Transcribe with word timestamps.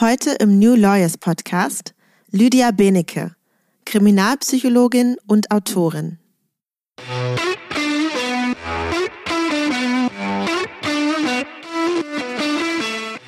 Heute 0.00 0.30
im 0.30 0.58
New 0.58 0.76
Lawyers 0.76 1.18
Podcast 1.18 1.94
Lydia 2.30 2.70
Benecke, 2.70 3.36
Kriminalpsychologin 3.84 5.18
und 5.26 5.50
Autorin. 5.50 6.18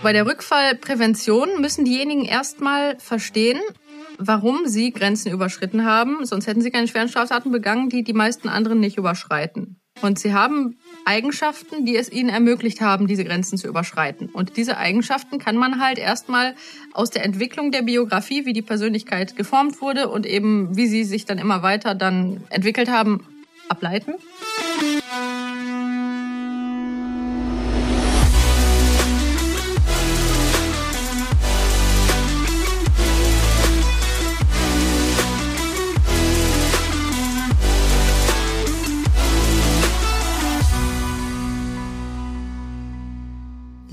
Bei 0.03 0.15
der 0.15 0.25
Rückfallprävention 0.25 1.61
müssen 1.61 1.85
diejenigen 1.85 2.25
erstmal 2.25 2.99
verstehen, 2.99 3.61
warum 4.17 4.67
sie 4.67 4.93
Grenzen 4.93 5.31
überschritten 5.31 5.85
haben. 5.85 6.25
Sonst 6.25 6.47
hätten 6.47 6.63
sie 6.63 6.71
keine 6.71 6.89
schweren 6.89 7.11
Straftaten 7.11 7.53
begangen, 7.53 7.91
die 7.91 8.03
die 8.03 8.15
meisten 8.15 8.49
anderen 8.49 8.81
nicht 8.81 8.97
überschreiten. 8.97 9.77
Und 10.01 10.19
sie 10.19 10.33
haben 10.33 10.79
Eigenschaften, 11.05 11.85
die 11.85 11.97
es 11.97 12.11
ihnen 12.11 12.29
ermöglicht 12.29 12.81
haben, 12.81 13.07
diese 13.07 13.25
Grenzen 13.25 13.59
zu 13.59 13.69
überschreiten. 13.69 14.29
Und 14.29 14.57
diese 14.57 14.77
Eigenschaften 14.77 15.39
kann 15.39 15.57
man 15.57 15.81
halt 15.81 15.99
erstmal 15.99 16.55
aus 16.93 17.11
der 17.11 17.25
Entwicklung 17.25 17.71
der 17.73 17.83
Biografie, 17.83 18.47
wie 18.47 18.53
die 18.53 18.63
Persönlichkeit 18.63 19.37
geformt 19.37 19.81
wurde 19.81 20.09
und 20.09 20.27
eben 20.27 20.77
wie 20.77 20.87
sie 20.87 21.05
sich 21.05 21.25
dann 21.25 21.39
immer 21.39 21.63
weiter 21.63 21.95
dann 21.95 22.45
entwickelt 22.51 22.91
haben, 22.91 23.27
ableiten. 23.69 24.15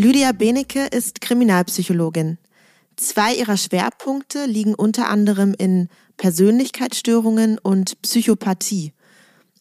Lydia 0.02 0.32
Benecke 0.32 0.86
ist 0.86 1.20
Kriminalpsychologin. 1.20 2.38
Zwei 2.96 3.36
ihrer 3.36 3.58
Schwerpunkte 3.58 4.46
liegen 4.46 4.74
unter 4.74 5.10
anderem 5.10 5.54
in 5.58 5.90
Persönlichkeitsstörungen 6.16 7.58
und 7.58 8.02
Psychopathie. 8.02 8.94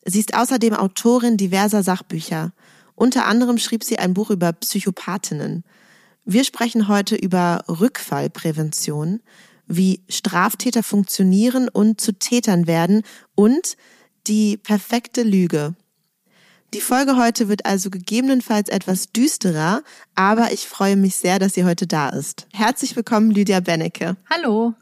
Sie 0.04 0.20
ist 0.20 0.34
außerdem 0.34 0.74
Autorin 0.74 1.38
diverser 1.38 1.82
Sachbücher. 1.82 2.52
Unter 2.94 3.26
anderem 3.26 3.58
schrieb 3.58 3.82
sie 3.82 3.98
ein 3.98 4.14
Buch 4.14 4.30
über 4.30 4.52
Psychopathinnen. 4.52 5.64
Wir 6.24 6.44
sprechen 6.44 6.86
heute 6.86 7.16
über 7.16 7.64
Rückfallprävention, 7.66 9.20
wie 9.66 10.04
Straftäter 10.08 10.84
funktionieren 10.84 11.68
und 11.68 12.00
zu 12.00 12.12
Tätern 12.12 12.68
werden 12.68 13.02
und 13.34 13.76
die 14.28 14.56
perfekte 14.56 15.24
Lüge. 15.24 15.74
Die 16.74 16.82
Folge 16.82 17.16
heute 17.16 17.48
wird 17.48 17.64
also 17.64 17.88
gegebenenfalls 17.88 18.68
etwas 18.68 19.10
düsterer, 19.10 19.82
aber 20.14 20.52
ich 20.52 20.68
freue 20.68 20.96
mich 20.96 21.16
sehr, 21.16 21.38
dass 21.38 21.54
sie 21.54 21.64
heute 21.64 21.86
da 21.86 22.10
ist. 22.10 22.46
Herzlich 22.52 22.94
willkommen, 22.94 23.30
Lydia 23.30 23.60
Bennecke. 23.60 24.16
Hallo. 24.28 24.74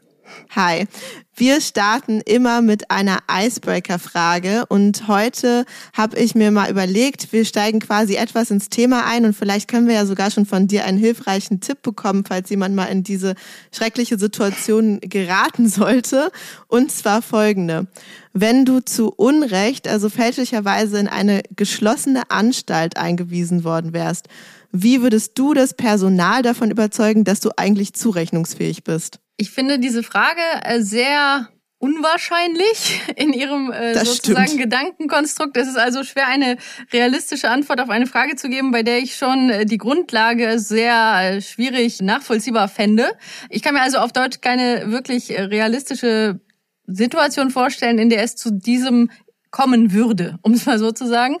Hi. 0.55 0.87
Wir 1.35 1.61
starten 1.61 2.21
immer 2.21 2.63
mit 2.63 2.89
einer 2.89 3.19
Icebreaker-Frage 3.31 4.65
und 4.69 5.07
heute 5.07 5.65
habe 5.95 6.17
ich 6.17 6.33
mir 6.33 6.49
mal 6.49 6.71
überlegt, 6.71 7.31
wir 7.31 7.45
steigen 7.45 7.79
quasi 7.79 8.15
etwas 8.15 8.49
ins 8.49 8.69
Thema 8.69 9.05
ein 9.05 9.23
und 9.23 9.35
vielleicht 9.35 9.67
können 9.67 9.87
wir 9.87 9.93
ja 9.93 10.07
sogar 10.07 10.31
schon 10.31 10.47
von 10.47 10.67
dir 10.67 10.85
einen 10.85 10.97
hilfreichen 10.97 11.59
Tipp 11.59 11.83
bekommen, 11.83 12.23
falls 12.27 12.49
jemand 12.49 12.75
mal 12.75 12.85
in 12.85 13.03
diese 13.03 13.35
schreckliche 13.71 14.17
Situation 14.17 14.99
geraten 14.99 15.69
sollte. 15.69 16.31
Und 16.67 16.91
zwar 16.91 17.21
folgende. 17.21 17.85
Wenn 18.33 18.65
du 18.65 18.79
zu 18.79 19.11
Unrecht, 19.11 19.87
also 19.87 20.09
fälschlicherweise 20.09 20.97
in 20.97 21.07
eine 21.07 21.43
geschlossene 21.55 22.31
Anstalt 22.31 22.97
eingewiesen 22.97 23.63
worden 23.63 23.93
wärst, 23.93 24.27
wie 24.71 25.01
würdest 25.01 25.37
du 25.37 25.53
das 25.53 25.75
Personal 25.75 26.41
davon 26.41 26.71
überzeugen, 26.71 27.23
dass 27.23 27.41
du 27.41 27.51
eigentlich 27.57 27.93
zurechnungsfähig 27.93 28.83
bist? 28.83 29.19
Ich 29.37 29.51
finde 29.51 29.79
diese 29.79 30.03
Frage 30.03 30.41
äh, 30.63 30.81
sehr 30.81 31.47
unwahrscheinlich 31.79 33.01
in 33.15 33.33
ihrem 33.33 33.71
äh, 33.71 33.93
sozusagen 34.03 34.47
stimmt. 34.47 34.63
Gedankenkonstrukt. 34.63 35.55
Es 35.57 35.67
ist 35.67 35.77
also 35.77 36.03
schwer, 36.03 36.27
eine 36.27 36.57
realistische 36.91 37.49
Antwort 37.49 37.79
auf 37.79 37.89
eine 37.89 38.07
Frage 38.07 38.35
zu 38.35 38.49
geben, 38.49 38.71
bei 38.71 38.83
der 38.83 38.97
ich 38.99 39.15
schon 39.15 39.49
äh, 39.49 39.65
die 39.65 39.77
Grundlage 39.77 40.59
sehr 40.59 41.35
äh, 41.37 41.41
schwierig 41.41 42.01
nachvollziehbar 42.01 42.67
fände. 42.67 43.11
Ich 43.49 43.61
kann 43.61 43.75
mir 43.75 43.81
also 43.81 43.99
auf 43.99 44.11
Deutsch 44.11 44.41
keine 44.41 44.91
wirklich 44.91 45.29
äh, 45.29 45.43
realistische 45.43 46.39
Situation 46.87 47.51
vorstellen, 47.51 47.99
in 47.99 48.09
der 48.09 48.23
es 48.23 48.35
zu 48.35 48.51
diesem 48.51 49.11
kommen 49.51 49.93
würde, 49.93 50.39
um 50.41 50.53
es 50.53 50.65
mal 50.65 50.79
so 50.79 50.91
zu 50.91 51.07
sagen. 51.07 51.37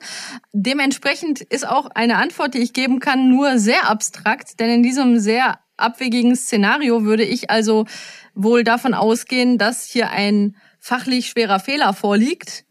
Dementsprechend 0.53 1.41
ist 1.41 1.67
auch 1.67 1.87
eine 1.93 2.17
Antwort, 2.17 2.53
die 2.53 2.59
ich 2.59 2.73
geben 2.73 2.99
kann, 2.99 3.29
nur 3.29 3.57
sehr 3.57 3.89
abstrakt, 3.89 4.59
denn 4.59 4.69
in 4.69 4.83
diesem 4.83 5.19
sehr 5.19 5.59
abwegigen 5.77 6.35
Szenario 6.35 7.03
würde 7.03 7.23
ich 7.23 7.49
also 7.49 7.85
wohl 8.33 8.63
davon 8.63 8.93
ausgehen, 8.93 9.57
dass 9.57 9.85
hier 9.85 10.11
ein 10.11 10.55
fachlich 10.79 11.27
schwerer 11.27 11.59
Fehler 11.59 11.93
vorliegt, 11.93 12.65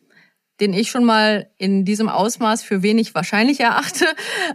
den 0.60 0.72
ich 0.72 0.90
schon 0.90 1.04
mal 1.04 1.50
in 1.58 1.84
diesem 1.84 2.08
Ausmaß 2.08 2.62
für 2.62 2.82
wenig 2.82 3.14
wahrscheinlich 3.14 3.60
erachte. 3.60 4.06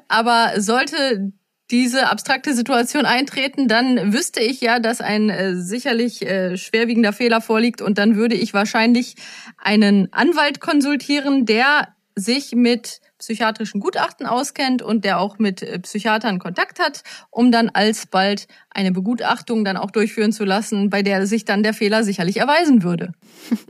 Aber 0.07 0.59
sollte 0.59 1.31
diese 1.71 2.09
abstrakte 2.09 2.53
Situation 2.53 3.05
eintreten, 3.05 3.67
dann 3.67 4.13
wüsste 4.13 4.41
ich 4.41 4.59
ja, 4.61 4.79
dass 4.79 4.99
ein 4.99 5.29
äh, 5.29 5.55
sicherlich 5.55 6.21
äh, 6.21 6.57
schwerwiegender 6.57 7.13
Fehler 7.13 7.39
vorliegt 7.39 7.81
und 7.81 7.97
dann 7.97 8.15
würde 8.15 8.35
ich 8.35 8.53
wahrscheinlich 8.53 9.15
einen 9.57 10.11
Anwalt 10.11 10.59
konsultieren, 10.59 11.45
der 11.45 11.95
sich 12.15 12.53
mit 12.53 12.99
psychiatrischen 13.21 13.79
Gutachten 13.79 14.25
auskennt 14.25 14.81
und 14.81 15.05
der 15.05 15.19
auch 15.19 15.39
mit 15.39 15.61
äh, 15.61 15.79
Psychiatern 15.79 16.39
Kontakt 16.39 16.79
hat, 16.79 17.03
um 17.29 17.51
dann 17.51 17.69
alsbald 17.69 18.47
eine 18.73 18.91
Begutachtung 18.91 19.65
dann 19.65 19.77
auch 19.77 19.91
durchführen 19.91 20.31
zu 20.31 20.45
lassen, 20.45 20.89
bei 20.89 21.01
der 21.03 21.27
sich 21.27 21.45
dann 21.45 21.63
der 21.63 21.73
Fehler 21.73 22.03
sicherlich 22.03 22.37
erweisen 22.37 22.83
würde. 22.83 23.13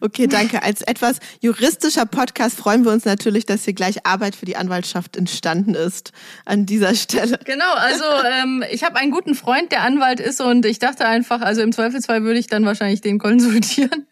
Okay, 0.00 0.26
danke. 0.26 0.62
Als 0.62 0.82
etwas 0.82 1.18
juristischer 1.40 2.06
Podcast 2.06 2.56
freuen 2.56 2.84
wir 2.84 2.92
uns 2.92 3.04
natürlich, 3.04 3.46
dass 3.46 3.64
hier 3.64 3.74
gleich 3.74 4.06
Arbeit 4.06 4.36
für 4.36 4.46
die 4.46 4.56
Anwaltschaft 4.56 5.16
entstanden 5.16 5.74
ist 5.74 6.12
an 6.44 6.66
dieser 6.66 6.94
Stelle. 6.94 7.38
Genau, 7.44 7.72
also 7.74 8.04
ähm, 8.42 8.64
ich 8.70 8.84
habe 8.84 8.96
einen 8.96 9.10
guten 9.10 9.34
Freund, 9.34 9.72
der 9.72 9.82
Anwalt 9.82 10.20
ist 10.20 10.40
und 10.40 10.64
ich 10.66 10.78
dachte 10.78 11.06
einfach, 11.06 11.40
also 11.40 11.62
im 11.62 11.72
Zweifelsfall 11.72 12.22
würde 12.22 12.38
ich 12.38 12.46
dann 12.46 12.64
wahrscheinlich 12.64 13.00
den 13.00 13.18
konsultieren. 13.18 14.06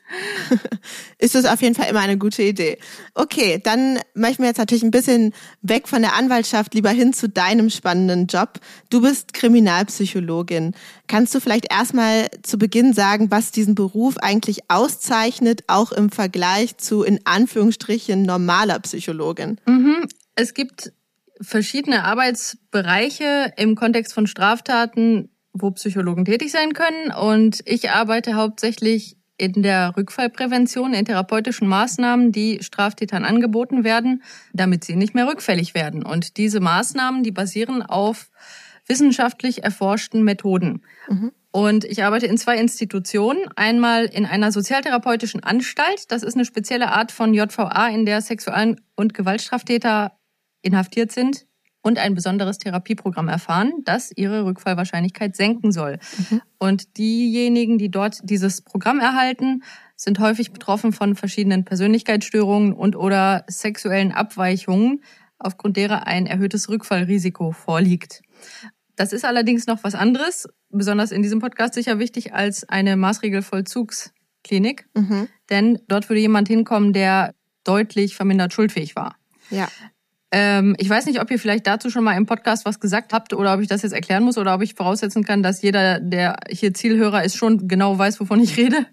ist 1.18 1.34
das 1.34 1.44
auf 1.44 1.62
jeden 1.62 1.74
Fall 1.74 1.88
immer 1.88 2.00
eine 2.00 2.18
gute 2.18 2.42
Idee. 2.42 2.78
Okay, 3.14 3.60
dann 3.62 3.98
möchten 4.14 4.42
wir 4.42 4.48
jetzt 4.48 4.58
natürlich 4.58 4.82
ein 4.82 4.90
bisschen 4.90 5.32
weg 5.62 5.88
von 5.88 6.02
der 6.02 6.14
Anwaltschaft 6.14 6.74
lieber 6.74 6.90
hin 6.90 7.12
zu 7.12 7.28
deinem 7.28 7.70
spannenden 7.70 8.26
Job. 8.26 8.60
Du 8.90 9.00
bist 9.00 9.32
Kriminalpsychologin. 10.34 10.74
Kannst 11.06 11.34
du 11.34 11.40
vielleicht 11.40 11.72
erstmal 11.72 12.28
zu 12.42 12.58
Beginn 12.58 12.92
sagen, 12.92 13.30
was 13.30 13.50
diesen 13.50 13.74
Beruf 13.74 14.18
eigentlich 14.18 14.62
auszeichnet, 14.68 15.64
auch 15.66 15.92
im 15.92 16.10
Vergleich 16.10 16.76
zu 16.78 17.02
in 17.02 17.20
Anführungsstrichen 17.24 18.22
normaler 18.22 18.78
Psychologin? 18.80 19.60
Mhm. 19.66 20.08
Es 20.34 20.54
gibt 20.54 20.92
verschiedene 21.40 22.04
Arbeitsbereiche 22.04 23.52
im 23.56 23.74
Kontext 23.74 24.14
von 24.14 24.26
Straftaten, 24.26 25.30
wo 25.52 25.70
Psychologen 25.72 26.24
tätig 26.24 26.50
sein 26.50 26.72
können. 26.72 27.10
Und 27.12 27.60
ich 27.66 27.90
arbeite 27.90 28.34
hauptsächlich 28.34 29.16
in 29.36 29.64
der 29.64 29.96
Rückfallprävention, 29.96 30.94
in 30.94 31.04
therapeutischen 31.04 31.66
Maßnahmen, 31.66 32.30
die 32.30 32.62
Straftätern 32.62 33.24
angeboten 33.24 33.82
werden, 33.82 34.22
damit 34.52 34.84
sie 34.84 34.94
nicht 34.94 35.14
mehr 35.14 35.26
rückfällig 35.26 35.74
werden. 35.74 36.04
Und 36.04 36.36
diese 36.36 36.60
Maßnahmen, 36.60 37.24
die 37.24 37.32
basieren 37.32 37.82
auf 37.82 38.30
wissenschaftlich 38.86 39.64
erforschten 39.64 40.22
Methoden. 40.22 40.82
Mhm. 41.08 41.32
Und 41.50 41.84
ich 41.84 42.02
arbeite 42.02 42.26
in 42.26 42.36
zwei 42.36 42.58
Institutionen. 42.58 43.48
Einmal 43.54 44.06
in 44.06 44.26
einer 44.26 44.50
sozialtherapeutischen 44.50 45.42
Anstalt. 45.44 46.10
Das 46.10 46.24
ist 46.24 46.34
eine 46.34 46.44
spezielle 46.44 46.90
Art 46.90 47.12
von 47.12 47.32
JVA, 47.32 47.88
in 47.88 48.04
der 48.06 48.20
Sexual- 48.20 48.76
und 48.96 49.14
Gewaltstraftäter 49.14 50.18
inhaftiert 50.62 51.12
sind 51.12 51.46
und 51.84 51.98
ein 51.98 52.14
besonderes 52.14 52.58
Therapieprogramm 52.58 53.28
erfahren, 53.28 53.72
das 53.84 54.10
ihre 54.16 54.44
Rückfallwahrscheinlichkeit 54.46 55.36
senken 55.36 55.70
soll. 55.70 55.98
Mhm. 56.30 56.40
Und 56.58 56.96
diejenigen, 56.96 57.78
die 57.78 57.90
dort 57.90 58.18
dieses 58.24 58.62
Programm 58.62 58.98
erhalten, 58.98 59.62
sind 59.94 60.18
häufig 60.18 60.50
betroffen 60.50 60.92
von 60.92 61.14
verschiedenen 61.14 61.64
Persönlichkeitsstörungen 61.64 62.72
und 62.72 62.96
oder 62.96 63.44
sexuellen 63.48 64.12
Abweichungen, 64.12 65.04
aufgrund 65.38 65.76
derer 65.76 66.06
ein 66.06 66.26
erhöhtes 66.26 66.68
Rückfallrisiko 66.70 67.52
vorliegt. 67.52 68.22
Das 68.96 69.12
ist 69.12 69.24
allerdings 69.24 69.66
noch 69.66 69.82
was 69.82 69.94
anderes, 69.94 70.48
besonders 70.70 71.10
in 71.10 71.22
diesem 71.22 71.40
Podcast 71.40 71.74
sicher 71.74 71.98
wichtig 71.98 72.32
als 72.32 72.68
eine 72.68 72.96
Maßregelvollzugsklinik, 72.96 74.86
mhm. 74.94 75.28
denn 75.50 75.78
dort 75.88 76.08
würde 76.08 76.20
jemand 76.20 76.48
hinkommen, 76.48 76.92
der 76.92 77.34
deutlich 77.64 78.14
vermindert 78.14 78.52
schuldfähig 78.52 78.94
war. 78.94 79.16
Ja. 79.50 79.68
Ähm, 80.30 80.74
ich 80.78 80.90
weiß 80.90 81.06
nicht, 81.06 81.20
ob 81.20 81.30
ihr 81.30 81.38
vielleicht 81.38 81.66
dazu 81.66 81.90
schon 81.90 82.04
mal 82.04 82.16
im 82.16 82.26
Podcast 82.26 82.64
was 82.64 82.80
gesagt 82.80 83.12
habt 83.12 83.32
oder 83.32 83.54
ob 83.54 83.60
ich 83.60 83.68
das 83.68 83.82
jetzt 83.82 83.92
erklären 83.92 84.24
muss 84.24 84.36
oder 84.36 84.54
ob 84.54 84.62
ich 84.62 84.74
voraussetzen 84.74 85.24
kann, 85.24 85.42
dass 85.42 85.62
jeder, 85.62 86.00
der 86.00 86.36
hier 86.48 86.74
Zielhörer 86.74 87.24
ist, 87.24 87.36
schon 87.36 87.68
genau 87.68 87.98
weiß, 87.98 88.20
wovon 88.20 88.40
ich 88.40 88.56
rede. 88.56 88.86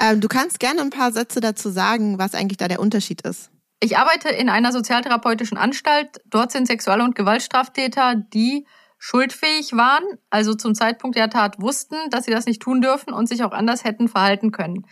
Ähm, 0.00 0.20
du 0.20 0.28
kannst 0.28 0.60
gerne 0.60 0.80
ein 0.80 0.90
paar 0.90 1.12
Sätze 1.12 1.40
dazu 1.40 1.70
sagen, 1.70 2.18
was 2.18 2.34
eigentlich 2.34 2.58
da 2.58 2.68
der 2.68 2.80
Unterschied 2.80 3.22
ist. 3.22 3.50
Ich 3.80 3.96
arbeite 3.96 4.28
in 4.28 4.48
einer 4.48 4.72
sozialtherapeutischen 4.72 5.58
Anstalt. 5.58 6.20
Dort 6.26 6.52
sind 6.52 6.66
Sexual- 6.66 7.00
und 7.00 7.14
Gewaltstraftäter, 7.14 8.14
die 8.14 8.66
schuldfähig 8.98 9.72
waren, 9.72 10.04
also 10.28 10.54
zum 10.54 10.74
Zeitpunkt 10.74 11.16
der 11.16 11.30
Tat 11.30 11.60
wussten, 11.60 11.96
dass 12.10 12.24
sie 12.24 12.30
das 12.30 12.46
nicht 12.46 12.60
tun 12.60 12.80
dürfen 12.80 13.12
und 13.12 13.28
sich 13.28 13.44
auch 13.44 13.52
anders 13.52 13.84
hätten 13.84 14.08
verhalten 14.08 14.50
können. 14.50 14.86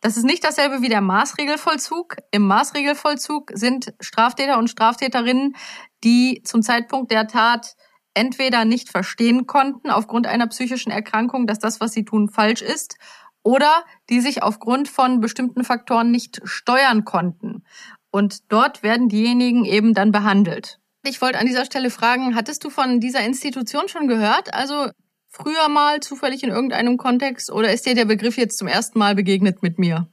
Das 0.00 0.16
ist 0.16 0.24
nicht 0.24 0.44
dasselbe 0.44 0.82
wie 0.82 0.88
der 0.88 1.00
Maßregelvollzug. 1.00 2.16
Im 2.30 2.46
Maßregelvollzug 2.46 3.50
sind 3.54 3.94
Straftäter 4.00 4.58
und 4.58 4.68
Straftäterinnen, 4.68 5.56
die 6.04 6.42
zum 6.44 6.62
Zeitpunkt 6.62 7.10
der 7.10 7.26
Tat 7.26 7.76
entweder 8.14 8.64
nicht 8.64 8.90
verstehen 8.90 9.46
konnten 9.46 9.90
aufgrund 9.90 10.26
einer 10.26 10.46
psychischen 10.46 10.90
Erkrankung, 10.90 11.46
dass 11.46 11.58
das, 11.58 11.80
was 11.80 11.92
sie 11.92 12.04
tun, 12.04 12.28
falsch 12.28 12.62
ist, 12.62 12.96
oder 13.42 13.84
die 14.10 14.20
sich 14.20 14.42
aufgrund 14.42 14.88
von 14.88 15.20
bestimmten 15.20 15.64
Faktoren 15.64 16.10
nicht 16.10 16.40
steuern 16.44 17.04
konnten. 17.04 17.64
Und 18.10 18.50
dort 18.50 18.82
werden 18.82 19.08
diejenigen 19.08 19.64
eben 19.64 19.94
dann 19.94 20.12
behandelt. 20.12 20.80
Ich 21.08 21.20
wollte 21.20 21.38
an 21.38 21.46
dieser 21.46 21.64
Stelle 21.64 21.90
fragen, 21.90 22.34
hattest 22.34 22.64
du 22.64 22.70
von 22.70 23.00
dieser 23.00 23.24
Institution 23.24 23.88
schon 23.88 24.08
gehört? 24.08 24.52
Also 24.52 24.88
früher 25.28 25.68
mal 25.68 26.00
zufällig 26.00 26.42
in 26.42 26.50
irgendeinem 26.50 26.96
Kontext 26.96 27.50
oder 27.50 27.72
ist 27.72 27.86
dir 27.86 27.94
der 27.94 28.06
Begriff 28.06 28.36
jetzt 28.36 28.58
zum 28.58 28.66
ersten 28.66 28.98
Mal 28.98 29.14
begegnet 29.14 29.62
mit 29.62 29.78
mir? 29.78 30.08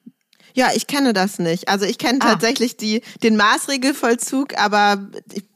Ja, 0.53 0.69
ich 0.75 0.85
kenne 0.85 1.13
das 1.13 1.39
nicht. 1.39 1.67
Also 1.67 1.85
ich 1.85 1.97
kenne 1.97 2.19
ah. 2.21 2.31
tatsächlich 2.31 2.77
die, 2.77 3.01
den 3.23 3.35
Maßregelvollzug, 3.37 4.57
aber 4.59 5.09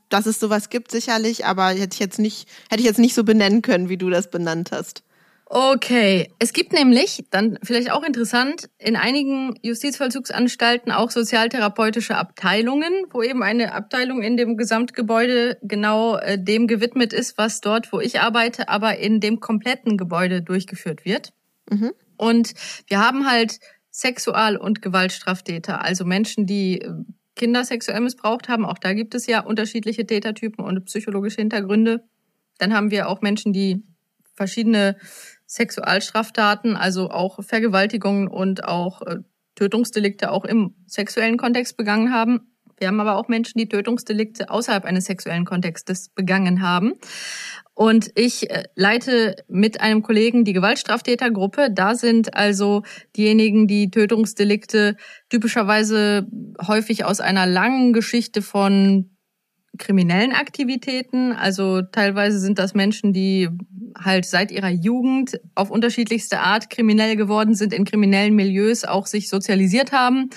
dass 0.09 0.25
es 0.25 0.39
sowas 0.39 0.69
gibt 0.69 0.89
sicherlich, 0.89 1.45
aber 1.45 1.67
hätte 1.67 1.93
ich 1.93 1.99
jetzt 1.99 2.17
nicht, 2.17 2.47
hätte 2.69 2.81
ich 2.81 2.87
jetzt 2.87 2.99
nicht 2.99 3.13
so 3.13 3.23
benennen 3.23 3.61
können, 3.61 3.89
wie 3.89 3.97
du 3.97 4.09
das 4.09 4.31
benannt 4.31 4.71
hast. 4.71 5.03
Okay, 5.49 6.29
es 6.39 6.51
gibt 6.51 6.73
nämlich, 6.73 7.23
dann 7.29 7.57
vielleicht 7.63 7.89
auch 7.89 8.03
interessant, 8.03 8.69
in 8.79 8.97
einigen 8.97 9.57
Justizvollzugsanstalten 9.61 10.91
auch 10.91 11.09
sozialtherapeutische 11.09 12.17
Abteilungen, 12.17 12.91
wo 13.11 13.23
eben 13.23 13.41
eine 13.43 13.73
Abteilung 13.73 14.21
in 14.23 14.35
dem 14.35 14.57
Gesamtgebäude 14.57 15.57
genau 15.61 16.17
äh, 16.17 16.37
dem 16.37 16.67
gewidmet 16.67 17.13
ist, 17.13 17.37
was 17.37 17.61
dort, 17.61 17.93
wo 17.93 18.01
ich 18.01 18.19
arbeite, 18.19 18.67
aber 18.67 18.97
in 18.97 19.21
dem 19.21 19.39
kompletten 19.39 19.97
Gebäude 19.97 20.41
durchgeführt 20.41 21.05
wird. 21.05 21.31
Mhm. 21.69 21.93
Und 22.17 22.53
wir 22.87 22.99
haben 22.99 23.25
halt 23.25 23.59
Sexual- 23.89 24.57
und 24.57 24.81
Gewaltstraftäter, 24.81 25.81
also 25.81 26.03
Menschen, 26.03 26.45
die 26.45 26.81
äh, 26.81 26.91
Kinder 27.37 27.63
sexuell 27.63 28.01
missbraucht 28.01 28.49
haben. 28.49 28.65
Auch 28.65 28.79
da 28.79 28.91
gibt 28.91 29.15
es 29.15 29.27
ja 29.27 29.39
unterschiedliche 29.39 30.05
Tätertypen 30.05 30.65
und 30.65 30.83
psychologische 30.85 31.37
Hintergründe. 31.37 32.03
Dann 32.57 32.73
haben 32.73 32.91
wir 32.91 33.07
auch 33.07 33.21
Menschen, 33.21 33.53
die 33.53 33.83
verschiedene 34.33 34.97
Sexualstraftaten, 35.47 36.75
also 36.75 37.09
auch 37.09 37.43
Vergewaltigungen 37.43 38.27
und 38.27 38.65
auch 38.65 39.01
äh, 39.01 39.17
Tötungsdelikte 39.55 40.31
auch 40.31 40.45
im 40.45 40.75
sexuellen 40.85 41.37
Kontext 41.37 41.77
begangen 41.77 42.13
haben. 42.13 42.51
Wir 42.77 42.89
haben 42.89 42.99
aber 42.99 43.15
auch 43.15 43.27
Menschen, 43.27 43.57
die 43.57 43.69
Tötungsdelikte 43.69 44.51
außerhalb 44.51 44.85
eines 44.85 45.05
sexuellen 45.05 45.45
Kontextes 45.45 46.09
begangen 46.09 46.61
haben. 46.61 46.93
Und 47.73 48.11
ich 48.15 48.49
äh, 48.51 48.65
leite 48.75 49.35
mit 49.47 49.81
einem 49.81 50.03
Kollegen 50.03 50.43
die 50.43 50.53
Gewaltstraftätergruppe. 50.53 51.69
Da 51.71 51.95
sind 51.95 52.35
also 52.35 52.83
diejenigen, 53.15 53.67
die 53.67 53.89
Tötungsdelikte 53.89 54.97
typischerweise 55.29 56.27
häufig 56.67 57.05
aus 57.05 57.19
einer 57.19 57.47
langen 57.47 57.93
Geschichte 57.93 58.41
von 58.41 59.11
kriminellen 59.77 60.33
Aktivitäten. 60.33 61.31
Also 61.33 61.81
teilweise 61.81 62.39
sind 62.39 62.59
das 62.59 62.73
Menschen, 62.73 63.13
die 63.13 63.49
halt 63.99 64.25
seit 64.25 64.51
ihrer 64.51 64.69
Jugend 64.69 65.39
auf 65.55 65.69
unterschiedlichste 65.69 66.39
Art 66.39 66.69
kriminell 66.69 67.15
geworden 67.15 67.55
sind, 67.55 67.73
in 67.73 67.85
kriminellen 67.85 68.35
Milieus 68.35 68.83
auch 68.83 69.07
sich 69.07 69.29
sozialisiert 69.29 69.91
haben. 69.91 70.29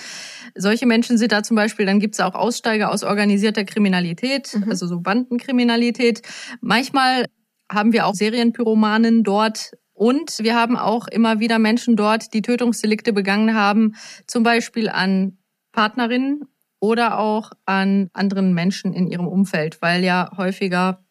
Solche 0.55 0.85
Menschen 0.85 1.17
sind 1.17 1.31
da 1.31 1.43
zum 1.43 1.55
Beispiel, 1.55 1.85
dann 1.85 1.99
gibt 1.99 2.15
es 2.15 2.19
auch 2.19 2.35
Aussteiger 2.35 2.91
aus 2.91 3.03
organisierter 3.03 3.63
Kriminalität, 3.63 4.55
mhm. 4.55 4.69
also 4.69 4.87
so 4.87 4.99
Bandenkriminalität. 4.99 6.21
Manchmal 6.61 7.25
haben 7.71 7.93
wir 7.93 8.05
auch 8.05 8.13
Serienpyromanen 8.13 9.23
dort 9.23 9.71
und 9.93 10.39
wir 10.39 10.55
haben 10.55 10.77
auch 10.77 11.07
immer 11.07 11.39
wieder 11.39 11.59
Menschen 11.59 11.95
dort, 11.95 12.33
die 12.33 12.41
Tötungsdelikte 12.41 13.13
begangen 13.13 13.55
haben, 13.55 13.95
zum 14.27 14.43
Beispiel 14.43 14.89
an 14.89 15.37
Partnerinnen 15.71 16.41
oder 16.79 17.19
auch 17.19 17.51
an 17.65 18.09
anderen 18.13 18.53
Menschen 18.53 18.93
in 18.93 19.07
ihrem 19.07 19.27
Umfeld, 19.27 19.81
weil 19.81 20.03
ja 20.03 20.31
häufiger 20.35 21.05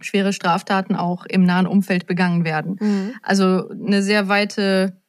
schwere 0.00 0.32
Straftaten 0.32 0.94
auch 0.94 1.26
im 1.26 1.42
nahen 1.42 1.66
Umfeld 1.66 2.06
begangen 2.06 2.44
werden. 2.44 2.76
Mhm. 2.80 3.14
Also 3.22 3.68
eine 3.68 4.02
sehr 4.02 4.28
weite 4.28 5.00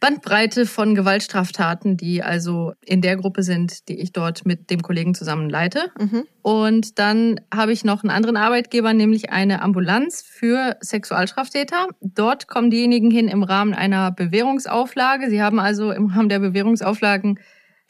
Bandbreite 0.00 0.64
von 0.64 0.94
Gewaltstraftaten, 0.94 1.98
die 1.98 2.22
also 2.22 2.72
in 2.80 3.02
der 3.02 3.16
Gruppe 3.16 3.42
sind, 3.42 3.88
die 3.88 4.00
ich 4.00 4.12
dort 4.12 4.46
mit 4.46 4.70
dem 4.70 4.82
Kollegen 4.82 5.14
zusammen 5.14 5.50
leite. 5.50 5.90
Mhm. 5.98 6.24
Und 6.40 6.98
dann 6.98 7.38
habe 7.54 7.72
ich 7.72 7.84
noch 7.84 8.02
einen 8.02 8.10
anderen 8.10 8.38
Arbeitgeber, 8.38 8.94
nämlich 8.94 9.30
eine 9.30 9.60
Ambulanz 9.60 10.22
für 10.22 10.76
Sexualstraftäter. 10.80 11.88
Dort 12.00 12.48
kommen 12.48 12.70
diejenigen 12.70 13.10
hin 13.10 13.28
im 13.28 13.42
Rahmen 13.42 13.74
einer 13.74 14.10
Bewährungsauflage. 14.10 15.28
Sie 15.28 15.42
haben 15.42 15.60
also 15.60 15.92
im 15.92 16.06
Rahmen 16.06 16.30
der 16.30 16.38
Bewährungsauflagen 16.38 17.38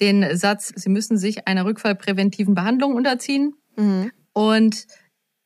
den 0.00 0.37
Satz, 0.37 0.73
sie 0.75 0.88
müssen 0.88 1.17
sich 1.17 1.47
einer 1.47 1.65
rückfallpräventiven 1.65 2.55
Behandlung 2.55 2.94
unterziehen. 2.94 3.55
Mhm. 3.76 4.11
Und 4.33 4.87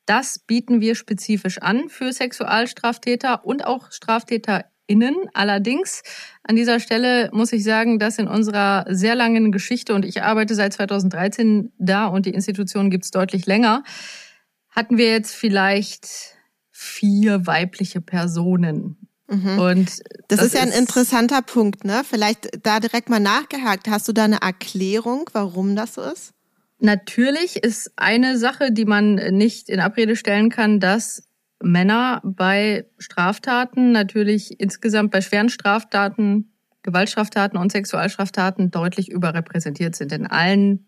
das 0.07 0.39
bieten 0.39 0.81
wir 0.81 0.95
spezifisch 0.95 1.59
an 1.59 1.89
für 1.89 2.13
Sexualstraftäter 2.13 3.45
und 3.45 3.65
auch 3.65 3.91
StraftäterInnen. 3.91 5.15
Allerdings 5.33 6.03
an 6.43 6.57
dieser 6.57 6.81
Stelle 6.81 7.31
muss 7.33 7.53
ich 7.53 7.65
sagen, 7.65 7.99
dass 7.99 8.19
in 8.19 8.29
unserer 8.29 8.85
sehr 8.89 9.15
langen 9.15 9.53
Geschichte, 9.53 9.95
und 9.95 10.05
ich 10.05 10.23
arbeite 10.23 10.55
seit 10.55 10.73
2013 10.75 11.73
da 11.79 12.07
und 12.07 12.27
die 12.27 12.35
Institution 12.35 12.91
gibt's 12.91 13.11
deutlich 13.11 13.47
länger, 13.47 13.83
hatten 14.71 14.99
wir 14.99 15.11
jetzt 15.11 15.35
vielleicht 15.35 16.37
vier 16.71 17.47
weibliche 17.47 18.01
Personen. 18.01 18.97
Mhm. 19.29 19.59
Und 19.59 19.89
das, 20.29 20.39
das 20.39 20.43
ist 20.47 20.55
ja 20.55 20.61
ein 20.61 20.71
interessanter 20.71 21.41
Punkt, 21.41 21.85
ne? 21.85 22.03
Vielleicht 22.09 22.67
da 22.67 22.81
direkt 22.81 23.09
mal 23.09 23.21
nachgehakt. 23.21 23.89
Hast 23.89 24.07
du 24.09 24.13
da 24.13 24.25
eine 24.25 24.43
Erklärung, 24.43 25.31
warum 25.33 25.77
das 25.77 25.95
so 25.95 26.03
ist? 26.03 26.35
Natürlich 26.79 27.57
ist 27.57 27.93
eine 27.97 28.37
Sache, 28.37 28.73
die 28.73 28.85
man 28.85 29.15
nicht 29.15 29.69
in 29.69 29.81
Abrede 29.81 30.17
stellen 30.17 30.51
kann, 30.51 30.81
dass 30.81 31.29
Männer 31.63 32.21
bei 32.25 32.87
Straftaten 32.99 33.93
natürlich 33.93 34.61
insgesamt 34.61 35.11
bei 35.11 35.21
schweren 35.21 35.49
Straftaten, 35.49 36.53
Gewaltstraftaten 36.83 37.59
und 37.59 37.73
Sexualstraftaten 37.73 38.71
deutlich 38.71 39.11
überrepräsentiert 39.11 39.97
sind 39.97 40.13
in 40.13 40.27
allen 40.27 40.87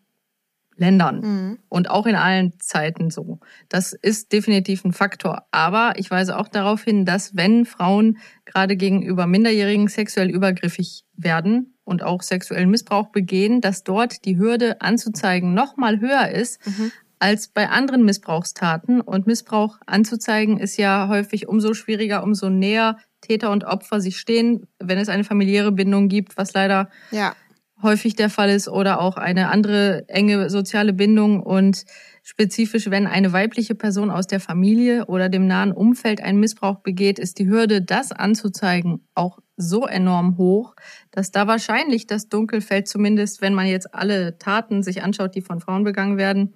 Ländern 0.77 1.21
mhm. 1.21 1.59
und 1.71 1.89
auch 1.89 2.05
in 2.05 2.17
allen 2.17 2.53
Zeiten 2.61 3.11
so. 3.11 3.41
Das 3.71 3.95
ist 3.95 4.33
definitiv 4.33 4.85
ein 4.85 4.93
Faktor. 4.93 5.47
Aber 5.51 5.95
ich 5.97 6.11
weise 6.11 6.37
auch 6.37 6.49
darauf 6.49 6.83
hin, 6.83 7.07
dass 7.07 7.35
wenn 7.35 7.65
Frauen 7.65 8.19
gerade 8.45 8.77
gegenüber 8.77 9.27
Minderjährigen 9.27 9.89
sexuell 9.89 10.29
übergriffig 10.29 11.05
werden, 11.15 11.76
und 11.87 12.03
auch 12.03 12.23
sexuellen 12.23 12.69
Missbrauch 12.69 13.09
begehen, 13.09 13.61
dass 13.61 13.85
dort 13.85 14.25
die 14.25 14.37
Hürde 14.37 14.81
anzuzeigen 14.81 15.55
noch 15.55 15.77
mal 15.77 16.01
höher 16.01 16.29
ist 16.29 16.67
mhm. 16.67 16.93
als 17.19 17.49
bei 17.49 17.69
anderen 17.69 18.05
Missbrauchstaten. 18.05 19.01
Und 19.01 19.27
Missbrauch 19.27 19.79
anzuzeigen 19.87 20.59
ist 20.59 20.77
ja 20.77 21.09
häufig 21.09 21.49
umso 21.49 21.73
schwieriger, 21.73 22.23
umso 22.23 22.51
näher 22.51 22.99
Täter 23.21 23.51
und 23.51 23.65
Opfer 23.65 24.01
sich 24.01 24.19
stehen, 24.19 24.67
wenn 24.79 24.99
es 24.99 25.09
eine 25.09 25.25
familiäre 25.25 25.73
Bindung 25.73 26.09
gibt, 26.09 26.37
was 26.37 26.53
leider 26.53 26.91
ja. 27.11 27.35
häufig 27.81 28.17
der 28.17 28.31
Fall 28.31 28.51
ist, 28.51 28.69
oder 28.69 29.01
auch 29.01 29.17
eine 29.17 29.49
andere 29.49 30.09
enge 30.09 30.51
soziale 30.51 30.93
Bindung 30.93 31.41
und 31.41 31.85
Spezifisch, 32.29 32.91
wenn 32.91 33.07
eine 33.07 33.33
weibliche 33.33 33.77
Person 33.77 34.11
aus 34.11 34.27
der 34.27 34.41
Familie 34.41 35.07
oder 35.07 35.29
dem 35.29 35.47
nahen 35.47 35.71
Umfeld 35.71 36.21
einen 36.21 36.41
Missbrauch 36.41 36.81
begeht, 36.81 37.21
ist 37.21 37.39
die 37.39 37.47
Hürde, 37.47 37.83
das 37.83 38.11
anzuzeigen, 38.11 39.07
auch 39.15 39.39
so 39.57 39.87
enorm 39.87 40.37
hoch, 40.37 40.75
dass 41.11 41.31
da 41.31 41.47
wahrscheinlich 41.47 42.07
das 42.07 42.29
Dunkelfeld, 42.29 42.89
zumindest 42.89 43.41
wenn 43.41 43.55
man 43.55 43.67
jetzt 43.67 43.95
alle 43.95 44.39
Taten 44.39 44.83
sich 44.83 45.03
anschaut, 45.03 45.35
die 45.35 45.43
von 45.43 45.61
Frauen 45.61 45.85
begangen 45.85 46.19
werden, 46.19 46.55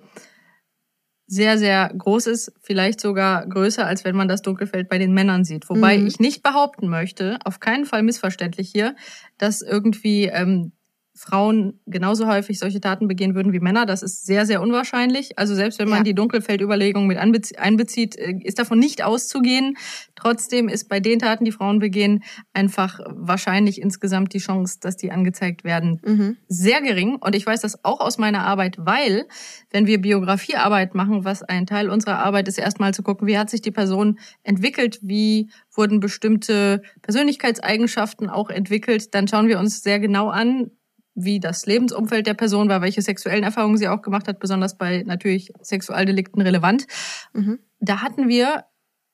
sehr, 1.26 1.58
sehr 1.58 1.92
groß 1.96 2.26
ist, 2.26 2.52
vielleicht 2.60 3.00
sogar 3.00 3.46
größer, 3.46 3.86
als 3.86 4.04
wenn 4.04 4.16
man 4.16 4.26
das 4.26 4.42
Dunkelfeld 4.42 4.88
bei 4.88 4.98
den 4.98 5.14
Männern 5.14 5.44
sieht. 5.44 5.70
Wobei 5.70 5.96
mhm. 5.96 6.08
ich 6.08 6.18
nicht 6.18 6.42
behaupten 6.42 6.88
möchte, 6.88 7.38
auf 7.44 7.60
keinen 7.60 7.86
Fall 7.86 8.02
missverständlich 8.02 8.68
hier, 8.68 8.96
dass 9.38 9.62
irgendwie 9.62 10.24
ähm, 10.24 10.72
Frauen 11.20 11.78
genauso 11.84 12.26
häufig 12.26 12.58
solche 12.58 12.80
Taten 12.80 13.06
begehen 13.06 13.34
würden 13.34 13.52
wie 13.52 13.60
Männer. 13.60 13.84
Das 13.84 14.02
ist 14.02 14.24
sehr, 14.24 14.46
sehr 14.46 14.62
unwahrscheinlich. 14.62 15.38
Also 15.38 15.54
selbst 15.54 15.78
wenn 15.78 15.90
man 15.90 15.98
ja. 15.98 16.04
die 16.04 16.14
Dunkelfeldüberlegung 16.14 17.06
mit 17.06 17.18
einbezieht, 17.18 18.16
äh, 18.16 18.36
ist 18.42 18.58
davon 18.58 18.78
nicht 18.78 19.04
auszugehen. 19.04 19.76
Trotzdem 20.16 20.70
ist 20.70 20.88
bei 20.88 20.98
den 20.98 21.18
Taten, 21.18 21.44
die 21.44 21.52
Frauen 21.52 21.78
begehen, 21.78 22.24
einfach 22.54 23.00
wahrscheinlich 23.06 23.82
insgesamt 23.82 24.32
die 24.32 24.38
Chance, 24.38 24.78
dass 24.80 24.96
die 24.96 25.12
angezeigt 25.12 25.62
werden, 25.62 26.00
mhm. 26.06 26.36
sehr 26.48 26.80
gering. 26.80 27.16
Und 27.16 27.34
ich 27.34 27.44
weiß 27.44 27.60
das 27.60 27.84
auch 27.84 28.00
aus 28.00 28.16
meiner 28.16 28.46
Arbeit, 28.46 28.76
weil 28.78 29.26
wenn 29.70 29.86
wir 29.86 30.00
Biografiearbeit 30.00 30.94
machen, 30.94 31.26
was 31.26 31.42
ein 31.42 31.66
Teil 31.66 31.90
unserer 31.90 32.20
Arbeit 32.20 32.48
ist, 32.48 32.56
erstmal 32.56 32.94
zu 32.94 33.02
gucken, 33.02 33.28
wie 33.28 33.36
hat 33.36 33.50
sich 33.50 33.60
die 33.60 33.70
Person 33.70 34.18
entwickelt, 34.42 34.98
wie 35.02 35.50
wurden 35.70 36.00
bestimmte 36.00 36.80
Persönlichkeitseigenschaften 37.02 38.30
auch 38.30 38.48
entwickelt, 38.48 39.14
dann 39.14 39.28
schauen 39.28 39.48
wir 39.48 39.58
uns 39.58 39.82
sehr 39.82 40.00
genau 40.00 40.30
an, 40.30 40.70
wie 41.14 41.40
das 41.40 41.66
Lebensumfeld 41.66 42.26
der 42.26 42.34
Person 42.34 42.68
war, 42.68 42.82
welche 42.82 43.02
sexuellen 43.02 43.44
Erfahrungen 43.44 43.76
sie 43.76 43.88
auch 43.88 44.02
gemacht 44.02 44.28
hat, 44.28 44.38
besonders 44.38 44.78
bei 44.78 45.02
natürlich 45.04 45.52
Sexualdelikten 45.60 46.40
relevant. 46.40 46.86
Mhm. 47.32 47.58
Da 47.80 48.02
hatten 48.02 48.28
wir 48.28 48.64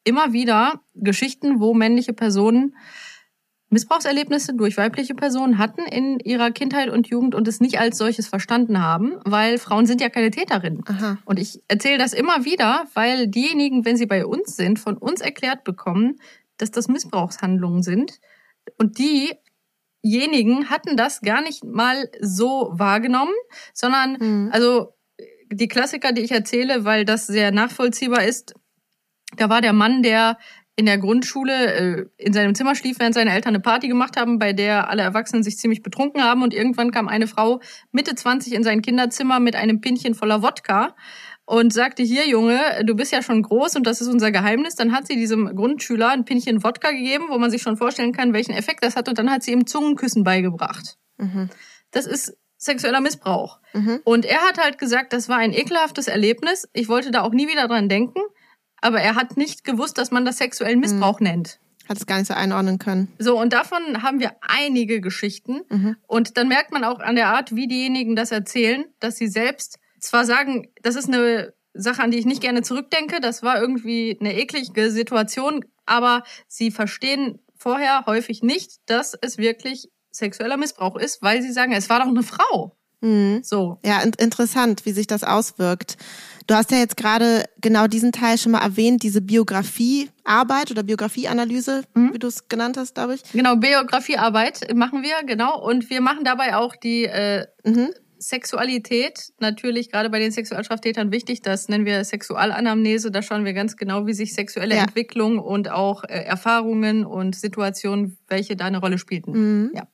immer 0.05 0.33
wieder 0.33 0.81
Geschichten, 0.95 1.61
wo 1.61 1.75
männliche 1.75 2.13
Personen 2.13 2.75
Missbrauchserlebnisse 3.69 4.55
durch 4.55 4.77
weibliche 4.77 5.15
Personen 5.15 5.59
hatten 5.59 5.83
in 5.83 6.21
ihrer 6.21 6.53
Kindheit 6.53 6.89
und 6.89 7.09
Jugend 7.09 7.35
und 7.35 7.49
es 7.49 7.61
nicht 7.61 7.81
als 7.81 7.99
solches 7.99 8.29
verstanden 8.29 8.81
haben, 8.81 9.17
weil 9.25 9.59
Frauen 9.59 9.87
sind 9.87 10.01
ja 10.01 10.09
keine 10.09 10.31
Täterinnen. 10.31 10.85
Aha. 10.87 11.19
Und 11.25 11.41
ich 11.41 11.61
erzähle 11.67 11.99
das 11.99 12.13
immer 12.13 12.45
wieder, 12.45 12.87
weil 12.95 13.27
diejenigen, 13.27 13.85
wenn 13.85 13.97
sie 13.97 14.07
bei 14.07 14.25
uns 14.25 14.55
sind, 14.55 14.79
von 14.79 14.97
uns 14.97 15.21
erklärt 15.21 15.65
bekommen, 15.65 16.21
dass 16.59 16.71
das 16.71 16.87
Missbrauchshandlungen 16.87 17.83
sind. 17.83 18.21
Und 18.79 18.99
diejenigen 20.07 20.71
hatten 20.71 20.97
das 20.97 21.21
gar 21.21 21.43
nicht 21.43 21.65
mal 21.65 22.09
so 22.21 22.71
wahrgenommen, 22.73 23.35
sondern, 23.75 24.17
mhm. 24.19 24.51
also 24.53 24.95
die 25.53 25.69
Klassiker, 25.69 26.13
die 26.13 26.23
ich 26.23 26.33
erzähle, 26.33 26.85
weil 26.85 27.05
das 27.05 27.27
sehr 27.27 27.51
nachvollziehbar 27.51 28.25
ist, 28.25 28.55
da 29.37 29.49
war 29.49 29.61
der 29.61 29.73
Mann, 29.73 30.03
der 30.03 30.39
in 30.77 30.87
der 30.87 30.99
Grundschule 30.99 31.75
äh, 31.75 32.07
in 32.19 32.33
seinem 32.33 32.55
Zimmer 32.55 32.75
schlief, 32.75 32.99
während 32.99 33.15
seine 33.15 33.33
Eltern 33.33 33.55
eine 33.55 33.63
Party 33.63 33.89
gemacht 33.89 34.17
haben, 34.19 34.39
bei 34.39 34.53
der 34.53 34.91
alle 34.91 35.03
Erwachsenen 35.03 35.43
sich 35.43 35.57
ziemlich 35.57 35.83
betrunken 35.83 36.23
haben. 36.23 36.43
Und 36.43 36.53
irgendwann 36.53 36.91
kam 36.91 37.09
eine 37.09 37.27
Frau 37.27 37.61
Mitte 37.93 38.15
20 38.15 38.53
in 38.53 38.63
sein 38.63 38.83
Kinderzimmer 38.83 39.41
mit 39.41 39.57
einem 39.57 39.81
Pinchen 39.81 40.15
voller 40.15 40.43
Wodka 40.43 40.95
und 41.47 41.73
sagte, 41.73 42.03
hier 42.03 42.29
Junge, 42.29 42.61
du 42.85 42.95
bist 42.95 43.13
ja 43.13 43.23
schon 43.23 43.43
groß 43.43 43.77
und 43.77 43.87
das 43.87 44.01
ist 44.01 44.09
unser 44.09 44.31
Geheimnis. 44.31 44.75
Dann 44.75 44.93
hat 44.93 45.07
sie 45.07 45.17
diesem 45.17 45.57
Grundschüler 45.57 46.11
ein 46.11 46.25
Pinchen 46.25 46.63
Wodka 46.63 46.91
gegeben, 46.91 47.27
wo 47.29 47.39
man 47.39 47.51
sich 47.51 47.63
schon 47.63 47.77
vorstellen 47.77 48.13
kann, 48.13 48.33
welchen 48.33 48.53
Effekt 48.53 48.85
das 48.85 48.97
hat. 48.97 49.09
Und 49.09 49.19
dann 49.19 49.31
hat 49.31 49.43
sie 49.43 49.53
ihm 49.53 49.67
Zungenküssen 49.67 50.25
beigebracht. 50.25 50.97
Mhm. 51.17 51.49
Das 51.93 52.07
ist 52.07 52.37
sexueller 52.59 53.01
Missbrauch. 53.01 53.61
Mhm. 53.73 54.01
Und 54.05 54.25
er 54.25 54.43
hat 54.43 54.59
halt 54.59 54.79
gesagt, 54.79 55.13
das 55.13 55.29
war 55.29 55.39
ein 55.39 55.53
ekelhaftes 55.53 56.09
Erlebnis. 56.09 56.69
Ich 56.73 56.89
wollte 56.89 57.11
da 57.11 57.23
auch 57.23 57.33
nie 57.33 57.49
wieder 57.49 57.69
dran 57.69 57.89
denken 57.89 58.21
aber 58.81 59.01
er 59.01 59.15
hat 59.15 59.37
nicht 59.37 59.65
gewusst, 59.65 59.99
dass 59.99 60.11
man 60.11 60.25
das 60.25 60.39
sexuellen 60.39 60.81
Missbrauch 60.81 61.21
mhm. 61.21 61.27
nennt. 61.27 61.61
Hat 61.89 61.99
es 61.99 62.07
gar 62.07 62.19
nicht 62.19 62.27
so 62.27 62.35
einordnen 62.35 62.79
können. 62.79 63.13
So, 63.19 63.39
und 63.39 63.53
davon 63.53 64.03
haben 64.03 64.19
wir 64.19 64.33
einige 64.41 65.01
Geschichten. 65.01 65.63
Mhm. 65.69 65.97
Und 66.07 66.37
dann 66.37 66.49
merkt 66.49 66.73
man 66.73 66.85
auch 66.85 66.99
an 66.99 67.15
der 67.15 67.29
Art, 67.29 67.55
wie 67.55 67.69
diejenigen 67.69 68.17
das 68.17 68.33
erzählen, 68.33 68.85
dass 68.99 69.17
sie 69.17 69.29
selbst 69.29 69.79
zwar 70.07 70.25
sagen, 70.25 70.69
das 70.83 70.97
ist 70.97 71.09
eine 71.09 71.55
Sache, 71.75 72.03
an 72.03 72.11
die 72.11 72.19
ich 72.19 72.27
nicht 72.27 72.41
gerne 72.41 72.63
zurückdenke, 72.63 73.21
das 73.21 73.43
war 73.43 73.61
irgendwie 73.61 74.17
eine 74.21 74.35
eklige 74.39 74.91
Situation, 74.91 75.65
aber 75.85 76.23
sie 76.49 76.71
verstehen 76.71 77.41
vorher 77.57 78.05
häufig 78.07 78.43
nicht, 78.43 78.79
dass 78.87 79.15
es 79.21 79.39
wirklich 79.39 79.89
sexueller 80.11 80.57
Missbrauch 80.57 80.97
ist, 80.97 81.23
weil 81.23 81.43
sie 81.43 81.53
sagen, 81.53 81.73
es 81.73 81.91
war 81.91 82.01
doch 82.01 82.09
eine 82.09 82.23
Frau. 82.23 82.77
Mhm. 83.01 83.41
So. 83.43 83.79
Ja, 83.85 84.01
interessant, 84.03 84.87
wie 84.87 84.93
sich 84.93 85.07
das 85.07 85.23
auswirkt. 85.23 85.97
Du 86.47 86.55
hast 86.55 86.71
ja 86.71 86.79
jetzt 86.79 86.97
gerade 86.97 87.45
genau 87.61 87.87
diesen 87.89 88.13
Teil 88.13 88.39
schon 88.39 88.53
mal 88.53 88.63
erwähnt, 88.63 89.03
diese 89.03 89.21
Biografiearbeit 89.21 90.71
oder 90.71 90.83
Biografieanalyse, 90.85 91.83
mhm. 91.95 92.15
wie 92.15 92.19
du 92.19 92.29
es 92.29 92.49
genannt 92.49 92.77
hast, 92.77 92.95
glaube 92.95 93.15
ich. 93.15 93.23
Genau, 93.33 93.57
Biografiearbeit 93.57 94.75
machen 94.75 95.03
wir, 95.03 95.25
genau. 95.27 95.61
Und 95.61 95.91
wir 95.91 96.01
machen 96.01 96.25
dabei 96.25 96.57
auch 96.57 96.77
die 96.77 97.05
äh, 97.05 97.47
mhm. 97.65 97.91
Sexualität, 98.19 99.33
natürlich 99.39 99.91
gerade 99.91 100.11
bei 100.11 100.19
den 100.19 100.33
Sexualstraftätern 100.33 101.13
wichtig, 101.13 101.43
das 101.43 101.69
nennen 101.69 101.85
wir 101.85 102.03
Sexualanamnese, 102.05 103.11
da 103.11 103.23
schauen 103.23 103.45
wir 103.45 103.53
ganz 103.53 103.77
genau, 103.77 104.07
wie 104.07 104.15
sich 104.15 104.35
sexuelle 104.35 104.77
ja. 104.77 104.83
Entwicklung 104.83 105.39
und 105.39 105.71
auch 105.71 106.05
äh, 106.05 106.25
Erfahrungen 106.25 107.05
und 107.05 107.37
Situationen, 107.37 108.19
welche 108.29 108.57
da 108.57 108.67
eine 108.67 108.79
Rolle 108.79 108.99
spielten. 108.99 109.33
Mhm. 109.33 109.71
Ja. 109.75 109.87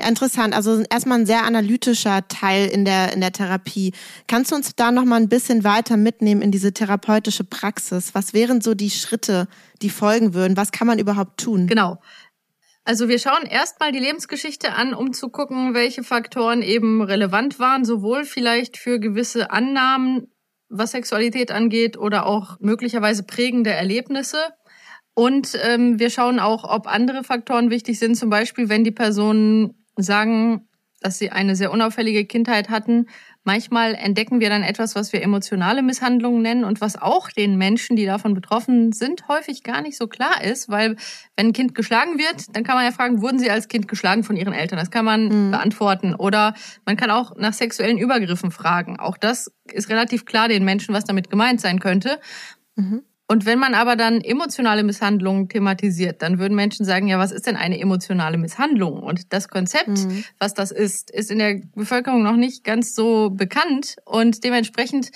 Ja, 0.00 0.08
interessant. 0.08 0.54
Also 0.54 0.82
erstmal 0.88 1.18
ein 1.18 1.26
sehr 1.26 1.44
analytischer 1.44 2.26
Teil 2.28 2.68
in 2.68 2.84
der, 2.84 3.12
in 3.12 3.20
der 3.20 3.32
Therapie. 3.32 3.92
Kannst 4.26 4.50
du 4.50 4.56
uns 4.56 4.74
da 4.74 4.90
noch 4.92 5.04
mal 5.04 5.16
ein 5.16 5.28
bisschen 5.28 5.64
weiter 5.64 5.96
mitnehmen 5.96 6.42
in 6.42 6.50
diese 6.50 6.72
therapeutische 6.72 7.44
Praxis? 7.44 8.14
Was 8.14 8.32
wären 8.32 8.60
so 8.60 8.74
die 8.74 8.90
Schritte, 8.90 9.48
die 9.82 9.90
folgen 9.90 10.34
würden? 10.34 10.56
Was 10.56 10.72
kann 10.72 10.86
man 10.86 10.98
überhaupt 10.98 11.38
tun? 11.40 11.66
Genau. 11.66 11.98
Also 12.88 13.10
wir 13.10 13.18
schauen 13.18 13.44
erstmal 13.44 13.92
die 13.92 13.98
Lebensgeschichte 13.98 14.72
an, 14.72 14.94
um 14.94 15.12
zu 15.12 15.28
gucken, 15.28 15.74
welche 15.74 16.02
Faktoren 16.02 16.62
eben 16.62 17.02
relevant 17.02 17.58
waren, 17.58 17.84
sowohl 17.84 18.24
vielleicht 18.24 18.78
für 18.78 18.98
gewisse 18.98 19.50
Annahmen, 19.50 20.32
was 20.70 20.92
Sexualität 20.92 21.50
angeht, 21.50 21.98
oder 21.98 22.24
auch 22.24 22.58
möglicherweise 22.60 23.24
prägende 23.24 23.68
Erlebnisse. 23.68 24.38
Und 25.12 25.52
ähm, 25.62 25.98
wir 25.98 26.08
schauen 26.08 26.40
auch, 26.40 26.64
ob 26.64 26.86
andere 26.86 27.24
Faktoren 27.24 27.68
wichtig 27.68 27.98
sind. 27.98 28.14
Zum 28.14 28.30
Beispiel, 28.30 28.70
wenn 28.70 28.84
die 28.84 28.90
Personen 28.90 29.84
sagen, 29.96 30.66
dass 31.02 31.18
sie 31.18 31.28
eine 31.28 31.56
sehr 31.56 31.70
unauffällige 31.70 32.24
Kindheit 32.24 32.70
hatten. 32.70 33.08
Manchmal 33.44 33.94
entdecken 33.94 34.40
wir 34.40 34.50
dann 34.50 34.62
etwas, 34.62 34.94
was 34.94 35.12
wir 35.12 35.22
emotionale 35.22 35.82
Misshandlungen 35.82 36.42
nennen 36.42 36.64
und 36.64 36.80
was 36.80 37.00
auch 37.00 37.30
den 37.30 37.56
Menschen, 37.56 37.96
die 37.96 38.04
davon 38.04 38.34
betroffen 38.34 38.92
sind, 38.92 39.26
häufig 39.28 39.62
gar 39.62 39.80
nicht 39.80 39.96
so 39.96 40.06
klar 40.06 40.44
ist, 40.44 40.68
weil 40.68 40.96
wenn 41.36 41.48
ein 41.48 41.52
Kind 41.52 41.74
geschlagen 41.74 42.18
wird, 42.18 42.54
dann 42.54 42.64
kann 42.64 42.74
man 42.74 42.84
ja 42.84 42.92
fragen, 42.92 43.22
wurden 43.22 43.38
sie 43.38 43.50
als 43.50 43.68
Kind 43.68 43.88
geschlagen 43.88 44.22
von 44.22 44.36
ihren 44.36 44.52
Eltern? 44.52 44.78
Das 44.78 44.90
kann 44.90 45.04
man 45.04 45.46
mhm. 45.46 45.50
beantworten. 45.50 46.14
Oder 46.14 46.54
man 46.84 46.96
kann 46.96 47.10
auch 47.10 47.36
nach 47.36 47.54
sexuellen 47.54 47.96
Übergriffen 47.96 48.50
fragen. 48.50 48.98
Auch 48.98 49.16
das 49.16 49.50
ist 49.72 49.88
relativ 49.88 50.26
klar 50.26 50.48
den 50.48 50.64
Menschen, 50.64 50.94
was 50.94 51.04
damit 51.04 51.30
gemeint 51.30 51.60
sein 51.60 51.80
könnte. 51.80 52.20
Mhm. 52.76 53.02
Und 53.30 53.44
wenn 53.44 53.58
man 53.58 53.74
aber 53.74 53.94
dann 53.94 54.22
emotionale 54.22 54.82
Misshandlungen 54.82 55.50
thematisiert, 55.50 56.22
dann 56.22 56.38
würden 56.38 56.54
Menschen 56.54 56.86
sagen, 56.86 57.08
ja, 57.08 57.18
was 57.18 57.30
ist 57.30 57.46
denn 57.46 57.56
eine 57.56 57.78
emotionale 57.78 58.38
Misshandlung? 58.38 59.02
Und 59.02 59.34
das 59.34 59.48
Konzept, 59.48 59.88
mhm. 59.88 60.24
was 60.38 60.54
das 60.54 60.70
ist, 60.70 61.10
ist 61.10 61.30
in 61.30 61.38
der 61.38 61.60
Bevölkerung 61.74 62.22
noch 62.22 62.36
nicht 62.36 62.64
ganz 62.64 62.94
so 62.94 63.28
bekannt. 63.28 63.96
Und 64.06 64.44
dementsprechend 64.44 65.10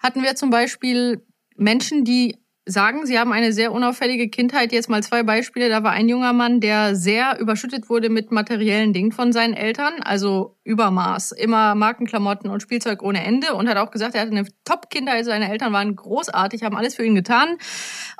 hatten 0.00 0.24
wir 0.24 0.34
zum 0.34 0.50
Beispiel 0.50 1.24
Menschen, 1.56 2.04
die 2.04 2.36
sagen, 2.64 3.06
Sie 3.06 3.18
haben 3.18 3.32
eine 3.32 3.52
sehr 3.52 3.72
unauffällige 3.72 4.28
Kindheit. 4.28 4.72
Jetzt 4.72 4.88
mal 4.88 5.02
zwei 5.02 5.22
Beispiele. 5.22 5.68
Da 5.68 5.82
war 5.82 5.92
ein 5.92 6.08
junger 6.08 6.32
Mann, 6.32 6.60
der 6.60 6.94
sehr 6.94 7.38
überschüttet 7.40 7.90
wurde 7.90 8.08
mit 8.08 8.30
materiellen 8.30 8.92
Dingen 8.92 9.12
von 9.12 9.32
seinen 9.32 9.54
Eltern, 9.54 9.94
also 10.02 10.56
Übermaß, 10.64 11.32
immer 11.32 11.74
Markenklamotten 11.74 12.50
und 12.50 12.62
Spielzeug 12.62 13.02
ohne 13.02 13.24
Ende 13.24 13.54
und 13.54 13.68
hat 13.68 13.76
auch 13.78 13.90
gesagt, 13.90 14.14
er 14.14 14.22
hatte 14.22 14.30
eine 14.30 14.46
Top-Kindheit. 14.64 15.24
Seine 15.24 15.50
Eltern 15.50 15.72
waren 15.72 15.96
großartig, 15.96 16.62
haben 16.62 16.76
alles 16.76 16.94
für 16.94 17.04
ihn 17.04 17.16
getan 17.16 17.56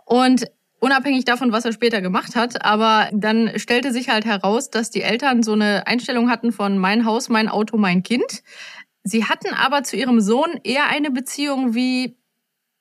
und 0.04 0.46
unabhängig 0.80 1.24
davon, 1.24 1.52
was 1.52 1.64
er 1.64 1.72
später 1.72 2.00
gemacht 2.00 2.34
hat. 2.34 2.64
Aber 2.64 3.08
dann 3.12 3.52
stellte 3.56 3.92
sich 3.92 4.08
halt 4.08 4.24
heraus, 4.24 4.70
dass 4.70 4.90
die 4.90 5.02
Eltern 5.02 5.44
so 5.44 5.52
eine 5.52 5.86
Einstellung 5.86 6.28
hatten 6.28 6.50
von 6.50 6.78
mein 6.78 7.04
Haus, 7.04 7.28
mein 7.28 7.48
Auto, 7.48 7.76
mein 7.76 8.02
Kind. 8.02 8.42
Sie 9.04 9.24
hatten 9.24 9.54
aber 9.54 9.84
zu 9.84 9.96
ihrem 9.96 10.20
Sohn 10.20 10.60
eher 10.64 10.88
eine 10.88 11.12
Beziehung 11.12 11.74
wie 11.74 12.16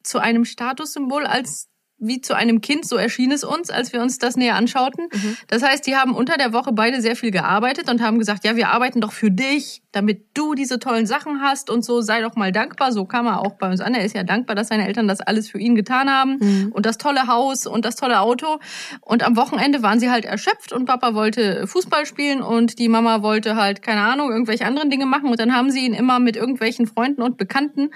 zu 0.03 0.19
einem 0.19 0.45
Statussymbol 0.45 1.25
als 1.25 1.71
wie 2.01 2.19
zu 2.19 2.35
einem 2.35 2.61
Kind, 2.61 2.85
so 2.85 2.97
erschien 2.97 3.31
es 3.31 3.43
uns, 3.43 3.69
als 3.69 3.93
wir 3.93 4.01
uns 4.01 4.17
das 4.17 4.35
näher 4.35 4.55
anschauten. 4.55 5.07
Mhm. 5.13 5.37
Das 5.47 5.61
heißt, 5.61 5.85
die 5.85 5.95
haben 5.95 6.15
unter 6.15 6.35
der 6.35 6.51
Woche 6.51 6.71
beide 6.73 6.99
sehr 6.99 7.15
viel 7.15 7.29
gearbeitet 7.29 7.89
und 7.89 8.01
haben 8.01 8.17
gesagt, 8.17 8.43
ja, 8.43 8.55
wir 8.55 8.69
arbeiten 8.69 9.01
doch 9.01 9.11
für 9.11 9.29
dich, 9.29 9.83
damit 9.91 10.25
du 10.33 10.55
diese 10.55 10.79
tollen 10.79 11.05
Sachen 11.05 11.41
hast 11.41 11.69
und 11.69 11.85
so, 11.85 12.01
sei 12.01 12.21
doch 12.21 12.35
mal 12.35 12.51
dankbar. 12.51 12.91
So 12.91 13.05
kam 13.05 13.27
er 13.27 13.39
auch 13.39 13.53
bei 13.53 13.69
uns 13.69 13.81
an. 13.81 13.93
Er 13.93 14.03
ist 14.03 14.15
ja 14.15 14.23
dankbar, 14.23 14.55
dass 14.55 14.69
seine 14.69 14.87
Eltern 14.87 15.07
das 15.07 15.21
alles 15.21 15.47
für 15.47 15.59
ihn 15.59 15.75
getan 15.75 16.09
haben 16.09 16.37
mhm. 16.39 16.71
und 16.71 16.87
das 16.87 16.97
tolle 16.97 17.27
Haus 17.27 17.67
und 17.67 17.85
das 17.85 17.95
tolle 17.95 18.19
Auto. 18.19 18.57
Und 19.01 19.21
am 19.21 19.37
Wochenende 19.37 19.83
waren 19.83 19.99
sie 19.99 20.09
halt 20.09 20.25
erschöpft 20.25 20.73
und 20.73 20.85
Papa 20.85 21.13
wollte 21.13 21.67
Fußball 21.67 22.07
spielen 22.07 22.41
und 22.41 22.79
die 22.79 22.89
Mama 22.89 23.21
wollte 23.21 23.55
halt, 23.55 23.83
keine 23.83 24.01
Ahnung, 24.01 24.31
irgendwelche 24.31 24.65
anderen 24.65 24.89
Dinge 24.89 25.05
machen 25.05 25.29
und 25.29 25.39
dann 25.39 25.55
haben 25.55 25.69
sie 25.69 25.85
ihn 25.85 25.93
immer 25.93 26.19
mit 26.19 26.35
irgendwelchen 26.35 26.87
Freunden 26.87 27.21
und 27.21 27.37
Bekannten 27.37 27.91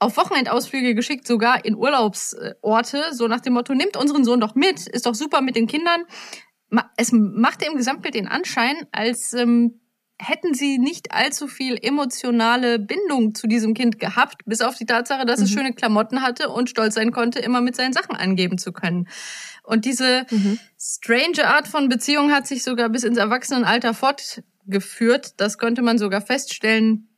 auf 0.00 0.16
Wochenendausflüge 0.16 0.94
geschickt, 0.94 1.26
sogar 1.26 1.64
in 1.64 1.76
Urlaubsorte, 1.76 3.12
so 3.12 3.28
nach 3.28 3.40
dem 3.40 3.52
Motto, 3.52 3.74
nimmt 3.74 3.96
unseren 3.96 4.24
Sohn 4.24 4.40
doch 4.40 4.54
mit, 4.54 4.86
ist 4.86 5.06
doch 5.06 5.14
super 5.14 5.42
mit 5.42 5.56
den 5.56 5.66
Kindern. 5.66 6.04
Es 6.96 7.12
machte 7.12 7.66
im 7.66 7.76
Gesamtbild 7.76 8.14
den 8.14 8.26
Anschein, 8.26 8.76
als 8.92 9.34
ähm, 9.34 9.80
hätten 10.18 10.54
sie 10.54 10.78
nicht 10.78 11.12
allzu 11.12 11.48
viel 11.48 11.78
emotionale 11.80 12.78
Bindung 12.78 13.34
zu 13.34 13.46
diesem 13.46 13.74
Kind 13.74 13.98
gehabt, 13.98 14.42
bis 14.46 14.62
auf 14.62 14.76
die 14.76 14.86
Tatsache, 14.86 15.26
dass 15.26 15.40
mhm. 15.40 15.44
es 15.44 15.50
schöne 15.50 15.72
Klamotten 15.74 16.22
hatte 16.22 16.48
und 16.48 16.70
stolz 16.70 16.94
sein 16.94 17.12
konnte, 17.12 17.38
immer 17.38 17.60
mit 17.60 17.76
seinen 17.76 17.92
Sachen 17.92 18.16
angeben 18.16 18.56
zu 18.56 18.72
können. 18.72 19.06
Und 19.62 19.84
diese 19.84 20.26
mhm. 20.30 20.58
strange 20.78 21.46
Art 21.46 21.68
von 21.68 21.88
Beziehung 21.88 22.32
hat 22.32 22.46
sich 22.46 22.62
sogar 22.62 22.88
bis 22.88 23.04
ins 23.04 23.18
Erwachsenenalter 23.18 23.92
fortgeführt. 23.92 25.40
Das 25.40 25.58
konnte 25.58 25.82
man 25.82 25.98
sogar 25.98 26.22
feststellen 26.22 27.09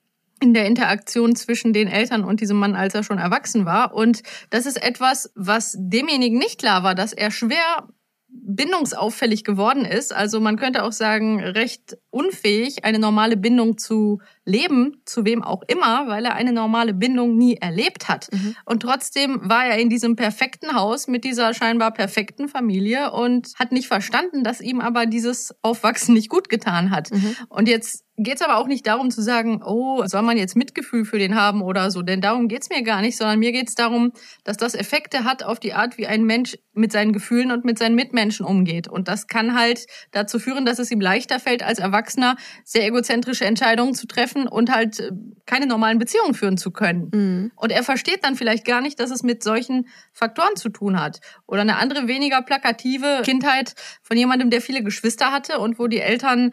in 0.42 0.54
der 0.54 0.66
Interaktion 0.66 1.36
zwischen 1.36 1.72
den 1.72 1.86
Eltern 1.86 2.24
und 2.24 2.40
diesem 2.40 2.58
Mann, 2.58 2.74
als 2.74 2.94
er 2.94 3.04
schon 3.04 3.18
erwachsen 3.18 3.64
war. 3.64 3.94
Und 3.94 4.22
das 4.50 4.66
ist 4.66 4.82
etwas, 4.82 5.30
was 5.36 5.76
demjenigen 5.78 6.36
nicht 6.36 6.58
klar 6.58 6.82
war, 6.82 6.96
dass 6.96 7.12
er 7.12 7.30
schwer 7.30 7.86
bindungsauffällig 8.34 9.44
geworden 9.44 9.84
ist. 9.84 10.12
Also 10.12 10.40
man 10.40 10.56
könnte 10.56 10.84
auch 10.84 10.92
sagen, 10.92 11.40
recht 11.40 11.98
unfähig, 12.10 12.84
eine 12.84 12.98
normale 12.98 13.36
Bindung 13.36 13.78
zu 13.78 14.20
leben, 14.44 15.02
zu 15.04 15.24
wem 15.24 15.44
auch 15.44 15.62
immer, 15.68 16.08
weil 16.08 16.24
er 16.24 16.34
eine 16.34 16.52
normale 16.52 16.94
Bindung 16.94 17.36
nie 17.36 17.56
erlebt 17.56 18.08
hat. 18.08 18.28
Mhm. 18.32 18.56
Und 18.64 18.80
trotzdem 18.80 19.40
war 19.42 19.66
er 19.66 19.78
in 19.78 19.90
diesem 19.90 20.16
perfekten 20.16 20.74
Haus 20.74 21.08
mit 21.08 21.24
dieser 21.24 21.54
scheinbar 21.54 21.92
perfekten 21.92 22.48
Familie 22.48 23.12
und 23.12 23.52
hat 23.58 23.70
nicht 23.70 23.86
verstanden, 23.86 24.42
dass 24.42 24.60
ihm 24.60 24.80
aber 24.80 25.06
dieses 25.06 25.54
Aufwachsen 25.62 26.14
nicht 26.14 26.28
gut 26.28 26.48
getan 26.48 26.90
hat. 26.90 27.10
Mhm. 27.10 27.36
Und 27.48 27.68
jetzt 27.68 28.04
geht 28.18 28.36
es 28.36 28.42
aber 28.42 28.58
auch 28.58 28.66
nicht 28.66 28.86
darum 28.86 29.10
zu 29.10 29.22
sagen, 29.22 29.62
oh, 29.64 30.04
soll 30.06 30.22
man 30.22 30.36
jetzt 30.36 30.54
Mitgefühl 30.54 31.04
für 31.04 31.18
den 31.18 31.34
haben 31.34 31.62
oder 31.62 31.90
so, 31.90 32.02
denn 32.02 32.20
darum 32.20 32.46
geht 32.46 32.62
es 32.62 32.68
mir 32.68 32.82
gar 32.82 33.00
nicht, 33.00 33.16
sondern 33.16 33.38
mir 33.38 33.52
geht 33.52 33.68
es 33.68 33.74
darum, 33.74 34.12
dass 34.44 34.58
das 34.58 34.74
Effekte 34.74 35.24
hat 35.24 35.42
auf 35.42 35.58
die 35.58 35.72
Art, 35.72 35.96
wie 35.96 36.06
ein 36.06 36.24
Mensch 36.24 36.58
mit 36.74 36.92
seinen 36.92 37.12
Gefühlen 37.12 37.50
und 37.50 37.64
mit 37.64 37.78
seinen 37.78 37.94
Mitmenschen 37.94 38.44
umgeht. 38.44 38.86
Und 38.86 39.08
das 39.08 39.28
kann 39.28 39.58
halt 39.58 39.86
dazu 40.10 40.38
führen, 40.38 40.66
dass 40.66 40.78
es 40.78 40.90
ihm 40.90 41.00
leichter 41.00 41.40
fällt, 41.40 41.62
als 41.62 41.78
Erwachsener 41.78 42.36
sehr 42.64 42.86
egozentrische 42.86 43.46
Entscheidungen 43.46 43.94
zu 43.94 44.06
treffen 44.06 44.46
und 44.46 44.70
halt 44.70 45.00
äh, 45.00 45.10
keine 45.46 45.66
normalen 45.66 45.98
Beziehungen 45.98 46.34
führen 46.34 46.58
zu 46.58 46.70
können. 46.70 47.10
Mhm. 47.12 47.52
Und 47.56 47.72
er 47.72 47.82
versteht 47.82 48.24
dann 48.24 48.36
vielleicht 48.36 48.66
gar 48.66 48.82
nicht, 48.82 49.00
dass 49.00 49.10
es 49.10 49.22
mit 49.22 49.42
solchen 49.42 49.88
Faktoren 50.12 50.56
zu 50.56 50.68
tun 50.68 51.00
hat. 51.00 51.20
Oder 51.46 51.62
eine 51.62 51.76
andere 51.76 52.08
weniger 52.08 52.42
plakative 52.42 53.22
Kindheit 53.24 53.74
von 54.02 54.16
jemandem, 54.16 54.50
der 54.50 54.60
viele 54.60 54.82
Geschwister 54.82 55.32
hatte 55.32 55.58
und 55.58 55.78
wo 55.78 55.86
die 55.86 56.00
Eltern 56.00 56.52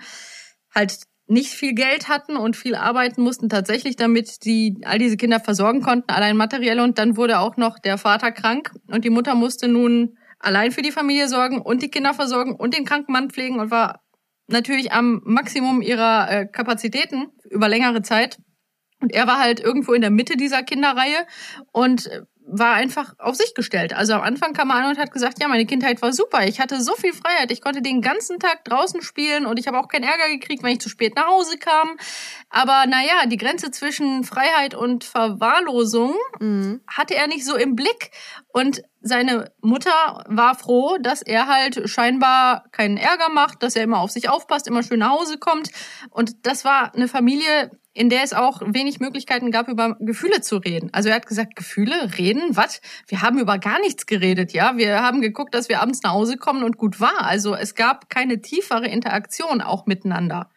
halt 0.74 1.09
nicht 1.30 1.54
viel 1.54 1.74
Geld 1.74 2.10
hatten 2.10 2.36
und 2.36 2.58
viel 2.58 2.76
arbeiten 2.76 3.22
mussten 3.22 3.50
tatsächlich, 3.50 3.96
damit 3.96 4.46
die 4.46 4.82
all 4.84 4.98
diese 4.98 5.16
Kinder 5.16 5.40
versorgen 5.40 5.82
konnten, 5.82 6.10
allein 6.10 6.36
materiell. 6.36 6.80
Und 6.80 6.98
dann 6.98 7.18
wurde 7.18 7.40
auch 7.40 7.56
noch 7.56 7.78
der 7.78 8.00
Vater 8.00 8.32
krank 8.32 8.72
und 8.88 9.06
die 9.06 9.12
Mutter 9.12 9.36
musste 9.36 9.68
nun 9.68 10.18
allein 10.40 10.72
für 10.72 10.82
die 10.82 10.92
Familie 10.92 11.28
sorgen 11.28 11.62
und 11.62 11.84
die 11.84 11.92
Kinder 11.92 12.16
versorgen 12.16 12.56
und 12.56 12.76
den 12.76 12.84
kranken 12.84 13.12
Mann 13.12 13.30
pflegen 13.30 13.60
und 13.60 13.70
war 13.70 14.02
natürlich 14.48 14.92
am 14.92 15.22
Maximum 15.24 15.82
ihrer 15.84 16.32
äh, 16.32 16.46
Kapazitäten 16.48 17.28
über 17.50 17.70
längere 17.70 18.02
Zeit. 18.02 18.40
Und 19.00 19.14
er 19.14 19.28
war 19.28 19.40
halt 19.40 19.60
irgendwo 19.60 19.94
in 19.94 20.02
der 20.02 20.10
Mitte 20.10 20.36
dieser 20.36 20.64
Kinderreihe 20.64 21.28
und 21.72 22.08
äh, 22.08 22.22
war 22.52 22.74
einfach 22.74 23.14
auf 23.18 23.36
sich 23.36 23.54
gestellt. 23.54 23.94
Also 23.94 24.14
am 24.14 24.22
Anfang 24.22 24.54
kam 24.54 24.70
er 24.70 24.78
an 24.78 24.90
und 24.90 24.98
hat 24.98 25.12
gesagt, 25.12 25.42
ja, 25.42 25.48
meine 25.48 25.66
Kindheit 25.66 26.02
war 26.02 26.14
super. 26.14 26.46
Ich 26.48 26.60
hatte 26.60 26.82
so 26.82 26.96
viel 26.96 27.14
Freiheit. 27.14 27.52
Ich 27.52 27.62
konnte 27.62 27.82
den 27.82 28.02
ganzen 28.02 28.40
Tag 28.40 28.66
draußen 28.66 29.02
spielen 29.02 29.46
und 29.46 29.60
ich 29.60 29.68
habe 29.68 29.80
auch 29.80 29.88
keinen 29.88 30.04
Ärger 30.04 30.30
gekriegt, 30.30 30.64
wenn 30.64 30.74
ich 30.74 30.82
zu 30.82 30.90
spät 30.90 31.16
nach 31.16 31.28
Hause 31.28 31.58
kam. 31.58 31.98
Aber 32.50 32.86
naja, 32.88 33.26
die 33.28 33.38
Grenze 33.38 33.72
zwischen 33.72 34.24
Freiheit 34.24 34.74
und 34.74 35.04
Verwahrlosung 35.04 36.16
mhm. 36.40 36.82
hatte 36.88 37.16
er 37.16 37.28
nicht 37.28 37.46
so 37.46 37.56
im 37.56 37.76
Blick. 37.76 38.12
Und 38.52 38.82
seine 39.02 39.52
Mutter 39.62 40.24
war 40.28 40.56
froh, 40.56 40.98
dass 41.02 41.22
er 41.22 41.48
halt 41.48 41.90
scheinbar 41.90 42.66
keinen 42.72 42.98
Ärger 42.98 43.30
macht, 43.30 43.64
dass 43.64 43.76
er 43.76 43.84
immer 43.84 44.00
auf 44.00 44.12
sich 44.12 44.30
aufpasst, 44.30 44.68
immer 44.68 44.84
schön 44.84 45.00
nach 45.00 45.12
Hause 45.12 45.38
kommt. 45.38 45.70
Und 46.10 46.46
das 46.46 46.66
war 46.66 46.94
eine 46.94 47.08
Familie, 47.08 47.72
in 47.94 48.10
der 48.10 48.24
es 48.24 48.34
auch 48.34 48.62
wenig 48.66 49.00
Möglichkeiten 49.00 49.52
gab, 49.52 49.68
über 49.68 49.96
Gefühle 50.00 50.42
zu 50.42 50.58
reden. 50.58 50.90
Also 50.94 51.10
er 51.10 51.16
hat 51.16 51.28
gesagt, 51.28 51.56
Gefühle, 51.56 52.18
reden, 52.18 52.56
was? 52.56 52.82
Wir 53.08 53.22
haben 53.22 53.40
über 53.40 53.58
gar 53.58 53.80
nichts 53.80 54.06
geredet, 54.06 54.54
ja. 54.54 54.78
Wir 54.78 55.02
haben 55.02 55.22
geguckt, 55.22 55.54
dass 55.54 55.70
wir 55.70 55.82
abends 55.82 56.02
nach 56.04 56.12
Hause 56.12 56.38
kommen 56.38 56.64
und 56.64 56.78
gut 56.78 57.00
war. 57.00 57.22
Also 57.22 57.56
es 57.56 57.76
gab 57.76 58.10
keine 58.10 58.42
tiefere 58.42 58.88
Interaktion 58.88 59.62
auch 59.62 59.86
miteinander. 59.86 60.50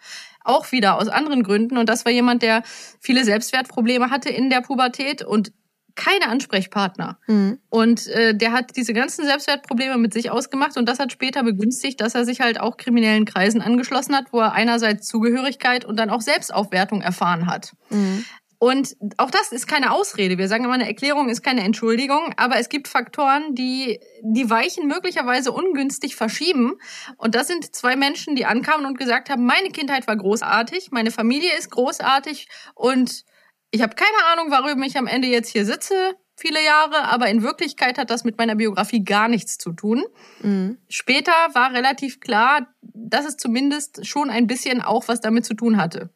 Auch 0.44 0.72
wieder 0.72 0.98
aus 0.98 1.08
anderen 1.08 1.42
Gründen. 1.42 1.78
Und 1.78 1.88
das 1.88 2.04
war 2.04 2.12
jemand, 2.12 2.42
der 2.42 2.62
viele 3.00 3.24
Selbstwertprobleme 3.24 4.10
hatte 4.10 4.28
in 4.28 4.50
der 4.50 4.60
Pubertät 4.60 5.22
und 5.22 5.52
keine 5.94 6.28
Ansprechpartner. 6.28 7.18
Mhm. 7.26 7.58
Und 7.68 8.06
äh, 8.08 8.34
der 8.34 8.52
hat 8.52 8.76
diese 8.76 8.92
ganzen 8.92 9.24
Selbstwertprobleme 9.24 9.98
mit 9.98 10.12
sich 10.12 10.30
ausgemacht 10.30 10.76
und 10.76 10.88
das 10.88 10.98
hat 10.98 11.12
später 11.12 11.42
begünstigt, 11.42 12.00
dass 12.00 12.14
er 12.14 12.24
sich 12.24 12.40
halt 12.40 12.60
auch 12.60 12.76
kriminellen 12.76 13.24
Kreisen 13.24 13.60
angeschlossen 13.60 14.14
hat, 14.14 14.32
wo 14.32 14.40
er 14.40 14.52
einerseits 14.52 15.06
Zugehörigkeit 15.06 15.84
und 15.84 15.98
dann 15.98 16.10
auch 16.10 16.20
Selbstaufwertung 16.20 17.02
erfahren 17.02 17.46
hat. 17.46 17.72
Mhm. 17.90 18.24
Und 18.62 18.94
auch 19.16 19.32
das 19.32 19.50
ist 19.50 19.66
keine 19.66 19.90
Ausrede. 19.90 20.38
Wir 20.38 20.46
sagen 20.46 20.62
immer, 20.62 20.74
eine 20.74 20.86
Erklärung 20.86 21.28
ist 21.28 21.42
keine 21.42 21.62
Entschuldigung, 21.62 22.32
aber 22.36 22.58
es 22.58 22.68
gibt 22.68 22.86
Faktoren, 22.86 23.56
die 23.56 23.98
die 24.22 24.48
Weichen 24.50 24.86
möglicherweise 24.86 25.50
ungünstig 25.50 26.14
verschieben. 26.14 26.74
Und 27.16 27.34
das 27.34 27.48
sind 27.48 27.74
zwei 27.74 27.96
Menschen, 27.96 28.36
die 28.36 28.46
ankamen 28.46 28.86
und 28.86 28.96
gesagt 28.96 29.30
haben, 29.30 29.46
meine 29.46 29.70
Kindheit 29.70 30.06
war 30.06 30.14
großartig, 30.14 30.92
meine 30.92 31.10
Familie 31.10 31.50
ist 31.58 31.72
großartig 31.72 32.46
und 32.76 33.24
ich 33.72 33.82
habe 33.82 33.96
keine 33.96 34.24
Ahnung, 34.32 34.50
warum 34.50 34.82
ich 34.82 34.96
am 34.96 35.06
Ende 35.06 35.28
jetzt 35.28 35.48
hier 35.48 35.64
sitze, 35.64 36.14
viele 36.36 36.62
Jahre, 36.64 37.10
aber 37.10 37.28
in 37.28 37.42
Wirklichkeit 37.42 37.98
hat 37.98 38.10
das 38.10 38.22
mit 38.22 38.38
meiner 38.38 38.54
Biografie 38.54 39.02
gar 39.02 39.28
nichts 39.28 39.58
zu 39.58 39.72
tun. 39.72 40.04
Mhm. 40.42 40.78
Später 40.88 41.32
war 41.54 41.72
relativ 41.72 42.20
klar, 42.20 42.68
dass 42.82 43.26
es 43.26 43.36
zumindest 43.36 44.06
schon 44.06 44.30
ein 44.30 44.46
bisschen 44.46 44.82
auch 44.82 45.08
was 45.08 45.20
damit 45.20 45.44
zu 45.46 45.54
tun 45.54 45.78
hatte. 45.78 46.10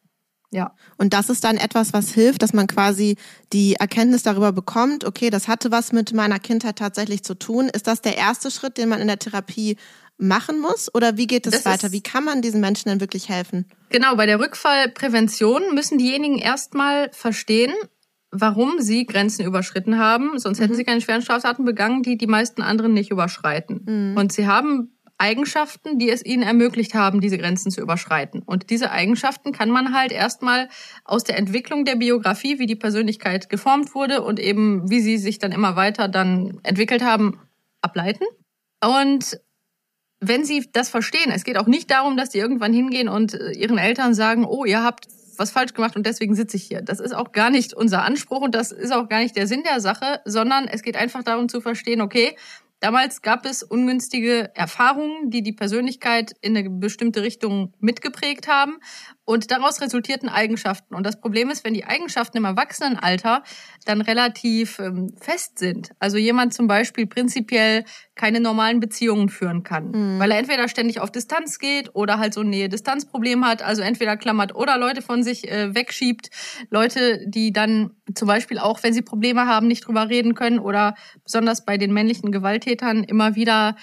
Ja. 0.51 0.73
Und 0.97 1.13
das 1.13 1.29
ist 1.29 1.43
dann 1.43 1.57
etwas, 1.57 1.91
was 1.91 2.13
hilft, 2.13 2.41
dass 2.41 2.53
man 2.53 2.67
quasi 2.67 3.17
die 3.51 3.75
Erkenntnis 3.75 4.23
darüber 4.23 4.53
bekommt, 4.53 5.03
okay, 5.03 5.29
das 5.29 5.47
hatte 5.47 5.71
was 5.71 5.91
mit 5.91 6.13
meiner 6.13 6.39
Kindheit 6.39 6.77
tatsächlich 6.77 7.23
zu 7.23 7.33
tun. 7.33 7.69
Ist 7.69 7.87
das 7.87 8.01
der 8.01 8.17
erste 8.17 8.49
Schritt, 8.49 8.77
den 8.77 8.87
man 8.87 9.01
in 9.01 9.07
der 9.07 9.19
Therapie 9.19 9.77
machen 10.17 10.59
muss? 10.59 10.93
Oder 10.93 11.17
wie 11.17 11.27
geht 11.27 11.47
es 11.47 11.65
weiter? 11.65 11.91
Wie 11.91 12.01
kann 12.01 12.23
man 12.23 12.41
diesen 12.41 12.61
Menschen 12.61 12.89
denn 12.89 13.01
wirklich 13.01 13.29
helfen? 13.29 13.65
Genau, 13.89 14.15
bei 14.15 14.25
der 14.25 14.39
Rückfallprävention 14.39 15.73
müssen 15.73 15.97
diejenigen 15.97 16.37
erstmal 16.37 17.09
verstehen, 17.11 17.73
warum 18.31 18.81
sie 18.81 19.05
Grenzen 19.05 19.45
überschritten 19.45 19.97
haben. 19.97 20.37
Sonst 20.39 20.59
hätten 20.59 20.73
mhm. 20.73 20.77
sie 20.77 20.83
keine 20.83 21.01
schweren 21.01 21.21
Straftaten 21.21 21.65
begangen, 21.65 22.03
die 22.03 22.17
die 22.17 22.27
meisten 22.27 22.61
anderen 22.61 22.93
nicht 22.93 23.11
überschreiten. 23.11 23.83
Mhm. 23.85 24.17
Und 24.17 24.31
sie 24.31 24.47
haben 24.47 24.97
Eigenschaften, 25.19 25.97
die 25.97 26.09
es 26.09 26.23
ihnen 26.23 26.43
ermöglicht 26.43 26.93
haben, 26.93 27.21
diese 27.21 27.37
Grenzen 27.37 27.71
zu 27.71 27.81
überschreiten. 27.81 28.43
Und 28.43 28.69
diese 28.69 28.91
Eigenschaften 28.91 29.51
kann 29.51 29.71
man 29.71 29.93
halt 29.93 30.11
erstmal 30.11 30.69
aus 31.05 31.23
der 31.23 31.37
Entwicklung 31.37 31.85
der 31.85 31.95
Biografie, 31.95 32.59
wie 32.59 32.67
die 32.67 32.75
Persönlichkeit 32.75 33.49
geformt 33.49 33.95
wurde 33.95 34.21
und 34.21 34.39
eben 34.39 34.89
wie 34.89 35.01
sie 35.01 35.17
sich 35.17 35.39
dann 35.39 35.51
immer 35.51 35.75
weiter 35.75 36.07
dann 36.07 36.59
entwickelt 36.63 37.03
haben, 37.03 37.39
ableiten. 37.81 38.25
Und 38.83 39.39
wenn 40.19 40.45
sie 40.45 40.67
das 40.71 40.89
verstehen, 40.89 41.31
es 41.31 41.43
geht 41.43 41.57
auch 41.57 41.67
nicht 41.67 41.91
darum, 41.91 42.17
dass 42.17 42.29
die 42.29 42.39
irgendwann 42.39 42.73
hingehen 42.73 43.09
und 43.09 43.33
äh, 43.33 43.51
ihren 43.51 43.77
Eltern 43.77 44.13
sagen, 44.13 44.45
oh, 44.45 44.65
ihr 44.65 44.83
habt 44.83 45.07
was 45.37 45.51
falsch 45.51 45.73
gemacht 45.73 45.95
und 45.95 46.05
deswegen 46.05 46.33
sitze 46.33 46.57
ich 46.57 46.63
hier. 46.63 46.81
Das 46.81 46.99
ist 46.99 47.13
auch 47.13 47.31
gar 47.31 47.51
nicht 47.51 47.73
unser 47.73 48.03
Anspruch 48.03 48.41
und 48.41 48.55
das 48.55 48.71
ist 48.71 48.91
auch 48.91 49.07
gar 49.07 49.19
nicht 49.19 49.35
der 49.35 49.45
Sinn 49.45 49.63
der 49.63 49.79
Sache, 49.79 50.19
sondern 50.25 50.67
es 50.67 50.81
geht 50.81 50.95
einfach 50.95 51.23
darum 51.23 51.47
zu 51.47 51.61
verstehen, 51.61 52.01
okay, 52.01 52.35
Damals 52.79 53.23
gab 53.23 53.47
es 53.47 53.63
ungünstige 53.63 54.51
Erfahrungen, 54.53 55.31
die 55.31 55.41
die 55.41 55.53
Persönlichkeit 55.53 56.33
in 56.41 56.55
eine 56.55 56.69
bestimmte 56.69 57.23
Richtung 57.23 57.73
mitgeprägt 57.79 58.47
haben. 58.47 58.77
Und 59.27 59.51
daraus 59.51 59.81
resultierten 59.81 60.29
Eigenschaften. 60.29 60.95
Und 60.95 61.05
das 61.05 61.19
Problem 61.19 61.49
ist, 61.49 61.65
wenn 61.65 61.73
die 61.73 61.83
Eigenschaften 61.83 62.37
im 62.37 62.45
Erwachsenenalter 62.45 63.43
dann 63.83 63.99
relativ 63.99 64.79
ähm, 64.79 65.13
fest 65.19 65.59
sind. 65.59 65.91
Also 65.99 66.15
jemand 66.15 66.53
zum 66.53 66.67
Beispiel 66.67 67.07
prinzipiell 67.07 67.83
keine 68.15 68.39
normalen 68.39 68.79
Beziehungen 68.79 69.27
führen 69.27 69.63
kann, 69.63 69.91
mhm. 69.91 70.19
weil 70.19 70.31
er 70.31 70.39
entweder 70.39 70.69
ständig 70.69 71.01
auf 71.01 71.11
Distanz 71.11 71.59
geht 71.59 71.93
oder 71.93 72.19
halt 72.19 72.33
so 72.33 72.39
ein 72.39 72.49
Nähe-Distanz-Problem 72.49 73.45
hat. 73.45 73.61
Also 73.61 73.81
entweder 73.81 74.15
klammert 74.15 74.55
oder 74.55 74.77
Leute 74.77 75.01
von 75.01 75.23
sich 75.23 75.51
äh, 75.51 75.75
wegschiebt. 75.75 76.29
Leute, 76.69 77.19
die 77.27 77.51
dann 77.51 77.91
zum 78.15 78.29
Beispiel 78.29 78.59
auch, 78.59 78.81
wenn 78.83 78.93
sie 78.93 79.01
Probleme 79.01 79.45
haben, 79.45 79.67
nicht 79.67 79.85
drüber 79.85 80.07
reden 80.07 80.35
können 80.35 80.57
oder 80.57 80.95
besonders 81.25 81.65
bei 81.65 81.77
den 81.77 81.91
männlichen 81.91 82.31
Gewalttätern 82.31 83.03
immer 83.03 83.35
wieder 83.35 83.75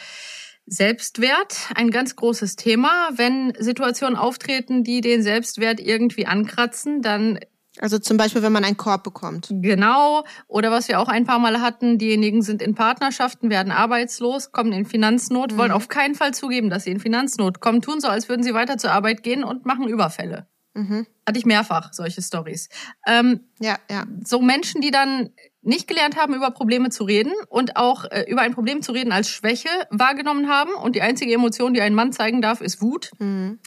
Selbstwert, 0.67 1.71
ein 1.75 1.91
ganz 1.91 2.17
großes 2.17 2.57
Thema. 2.57 3.11
Wenn 3.15 3.53
Situationen 3.59 4.17
auftreten, 4.17 4.83
die 4.83 5.01
den 5.01 5.23
Selbstwert 5.23 5.81
irgendwie 5.81 6.27
ankratzen, 6.27 7.03
dann 7.03 7.39
also 7.81 7.99
zum 7.99 8.17
Beispiel, 8.17 8.43
wenn 8.43 8.53
man 8.53 8.65
einen 8.65 8.77
Korb 8.77 9.03
bekommt. 9.03 9.49
Genau. 9.51 10.25
Oder 10.47 10.71
was 10.71 10.87
wir 10.87 11.01
auch 11.01 11.09
ein 11.09 11.25
paar 11.25 11.41
Mal 11.41 11.61
hatten, 11.61 11.99
diejenigen 11.99 12.41
sind 12.43 12.63
in 12.63 12.77
Partnerschaften, 12.77 13.51
werden 13.51 13.73
arbeitslos, 13.73 14.53
kommen 14.53 14.73
in 14.73 14.85
Finanznot, 14.85 15.53
mhm. 15.53 15.57
wollen 15.57 15.73
auf 15.73 15.89
keinen 15.89 16.15
Fall 16.15 16.33
zugeben, 16.33 16.71
dass 16.71 16.85
sie 16.85 16.93
in 16.93 17.01
Finanznot 17.01 17.61
kommen, 17.61 17.83
tun 17.83 18.01
so, 18.01 18.07
als 18.07 18.29
würden 18.29 18.45
sie 18.45 18.55
weiter 18.55 18.79
zur 18.79 18.93
Arbeit 18.93 19.25
gehen 19.25 19.43
und 19.43 19.67
machen 19.67 19.89
Überfälle. 19.89 20.47
Mhm. 20.75 21.07
Hatte 21.27 21.39
ich 21.39 21.47
mehrfach 21.47 21.93
solche 21.93 22.23
Stories. 22.23 22.69
Ähm, 23.07 23.41
ja, 23.61 23.77
ja. 23.91 24.05
So 24.23 24.41
Menschen, 24.41 24.81
die 24.81 24.91
dann 24.91 25.31
nicht 25.65 25.89
gelernt 25.89 26.17
haben, 26.17 26.35
über 26.35 26.51
Probleme 26.51 26.91
zu 26.91 27.05
reden 27.05 27.33
und 27.49 27.77
auch 27.77 28.05
äh, 28.05 28.25
über 28.29 28.43
ein 28.43 28.55
Problem 28.55 28.83
zu 28.83 28.93
reden 28.93 29.13
als 29.13 29.29
Schwäche 29.29 29.69
wahrgenommen 29.91 30.49
haben. 30.49 30.75
Und 30.75 30.97
die 30.97 31.03
einzige 31.03 31.33
Emotion, 31.35 31.75
die 31.75 31.81
ein 31.81 31.95
Mann 31.95 32.13
zeigen 32.13 32.43
darf, 32.43 32.61
ist 32.61 32.81
Wut. 32.81 33.13
Mhm. 33.19 33.59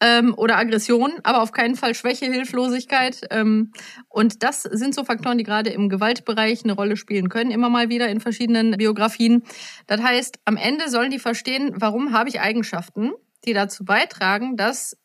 Ähm, 0.00 0.34
oder 0.36 0.56
Aggression, 0.58 1.12
aber 1.24 1.42
auf 1.42 1.50
keinen 1.50 1.74
Fall 1.74 1.92
Schwäche, 1.92 2.26
Hilflosigkeit. 2.26 3.20
Ähm, 3.30 3.72
und 4.08 4.44
das 4.44 4.62
sind 4.62 4.94
so 4.94 5.02
Faktoren, 5.02 5.38
die 5.38 5.44
gerade 5.44 5.70
im 5.70 5.88
Gewaltbereich 5.88 6.62
eine 6.62 6.74
Rolle 6.74 6.96
spielen 6.96 7.28
können, 7.28 7.50
immer 7.50 7.68
mal 7.68 7.88
wieder 7.88 8.08
in 8.08 8.20
verschiedenen 8.20 8.76
Biografien. 8.76 9.42
Das 9.88 10.00
heißt, 10.00 10.38
am 10.44 10.56
Ende 10.56 10.88
sollen 10.88 11.10
die 11.10 11.18
verstehen, 11.18 11.72
warum 11.74 12.12
habe 12.12 12.28
ich 12.28 12.40
Eigenschaften, 12.40 13.10
die 13.44 13.54
dazu 13.54 13.84
beitragen, 13.84 14.56
dass 14.56 14.96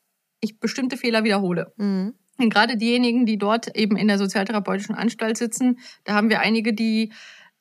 ich 0.41 0.59
bestimmte 0.59 0.95
Fehler 0.95 1.23
wiederhole. 1.23 1.73
Mhm. 1.77 2.13
Und 2.37 2.51
gerade 2.51 2.77
diejenigen, 2.77 3.25
die 3.25 3.37
dort 3.37 3.75
eben 3.75 3.95
in 3.95 4.07
der 4.07 4.17
sozialtherapeutischen 4.17 4.95
Anstalt 4.95 5.37
sitzen, 5.37 5.79
da 6.03 6.13
haben 6.13 6.29
wir 6.29 6.39
einige, 6.39 6.73
die 6.73 7.13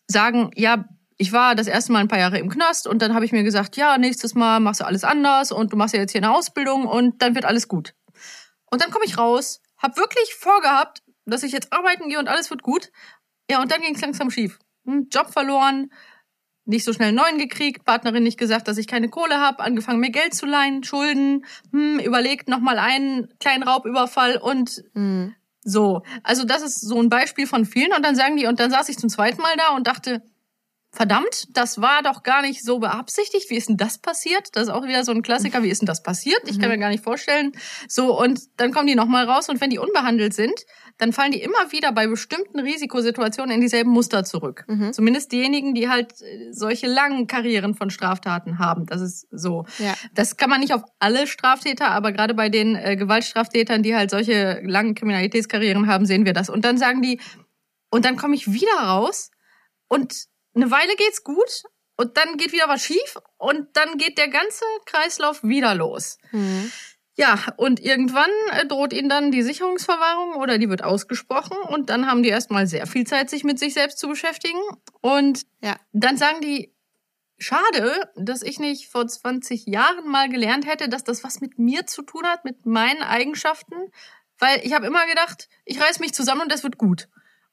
sagen, 0.06 0.50
ja, 0.54 0.84
ich 1.18 1.32
war 1.32 1.54
das 1.54 1.66
erste 1.66 1.92
Mal 1.92 2.00
ein 2.00 2.08
paar 2.08 2.18
Jahre 2.18 2.38
im 2.38 2.48
Knast 2.48 2.86
und 2.86 3.00
dann 3.02 3.14
habe 3.14 3.24
ich 3.24 3.32
mir 3.32 3.44
gesagt, 3.44 3.76
ja, 3.76 3.98
nächstes 3.98 4.34
Mal 4.34 4.60
machst 4.60 4.80
du 4.80 4.86
alles 4.86 5.04
anders 5.04 5.52
und 5.52 5.72
du 5.72 5.76
machst 5.76 5.94
ja 5.94 6.00
jetzt 6.00 6.12
hier 6.12 6.22
eine 6.22 6.34
Ausbildung 6.34 6.86
und 6.86 7.22
dann 7.22 7.34
wird 7.34 7.44
alles 7.44 7.68
gut. 7.68 7.94
Und 8.70 8.82
dann 8.82 8.90
komme 8.90 9.04
ich 9.04 9.18
raus, 9.18 9.60
habe 9.78 9.96
wirklich 9.96 10.34
vorgehabt, 10.34 11.02
dass 11.26 11.42
ich 11.42 11.52
jetzt 11.52 11.72
arbeiten 11.72 12.08
gehe 12.08 12.18
und 12.18 12.28
alles 12.28 12.50
wird 12.50 12.62
gut. 12.62 12.90
Ja, 13.50 13.60
und 13.60 13.70
dann 13.70 13.82
ging 13.82 13.94
es 13.94 14.00
langsam 14.00 14.30
schief. 14.30 14.58
Hm, 14.86 15.08
Job 15.12 15.32
verloren, 15.32 15.92
nicht 16.64 16.84
so 16.84 16.92
schnell 16.92 17.08
einen 17.08 17.16
neuen 17.16 17.38
gekriegt, 17.38 17.84
Partnerin 17.84 18.22
nicht 18.22 18.38
gesagt, 18.38 18.68
dass 18.68 18.78
ich 18.78 18.86
keine 18.86 19.08
Kohle 19.08 19.38
habe, 19.38 19.62
angefangen 19.62 20.00
mir 20.00 20.10
Geld 20.10 20.34
zu 20.34 20.46
leihen, 20.46 20.84
Schulden, 20.84 21.44
hm, 21.72 21.98
überlegt 21.98 22.48
nochmal 22.48 22.78
einen 22.78 23.28
kleinen 23.40 23.62
Raubüberfall 23.62 24.36
und 24.36 24.84
mhm. 24.94 25.34
so. 25.62 26.02
Also 26.22 26.44
das 26.44 26.62
ist 26.62 26.80
so 26.80 27.00
ein 27.00 27.08
Beispiel 27.08 27.46
von 27.46 27.64
vielen 27.64 27.92
und 27.92 28.04
dann 28.04 28.14
sagen 28.14 28.36
die, 28.36 28.46
und 28.46 28.60
dann 28.60 28.70
saß 28.70 28.88
ich 28.88 28.98
zum 28.98 29.08
zweiten 29.08 29.42
Mal 29.42 29.56
da 29.56 29.74
und 29.74 29.86
dachte, 29.86 30.22
verdammt, 30.92 31.48
das 31.56 31.80
war 31.80 32.02
doch 32.02 32.22
gar 32.22 32.42
nicht 32.42 32.62
so 32.62 32.78
beabsichtigt. 32.78 33.48
Wie 33.48 33.56
ist 33.56 33.70
denn 33.70 33.78
das 33.78 33.98
passiert? 33.98 34.50
Das 34.52 34.64
ist 34.64 34.68
auch 34.68 34.84
wieder 34.84 35.04
so 35.04 35.12
ein 35.12 35.22
Klassiker. 35.22 35.62
Wie 35.62 35.70
ist 35.70 35.80
denn 35.80 35.86
das 35.86 36.02
passiert? 36.02 36.42
Ich 36.44 36.58
kann 36.58 36.68
mhm. 36.68 36.76
mir 36.76 36.78
gar 36.80 36.90
nicht 36.90 37.02
vorstellen. 37.02 37.52
So, 37.88 38.18
und 38.18 38.40
dann 38.58 38.72
kommen 38.72 38.86
die 38.86 38.94
nochmal 38.94 39.24
raus 39.24 39.48
und 39.48 39.60
wenn 39.62 39.70
die 39.70 39.78
unbehandelt 39.78 40.34
sind, 40.34 40.52
dann 40.98 41.14
fallen 41.14 41.32
die 41.32 41.40
immer 41.40 41.72
wieder 41.72 41.92
bei 41.92 42.06
bestimmten 42.06 42.60
Risikosituationen 42.60 43.54
in 43.54 43.60
dieselben 43.62 43.90
Muster 43.90 44.24
zurück. 44.24 44.64
Mhm. 44.68 44.92
Zumindest 44.92 45.32
diejenigen, 45.32 45.74
die 45.74 45.88
halt 45.88 46.12
äh, 46.20 46.52
solche 46.52 46.88
langen 46.88 47.26
Karrieren 47.26 47.74
von 47.74 47.88
Straftaten 47.88 48.58
haben. 48.58 48.84
Das 48.84 49.00
ist 49.00 49.26
so. 49.30 49.64
Ja. 49.78 49.94
Das 50.14 50.36
kann 50.36 50.50
man 50.50 50.60
nicht 50.60 50.74
auf 50.74 50.82
alle 50.98 51.26
Straftäter, 51.26 51.90
aber 51.90 52.12
gerade 52.12 52.34
bei 52.34 52.50
den 52.50 52.76
äh, 52.76 52.96
Gewaltstraftätern, 52.96 53.82
die 53.82 53.96
halt 53.96 54.10
solche 54.10 54.60
langen 54.62 54.94
Kriminalitätskarrieren 54.94 55.86
haben, 55.86 56.04
sehen 56.04 56.26
wir 56.26 56.34
das. 56.34 56.50
Und 56.50 56.66
dann 56.66 56.76
sagen 56.76 57.00
die, 57.00 57.18
und 57.90 58.04
dann 58.04 58.16
komme 58.16 58.34
ich 58.34 58.52
wieder 58.52 58.78
raus 58.78 59.30
und 59.88 60.31
eine 60.54 60.70
Weile 60.70 60.94
geht's 60.96 61.24
gut 61.24 61.64
und 61.96 62.16
dann 62.16 62.36
geht 62.36 62.52
wieder 62.52 62.68
was 62.68 62.84
schief 62.84 63.18
und 63.38 63.68
dann 63.74 63.98
geht 63.98 64.18
der 64.18 64.28
ganze 64.28 64.64
Kreislauf 64.86 65.42
wieder 65.42 65.74
los. 65.74 66.18
Mhm. 66.30 66.72
Ja, 67.14 67.38
und 67.58 67.78
irgendwann 67.80 68.30
äh, 68.52 68.66
droht 68.66 68.94
ihnen 68.94 69.10
dann 69.10 69.30
die 69.30 69.42
Sicherungsverwahrung 69.42 70.36
oder 70.36 70.56
die 70.56 70.70
wird 70.70 70.82
ausgesprochen 70.82 71.58
und 71.68 71.90
dann 71.90 72.06
haben 72.06 72.22
die 72.22 72.30
erstmal 72.30 72.66
sehr 72.66 72.86
viel 72.86 73.06
Zeit, 73.06 73.28
sich 73.28 73.44
mit 73.44 73.58
sich 73.58 73.74
selbst 73.74 73.98
zu 73.98 74.08
beschäftigen. 74.08 74.58
Und 75.02 75.42
ja. 75.60 75.76
dann 75.92 76.16
sagen 76.16 76.40
die, 76.40 76.72
schade, 77.38 78.10
dass 78.16 78.42
ich 78.42 78.58
nicht 78.58 78.88
vor 78.88 79.06
20 79.06 79.66
Jahren 79.66 80.08
mal 80.08 80.30
gelernt 80.30 80.66
hätte, 80.66 80.88
dass 80.88 81.04
das 81.04 81.22
was 81.22 81.42
mit 81.42 81.58
mir 81.58 81.86
zu 81.86 82.02
tun 82.02 82.26
hat, 82.26 82.46
mit 82.46 82.64
meinen 82.64 83.02
Eigenschaften. 83.02 83.74
Weil 84.38 84.60
ich 84.64 84.72
habe 84.72 84.86
immer 84.86 85.06
gedacht, 85.06 85.50
ich 85.66 85.80
reiß 85.80 86.00
mich 86.00 86.14
zusammen 86.14 86.42
und 86.42 86.52
das 86.52 86.62
wird 86.62 86.78
gut. 86.78 87.08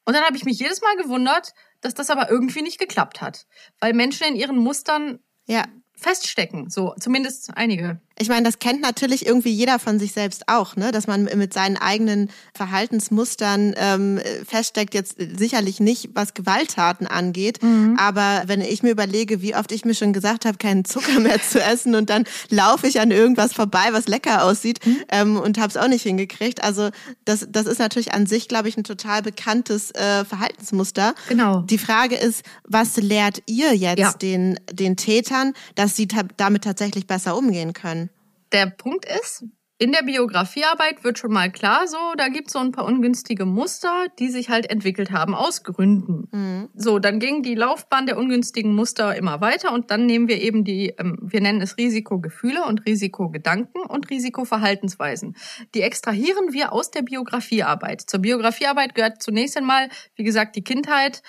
Und 0.09 0.15
dann 0.15 0.23
habe 0.23 0.35
ich 0.35 0.43
mich 0.43 0.57
jedes 0.57 0.81
Mal 0.81 0.95
gewundert, 0.95 1.53
dass 1.81 1.93
das 1.93 2.09
aber 2.09 2.31
irgendwie 2.31 2.63
nicht 2.63 2.79
geklappt 2.79 3.21
hat. 3.21 3.45
Weil 3.79 3.93
Menschen 3.93 4.25
in 4.25 4.35
ihren 4.35 4.57
Mustern 4.57 5.19
ja. 5.45 5.65
feststecken, 5.93 6.71
so 6.71 6.95
zumindest 6.99 7.51
einige. 7.55 8.01
Ich 8.21 8.27
meine, 8.27 8.43
das 8.43 8.59
kennt 8.59 8.81
natürlich 8.81 9.25
irgendwie 9.25 9.51
jeder 9.51 9.79
von 9.79 9.97
sich 9.97 10.11
selbst 10.11 10.43
auch, 10.47 10.75
ne? 10.75 10.91
dass 10.91 11.07
man 11.07 11.23
mit 11.35 11.53
seinen 11.53 11.77
eigenen 11.77 12.29
Verhaltensmustern 12.53 13.73
ähm, 13.77 14.19
feststeckt, 14.45 14.93
jetzt 14.93 15.15
sicherlich 15.37 15.79
nicht, 15.79 16.09
was 16.13 16.33
Gewalttaten 16.33 17.07
angeht, 17.07 17.63
mhm. 17.63 17.95
aber 17.97 18.43
wenn 18.47 18.59
ich 18.59 18.83
mir 18.83 18.91
überlege, 18.91 19.41
wie 19.41 19.55
oft 19.55 19.71
ich 19.71 19.85
mir 19.85 19.93
schon 19.93 20.11
gesagt 20.11 20.43
habe, 20.45 20.57
keinen 20.57 20.83
Zucker 20.83 21.19
mehr 21.19 21.41
zu 21.41 21.61
essen 21.61 21.95
und 21.95 22.09
dann 22.09 22.25
laufe 22.49 22.87
ich 22.87 22.99
an 22.99 23.11
irgendwas 23.11 23.53
vorbei, 23.53 23.87
was 23.91 24.07
lecker 24.07 24.43
aussieht 24.43 24.85
mhm. 24.85 24.97
ähm, 25.09 25.37
und 25.37 25.57
habe 25.57 25.69
es 25.69 25.77
auch 25.77 25.87
nicht 25.87 26.03
hingekriegt. 26.03 26.61
Also 26.61 26.89
das, 27.23 27.47
das 27.49 27.67
ist 27.67 27.79
natürlich 27.79 28.13
an 28.13 28.25
sich, 28.25 28.49
glaube 28.49 28.67
ich, 28.67 28.75
ein 28.75 28.83
total 28.83 29.21
bekanntes 29.21 29.91
äh, 29.91 30.25
Verhaltensmuster. 30.25 31.15
Genau. 31.29 31.61
Die 31.61 31.77
Frage 31.77 32.15
ist, 32.15 32.43
was 32.65 32.97
lehrt 32.97 33.43
ihr 33.45 33.73
jetzt 33.75 33.99
ja. 33.99 34.13
den, 34.13 34.59
den 34.71 34.97
Tätern, 34.97 35.53
dass 35.75 35.95
sie 35.95 36.07
damit 36.35 36.63
tatsächlich 36.65 37.07
besser 37.07 37.37
umgehen 37.37 37.73
können? 37.73 38.08
Der 38.51 38.67
Punkt 38.67 39.05
ist, 39.05 39.45
in 39.81 39.93
der 39.93 40.03
Biografiearbeit 40.03 41.05
wird 41.05 41.19
schon 41.19 41.31
mal 41.31 41.49
klar, 41.49 41.87
so, 41.87 41.97
da 42.17 42.27
gibt's 42.27 42.51
so 42.51 42.59
ein 42.59 42.73
paar 42.73 42.83
ungünstige 42.83 43.45
Muster, 43.45 44.07
die 44.19 44.27
sich 44.27 44.49
halt 44.49 44.69
entwickelt 44.69 45.11
haben 45.11 45.33
aus 45.33 45.63
Gründen. 45.63 46.27
Mhm. 46.33 46.69
So, 46.73 46.99
dann 46.99 47.19
ging 47.19 47.43
die 47.43 47.55
Laufbahn 47.55 48.05
der 48.05 48.17
ungünstigen 48.17 48.75
Muster 48.75 49.15
immer 49.15 49.39
weiter 49.39 49.71
und 49.71 49.89
dann 49.89 50.05
nehmen 50.05 50.27
wir 50.27 50.41
eben 50.41 50.65
die, 50.65 50.89
ähm, 50.97 51.17
wir 51.21 51.39
nennen 51.39 51.61
es 51.61 51.77
Risikogefühle 51.77 52.65
und 52.65 52.85
Risikogedanken 52.85 53.83
und 53.83 54.09
Risikoverhaltensweisen. 54.09 55.37
Die 55.73 55.81
extrahieren 55.81 56.51
wir 56.51 56.73
aus 56.73 56.91
der 56.91 57.03
Biografiearbeit. 57.03 58.01
Zur 58.01 58.19
Biografiearbeit 58.19 58.95
gehört 58.95 59.23
zunächst 59.23 59.55
einmal, 59.55 59.87
wie 60.15 60.25
gesagt, 60.25 60.57
die 60.57 60.63
Kindheit, 60.63 61.23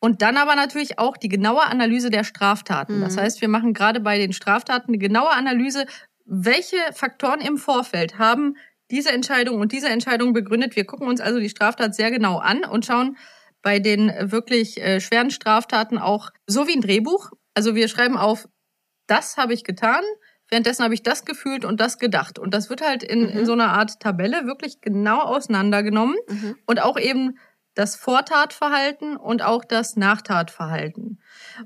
und 0.00 0.20
dann 0.20 0.36
aber 0.36 0.54
natürlich 0.54 0.98
auch 0.98 1.16
die 1.16 1.30
genaue 1.30 1.62
Analyse 1.62 2.10
der 2.10 2.24
Straftaten. 2.24 2.98
Mhm. 2.98 3.00
Das 3.00 3.16
heißt, 3.16 3.40
wir 3.40 3.48
machen 3.48 3.72
gerade 3.72 4.00
bei 4.00 4.18
den 4.18 4.34
Straftaten 4.34 4.88
eine 4.88 4.98
genaue 4.98 5.30
Analyse, 5.30 5.86
welche 6.24 6.76
Faktoren 6.92 7.40
im 7.40 7.58
Vorfeld 7.58 8.18
haben 8.18 8.56
diese 8.90 9.10
Entscheidung 9.10 9.60
und 9.60 9.72
diese 9.72 9.88
Entscheidung 9.88 10.32
begründet. 10.32 10.76
Wir 10.76 10.84
gucken 10.84 11.08
uns 11.08 11.20
also 11.20 11.38
die 11.40 11.48
Straftat 11.48 11.94
sehr 11.94 12.10
genau 12.10 12.38
an 12.38 12.64
und 12.64 12.84
schauen 12.84 13.16
bei 13.62 13.78
den 13.78 14.12
wirklich 14.30 14.80
äh, 14.80 15.00
schweren 15.00 15.30
Straftaten 15.30 15.98
auch 15.98 16.30
so 16.46 16.66
wie 16.68 16.76
ein 16.76 16.82
Drehbuch. 16.82 17.30
Also 17.54 17.74
wir 17.74 17.88
schreiben 17.88 18.16
auf, 18.16 18.46
das 19.06 19.36
habe 19.36 19.54
ich 19.54 19.64
getan, 19.64 20.02
währenddessen 20.50 20.84
habe 20.84 20.94
ich 20.94 21.02
das 21.02 21.24
gefühlt 21.24 21.64
und 21.64 21.80
das 21.80 21.98
gedacht. 21.98 22.38
Und 22.38 22.52
das 22.52 22.68
wird 22.68 22.82
halt 22.82 23.02
in, 23.02 23.22
mhm. 23.22 23.28
in 23.28 23.46
so 23.46 23.52
einer 23.52 23.72
Art 23.72 24.00
Tabelle 24.00 24.46
wirklich 24.46 24.80
genau 24.80 25.20
auseinandergenommen 25.22 26.16
mhm. 26.28 26.56
und 26.66 26.82
auch 26.82 26.98
eben 26.98 27.38
das 27.74 27.96
Vortatverhalten 27.96 29.16
und 29.16 29.42
auch 29.42 29.64
das 29.64 29.96
Nachtatverhalten. 29.96 31.20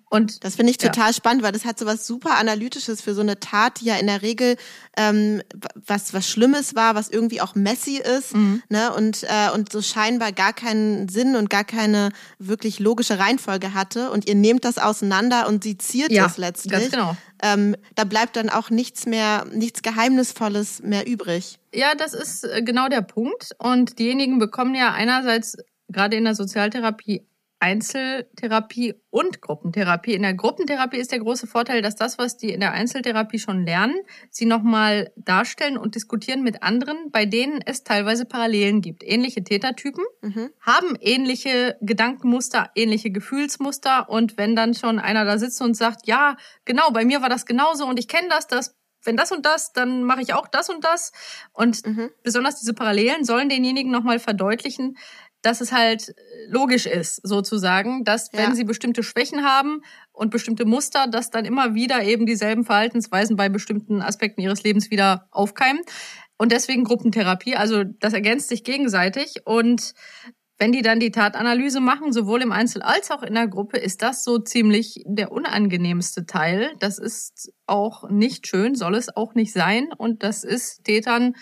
Und 0.08 0.44
das 0.44 0.56
finde 0.56 0.70
ich 0.70 0.78
total 0.78 1.08
ja. 1.08 1.12
spannend, 1.12 1.42
weil 1.42 1.52
das 1.52 1.64
hat 1.64 1.78
so 1.78 1.86
was 1.86 2.06
super 2.06 2.36
Analytisches 2.38 3.00
für 3.00 3.14
so 3.14 3.20
eine 3.20 3.40
Tat, 3.40 3.80
die 3.80 3.86
ja 3.86 3.96
in 3.96 4.06
der 4.06 4.22
Regel 4.22 4.56
ähm, 4.96 5.42
was 5.74 6.14
was 6.14 6.28
Schlimmes 6.28 6.74
war, 6.74 6.94
was 6.94 7.08
irgendwie 7.08 7.40
auch 7.40 7.54
messy 7.54 7.98
ist, 7.98 8.34
mhm. 8.34 8.62
ne 8.68 8.92
und 8.94 9.22
äh, 9.24 9.50
und 9.54 9.70
so 9.70 9.82
scheinbar 9.82 10.32
gar 10.32 10.52
keinen 10.52 11.08
Sinn 11.08 11.36
und 11.36 11.50
gar 11.50 11.64
keine 11.64 12.10
wirklich 12.38 12.78
logische 12.78 13.18
Reihenfolge 13.18 13.74
hatte. 13.74 14.10
Und 14.10 14.26
ihr 14.28 14.34
nehmt 14.34 14.64
das 14.64 14.78
auseinander 14.78 15.46
und 15.46 15.64
seziert 15.64 16.10
ja, 16.10 16.26
es 16.26 16.38
letztlich. 16.38 16.72
Ganz 16.72 16.90
genau. 16.90 17.16
Ähm, 17.42 17.76
da 17.94 18.04
bleibt 18.04 18.36
dann 18.36 18.48
auch 18.48 18.70
nichts 18.70 19.06
mehr, 19.06 19.46
nichts 19.52 19.82
Geheimnisvolles 19.82 20.82
mehr 20.82 21.06
übrig. 21.06 21.58
Ja, 21.72 21.94
das 21.94 22.14
ist 22.14 22.44
äh, 22.44 22.62
genau 22.62 22.88
der 22.88 23.02
Punkt. 23.02 23.52
Und 23.58 23.98
diejenigen 23.98 24.38
bekommen 24.38 24.74
ja 24.74 24.92
einerseits 24.92 25.56
gerade 25.88 26.16
in 26.16 26.24
der 26.24 26.34
Sozialtherapie 26.34 27.26
Einzeltherapie 27.60 28.94
und 29.10 29.40
Gruppentherapie. 29.40 30.14
In 30.14 30.22
der 30.22 30.34
Gruppentherapie 30.34 30.98
ist 30.98 31.10
der 31.10 31.18
große 31.18 31.46
Vorteil, 31.46 31.82
dass 31.82 31.96
das, 31.96 32.18
was 32.18 32.36
die 32.36 32.52
in 32.52 32.60
der 32.60 32.72
Einzeltherapie 32.72 33.38
schon 33.38 33.64
lernen, 33.64 33.96
sie 34.30 34.46
nochmal 34.46 35.12
darstellen 35.16 35.76
und 35.76 35.96
diskutieren 35.96 36.42
mit 36.42 36.62
anderen, 36.62 37.10
bei 37.10 37.24
denen 37.24 37.60
es 37.64 37.82
teilweise 37.82 38.26
Parallelen 38.26 38.80
gibt. 38.80 39.02
Ähnliche 39.02 39.42
Tätertypen 39.42 40.04
mhm. 40.22 40.50
haben 40.60 40.96
ähnliche 41.00 41.76
Gedankenmuster, 41.80 42.70
ähnliche 42.76 43.10
Gefühlsmuster 43.10 44.08
und 44.08 44.36
wenn 44.36 44.54
dann 44.54 44.74
schon 44.74 45.00
einer 45.00 45.24
da 45.24 45.38
sitzt 45.38 45.60
und 45.60 45.76
sagt, 45.76 46.06
ja, 46.06 46.36
genau, 46.64 46.90
bei 46.92 47.04
mir 47.04 47.22
war 47.22 47.28
das 47.28 47.44
genauso 47.44 47.86
und 47.86 47.98
ich 47.98 48.06
kenne 48.06 48.28
das, 48.28 48.46
das 48.46 48.76
wenn 49.04 49.16
das 49.16 49.32
und 49.32 49.46
das, 49.46 49.72
dann 49.72 50.02
mache 50.02 50.22
ich 50.22 50.34
auch 50.34 50.48
das 50.48 50.68
und 50.68 50.84
das. 50.84 51.12
Und 51.52 51.86
mhm. 51.86 52.10
besonders 52.22 52.58
diese 52.58 52.74
Parallelen 52.74 53.24
sollen 53.24 53.48
denjenigen 53.48 53.90
nochmal 53.90 54.18
verdeutlichen, 54.18 54.98
dass 55.42 55.60
es 55.60 55.72
halt 55.72 56.14
logisch 56.48 56.86
ist, 56.86 57.26
sozusagen, 57.26 58.04
dass 58.04 58.32
wenn 58.32 58.50
ja. 58.50 58.54
sie 58.54 58.64
bestimmte 58.64 59.02
Schwächen 59.02 59.44
haben 59.44 59.82
und 60.12 60.30
bestimmte 60.30 60.64
Muster, 60.64 61.06
dass 61.06 61.30
dann 61.30 61.44
immer 61.44 61.74
wieder 61.74 62.02
eben 62.02 62.26
dieselben 62.26 62.64
Verhaltensweisen 62.64 63.36
bei 63.36 63.48
bestimmten 63.48 64.02
Aspekten 64.02 64.40
ihres 64.40 64.62
Lebens 64.62 64.90
wieder 64.90 65.28
aufkeimen. 65.30 65.82
Und 66.38 66.52
deswegen 66.52 66.84
Gruppentherapie, 66.84 67.56
also 67.56 67.84
das 67.84 68.12
ergänzt 68.12 68.48
sich 68.48 68.64
gegenseitig. 68.64 69.42
Und 69.44 69.94
wenn 70.58 70.72
die 70.72 70.82
dann 70.82 70.98
die 70.98 71.12
Tatanalyse 71.12 71.80
machen, 71.80 72.12
sowohl 72.12 72.42
im 72.42 72.52
Einzel 72.52 72.82
als 72.82 73.10
auch 73.12 73.22
in 73.22 73.34
der 73.34 73.46
Gruppe, 73.46 73.78
ist 73.78 74.02
das 74.02 74.24
so 74.24 74.38
ziemlich 74.38 75.02
der 75.06 75.30
unangenehmste 75.30 76.26
Teil. 76.26 76.72
Das 76.80 76.98
ist 76.98 77.52
auch 77.66 78.08
nicht 78.10 78.48
schön, 78.48 78.74
soll 78.74 78.96
es 78.96 79.14
auch 79.14 79.34
nicht 79.34 79.52
sein. 79.52 79.88
Und 79.96 80.24
das 80.24 80.42
ist 80.42 80.84
Tätern 80.84 81.34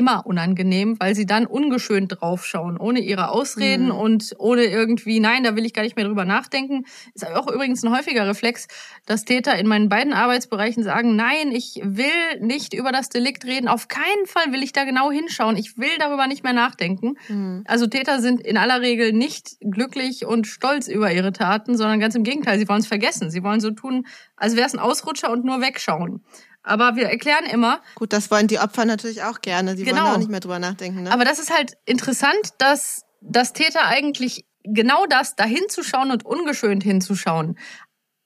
immer 0.00 0.24
unangenehm, 0.24 0.96
weil 0.98 1.14
sie 1.14 1.26
dann 1.26 1.44
ungeschönt 1.44 2.16
draufschauen, 2.18 2.78
ohne 2.78 3.00
ihre 3.00 3.28
Ausreden 3.28 3.86
mhm. 3.86 3.90
und 3.94 4.34
ohne 4.38 4.64
irgendwie, 4.64 5.20
nein, 5.20 5.44
da 5.44 5.56
will 5.56 5.66
ich 5.66 5.74
gar 5.74 5.82
nicht 5.82 5.94
mehr 5.94 6.06
drüber 6.06 6.24
nachdenken. 6.24 6.86
Ist 7.12 7.26
auch 7.26 7.52
übrigens 7.52 7.84
ein 7.84 7.94
häufiger 7.94 8.26
Reflex, 8.26 8.66
dass 9.04 9.26
Täter 9.26 9.58
in 9.58 9.66
meinen 9.66 9.90
beiden 9.90 10.14
Arbeitsbereichen 10.14 10.82
sagen, 10.82 11.16
nein, 11.16 11.52
ich 11.52 11.82
will 11.84 12.40
nicht 12.40 12.72
über 12.72 12.92
das 12.92 13.10
Delikt 13.10 13.44
reden, 13.44 13.68
auf 13.68 13.88
keinen 13.88 14.24
Fall 14.24 14.52
will 14.52 14.62
ich 14.62 14.72
da 14.72 14.84
genau 14.84 15.10
hinschauen, 15.10 15.58
ich 15.58 15.76
will 15.76 15.98
darüber 15.98 16.26
nicht 16.26 16.44
mehr 16.44 16.54
nachdenken. 16.54 17.18
Mhm. 17.28 17.62
Also 17.66 17.86
Täter 17.86 18.20
sind 18.20 18.40
in 18.40 18.56
aller 18.56 18.80
Regel 18.80 19.12
nicht 19.12 19.58
glücklich 19.60 20.24
und 20.24 20.46
stolz 20.46 20.88
über 20.88 21.12
ihre 21.12 21.34
Taten, 21.34 21.76
sondern 21.76 22.00
ganz 22.00 22.14
im 22.14 22.22
Gegenteil, 22.22 22.58
sie 22.58 22.68
wollen 22.68 22.80
es 22.80 22.86
vergessen. 22.86 23.30
Sie 23.30 23.42
wollen 23.42 23.60
so 23.60 23.70
tun, 23.70 24.06
als 24.36 24.56
wäre 24.56 24.66
es 24.66 24.72
ein 24.72 24.80
Ausrutscher 24.80 25.30
und 25.30 25.44
nur 25.44 25.60
wegschauen. 25.60 26.24
Aber 26.62 26.96
wir 26.96 27.08
erklären 27.08 27.46
immer. 27.46 27.80
Gut, 27.94 28.12
das 28.12 28.30
wollen 28.30 28.46
die 28.46 28.58
Opfer 28.58 28.84
natürlich 28.84 29.22
auch 29.22 29.40
gerne. 29.40 29.74
Die 29.74 29.84
genau. 29.84 30.02
wollen 30.02 30.14
auch 30.14 30.18
nicht 30.18 30.30
mehr 30.30 30.40
drüber 30.40 30.58
nachdenken. 30.58 31.04
Ne? 31.04 31.12
Aber 31.12 31.24
das 31.24 31.38
ist 31.38 31.50
halt 31.50 31.74
interessant, 31.86 32.54
dass 32.58 33.02
das 33.20 33.52
Täter 33.52 33.86
eigentlich 33.86 34.46
genau 34.64 35.06
das, 35.06 35.36
da 35.36 35.44
hinzuschauen 35.44 36.10
und 36.10 36.24
ungeschönt 36.24 36.82
hinzuschauen, 36.82 37.58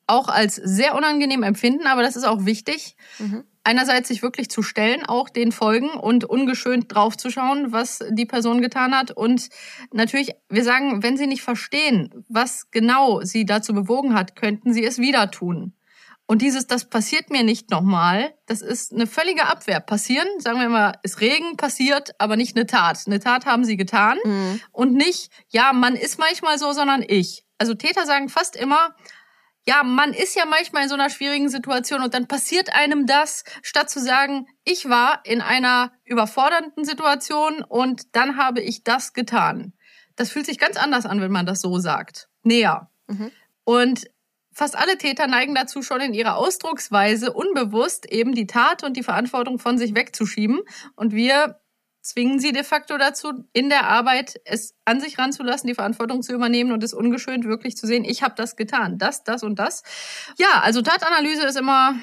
auch 0.07 0.29
als 0.29 0.57
sehr 0.57 0.94
unangenehm 0.94 1.42
empfinden. 1.42 1.87
Aber 1.87 2.03
das 2.03 2.16
ist 2.16 2.25
auch 2.25 2.44
wichtig. 2.44 2.97
Mhm. 3.18 3.44
einerseits 3.66 4.09
sich 4.09 4.20
wirklich 4.20 4.51
zu 4.51 4.62
stellen, 4.62 5.07
auch 5.07 5.31
den 5.31 5.51
Folgen 5.51 5.88
und 5.88 6.25
ungeschönt 6.25 6.94
draufzuschauen, 6.94 7.73
was 7.73 8.01
die 8.11 8.27
Person 8.27 8.61
getan 8.61 8.94
hat. 8.94 9.11
Und 9.11 9.49
natürlich, 9.90 10.33
wir 10.51 10.64
sagen, 10.64 11.03
wenn 11.03 11.16
sie 11.16 11.27
nicht 11.27 11.42
verstehen, 11.42 12.11
was 12.29 12.70
genau 12.70 13.23
sie 13.23 13.47
dazu 13.47 13.73
bewogen 13.73 14.12
hat, 14.14 14.37
könnten 14.37 14.75
sie 14.75 14.85
es 14.85 14.99
wieder 14.99 15.31
tun. 15.31 15.73
Und 16.27 16.41
dieses, 16.41 16.67
das 16.67 16.87
passiert 16.87 17.31
mir 17.31 17.43
nicht 17.43 17.71
nochmal, 17.71 18.35
das 18.47 18.63
ist 18.63 18.93
eine 18.93 19.07
völlige 19.07 19.47
Abwehr. 19.47 19.81
Passieren, 19.81 20.27
sagen 20.39 20.59
wir 20.59 20.71
mal, 20.71 20.99
ist 21.03 21.21
Regen 21.21 21.57
passiert, 21.57 22.13
aber 22.19 22.37
nicht 22.37 22.57
eine 22.57 22.67
Tat. 22.67 23.03
Eine 23.07 23.21
Tat 23.21 23.45
haben 23.45 23.65
sie 23.65 23.77
getan 23.77 24.19
mhm. 24.25 24.61
und 24.73 24.95
nicht, 24.95 25.31
ja, 25.49 25.73
man 25.75 25.97
ist 25.97 26.19
manchmal 26.19 26.59
so, 26.59 26.73
sondern 26.73 27.05
ich. 27.07 27.45
Also 27.59 27.75
Täter 27.75 28.07
sagen 28.07 28.31
fast 28.31 28.57
immer, 28.57 28.95
ja, 29.67 29.83
man 29.83 30.13
ist 30.13 30.35
ja 30.35 30.45
manchmal 30.47 30.85
in 30.85 30.89
so 30.89 30.95
einer 30.95 31.11
schwierigen 31.11 31.49
Situation 31.49 32.03
und 32.03 32.15
dann 32.15 32.27
passiert 32.27 32.75
einem 32.75 33.07
das, 33.07 33.45
statt 33.63 33.91
zu 33.91 34.01
sagen, 34.01 34.47
ich 34.65 34.89
war 34.89 35.21
in 35.25 35.41
einer 35.41 35.93
überfordernden 36.05 36.85
Situation 36.85 37.63
und 37.63 38.15
dann 38.15 38.37
habe 38.37 38.61
ich 38.61 38.85
das 38.85 39.13
getan. 39.13 39.73
Das 40.17 40.31
fühlt 40.31 40.47
sich 40.47 40.59
ganz 40.59 40.77
anders 40.77 41.07
an, 41.07 41.21
wenn 41.21 41.33
man 41.33 41.47
das 41.47 41.61
so 41.61 41.79
sagt. 41.79 42.29
Näher. 42.43 42.91
Mhm. 43.09 43.31
Und 43.65 44.05
Fast 44.55 44.77
alle 44.77 44.97
Täter 44.99 45.27
neigen 45.27 45.55
dazu, 45.55 45.83
schon 45.83 46.01
in 46.01 46.14
ihrer 46.14 46.37
Ausdrucksweise 46.37 47.33
unbewusst 47.33 48.07
eben 48.11 48.35
die 48.35 48.47
Tat 48.47 48.85
und 48.85 48.97
die 48.97 49.03
Verantwortung 49.03 49.59
von 49.59 49.79
sich 49.79 49.95
wegzuschieben. 49.95 50.61
Und 50.95 51.12
wir 51.12 51.61
zwingen 52.03 52.38
sie 52.38 52.53
de 52.53 52.62
facto 52.62 52.97
dazu, 52.97 53.33
in 53.53 53.69
der 53.69 53.87
Arbeit 53.87 54.40
es 54.45 54.77
an 54.85 55.01
sich 55.01 55.19
ranzulassen, 55.19 55.67
die 55.67 55.75
Verantwortung 55.75 56.23
zu 56.23 56.33
übernehmen 56.33 56.71
und 56.71 56.85
es 56.85 56.95
ungeschönt 56.95 57.45
wirklich 57.47 57.77
zu 57.77 57.87
sehen, 57.87 58.05
ich 58.05 58.23
habe 58.23 58.35
das 58.37 58.57
getan, 58.57 58.99
das, 58.99 59.25
das 59.25 59.43
und 59.43 59.59
das. 59.59 59.83
Ja, 60.37 60.61
also 60.62 60.83
Tatanalyse 60.83 61.47
ist 61.47 61.57
immer 61.57 61.95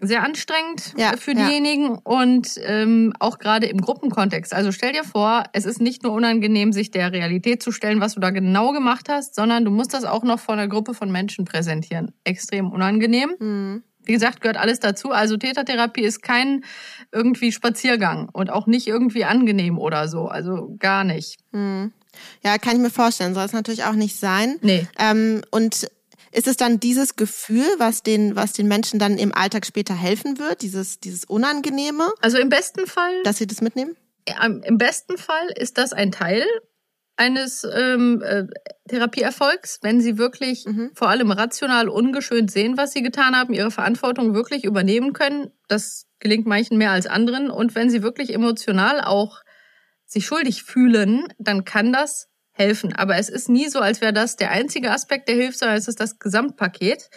sehr 0.00 0.22
anstrengend 0.22 0.94
ja, 0.96 1.16
für 1.16 1.34
diejenigen 1.34 1.94
ja. 1.94 2.00
und 2.04 2.60
ähm, 2.62 3.12
auch 3.18 3.38
gerade 3.38 3.66
im 3.66 3.80
Gruppenkontext. 3.80 4.52
Also 4.52 4.72
stell 4.72 4.92
dir 4.92 5.04
vor, 5.04 5.44
es 5.52 5.64
ist 5.64 5.80
nicht 5.80 6.02
nur 6.02 6.12
unangenehm, 6.12 6.72
sich 6.72 6.90
der 6.90 7.12
Realität 7.12 7.62
zu 7.62 7.72
stellen, 7.72 8.00
was 8.00 8.14
du 8.14 8.20
da 8.20 8.30
genau 8.30 8.72
gemacht 8.72 9.08
hast, 9.08 9.34
sondern 9.34 9.64
du 9.64 9.70
musst 9.70 9.94
das 9.94 10.04
auch 10.04 10.22
noch 10.22 10.38
vor 10.38 10.54
einer 10.54 10.68
Gruppe 10.68 10.92
von 10.92 11.10
Menschen 11.10 11.44
präsentieren. 11.44 12.12
Extrem 12.24 12.70
unangenehm. 12.70 13.34
Mhm. 13.38 13.82
Wie 14.04 14.12
gesagt, 14.12 14.40
gehört 14.40 14.56
alles 14.56 14.80
dazu. 14.80 15.10
Also 15.10 15.36
Tätertherapie 15.36 16.02
ist 16.02 16.22
kein 16.22 16.64
irgendwie 17.10 17.50
Spaziergang 17.50 18.28
und 18.32 18.50
auch 18.50 18.66
nicht 18.66 18.86
irgendwie 18.86 19.24
angenehm 19.24 19.78
oder 19.78 20.08
so. 20.08 20.28
Also 20.28 20.76
gar 20.78 21.04
nicht. 21.04 21.38
Mhm. 21.52 21.92
Ja, 22.44 22.58
kann 22.58 22.76
ich 22.76 22.82
mir 22.82 22.90
vorstellen. 22.90 23.34
Soll 23.34 23.44
es 23.44 23.52
natürlich 23.52 23.84
auch 23.84 23.94
nicht 23.94 24.16
sein. 24.16 24.56
Nee. 24.62 24.86
Ähm, 24.98 25.42
und 25.50 25.88
ist 26.32 26.46
es 26.46 26.56
dann 26.56 26.80
dieses 26.80 27.16
Gefühl, 27.16 27.66
was 27.78 28.02
den, 28.02 28.36
was 28.36 28.52
den 28.52 28.68
Menschen 28.68 28.98
dann 28.98 29.18
im 29.18 29.34
Alltag 29.34 29.66
später 29.66 29.94
helfen 29.94 30.38
wird, 30.38 30.62
dieses, 30.62 31.00
dieses 31.00 31.24
Unangenehme? 31.24 32.12
Also 32.20 32.38
im 32.38 32.48
besten 32.48 32.86
Fall. 32.86 33.22
Dass 33.24 33.38
sie 33.38 33.46
das 33.46 33.60
mitnehmen? 33.60 33.96
Im 34.64 34.78
besten 34.78 35.18
Fall 35.18 35.48
ist 35.54 35.78
das 35.78 35.92
ein 35.92 36.10
Teil 36.10 36.44
eines 37.16 37.64
ähm, 37.64 38.22
äh, 38.22 38.44
Therapieerfolgs, 38.88 39.78
wenn 39.82 40.00
sie 40.00 40.18
wirklich 40.18 40.66
mhm. 40.66 40.90
vor 40.94 41.08
allem 41.08 41.30
rational 41.30 41.88
ungeschönt 41.88 42.50
sehen, 42.50 42.76
was 42.76 42.92
sie 42.92 43.02
getan 43.02 43.34
haben, 43.34 43.54
ihre 43.54 43.70
Verantwortung 43.70 44.34
wirklich 44.34 44.64
übernehmen 44.64 45.12
können. 45.12 45.50
Das 45.68 46.06
gelingt 46.18 46.46
manchen 46.46 46.76
mehr 46.76 46.90
als 46.90 47.06
anderen. 47.06 47.50
Und 47.50 47.74
wenn 47.74 47.88
sie 47.88 48.02
wirklich 48.02 48.34
emotional 48.34 49.00
auch 49.00 49.40
sich 50.04 50.26
schuldig 50.26 50.62
fühlen, 50.62 51.32
dann 51.38 51.64
kann 51.64 51.92
das 51.92 52.28
helfen. 52.56 52.94
Aber 52.94 53.16
es 53.16 53.28
ist 53.28 53.48
nie 53.48 53.68
so, 53.68 53.80
als 53.80 54.00
wäre 54.00 54.12
das 54.12 54.36
der 54.36 54.50
einzige 54.50 54.90
Aspekt, 54.90 55.28
der 55.28 55.36
hilft, 55.36 55.58
sondern 55.58 55.76
es 55.76 55.88
ist 55.88 56.00
das 56.00 56.18
Gesamtpaket. 56.18 57.10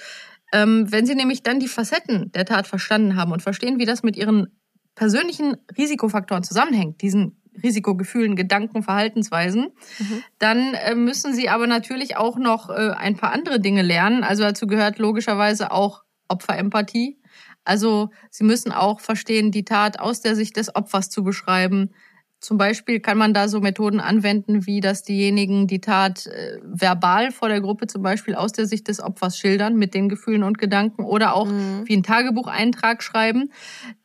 Ähm, 0.51 0.91
wenn 0.91 1.05
Sie 1.05 1.15
nämlich 1.15 1.43
dann 1.43 1.59
die 1.59 1.67
Facetten 1.67 2.31
der 2.31 2.45
Tat 2.45 2.67
verstanden 2.67 3.15
haben 3.15 3.31
und 3.31 3.41
verstehen, 3.41 3.79
wie 3.79 3.85
das 3.85 4.03
mit 4.03 4.15
Ihren 4.15 4.47
persönlichen 4.95 5.55
Risikofaktoren 5.77 6.43
zusammenhängt, 6.43 7.01
diesen 7.01 7.41
Risikogefühlen, 7.63 8.35
Gedanken, 8.35 8.83
Verhaltensweisen, 8.83 9.71
mhm. 9.99 10.23
dann 10.39 10.73
äh, 10.73 10.95
müssen 10.95 11.33
Sie 11.33 11.49
aber 11.49 11.67
natürlich 11.67 12.17
auch 12.17 12.37
noch 12.37 12.69
äh, 12.69 12.91
ein 12.91 13.15
paar 13.15 13.31
andere 13.31 13.59
Dinge 13.59 13.81
lernen. 13.81 14.23
Also 14.23 14.43
dazu 14.43 14.67
gehört 14.67 14.97
logischerweise 14.97 15.71
auch 15.71 16.03
Opferempathie. 16.27 17.21
Also 17.63 18.09
Sie 18.29 18.43
müssen 18.43 18.71
auch 18.71 18.99
verstehen, 18.99 19.51
die 19.51 19.65
Tat 19.65 19.99
aus 19.99 20.21
der 20.21 20.35
Sicht 20.35 20.57
des 20.57 20.75
Opfers 20.75 21.09
zu 21.09 21.23
beschreiben, 21.23 21.91
zum 22.39 22.57
Beispiel 22.57 23.01
kann 23.01 23.17
man 23.17 23.33
da 23.33 23.49
so 23.49 23.59
Methoden 23.59 23.99
anwenden, 23.99 24.65
wie 24.65 24.79
dass 24.79 25.03
diejenigen 25.03 25.67
die 25.67 25.81
Tat 25.81 26.25
äh, 26.27 26.59
verbal 26.63 27.31
vor 27.31 27.49
der 27.49 27.59
Gruppe 27.59 27.87
zum 27.87 28.01
Beispiel 28.01 28.35
aus 28.35 28.53
der 28.53 28.65
Sicht 28.65 28.87
des 28.87 29.01
Opfers 29.01 29.37
schildern 29.37 29.75
mit 29.75 29.93
den 29.93 30.07
Gefühlen 30.07 30.43
und 30.43 30.57
Gedanken 30.57 31.03
oder 31.03 31.35
auch 31.35 31.47
mhm. 31.47 31.83
wie 31.85 31.93
einen 31.93 32.03
Tagebucheintrag 32.03 33.03
schreiben. 33.03 33.51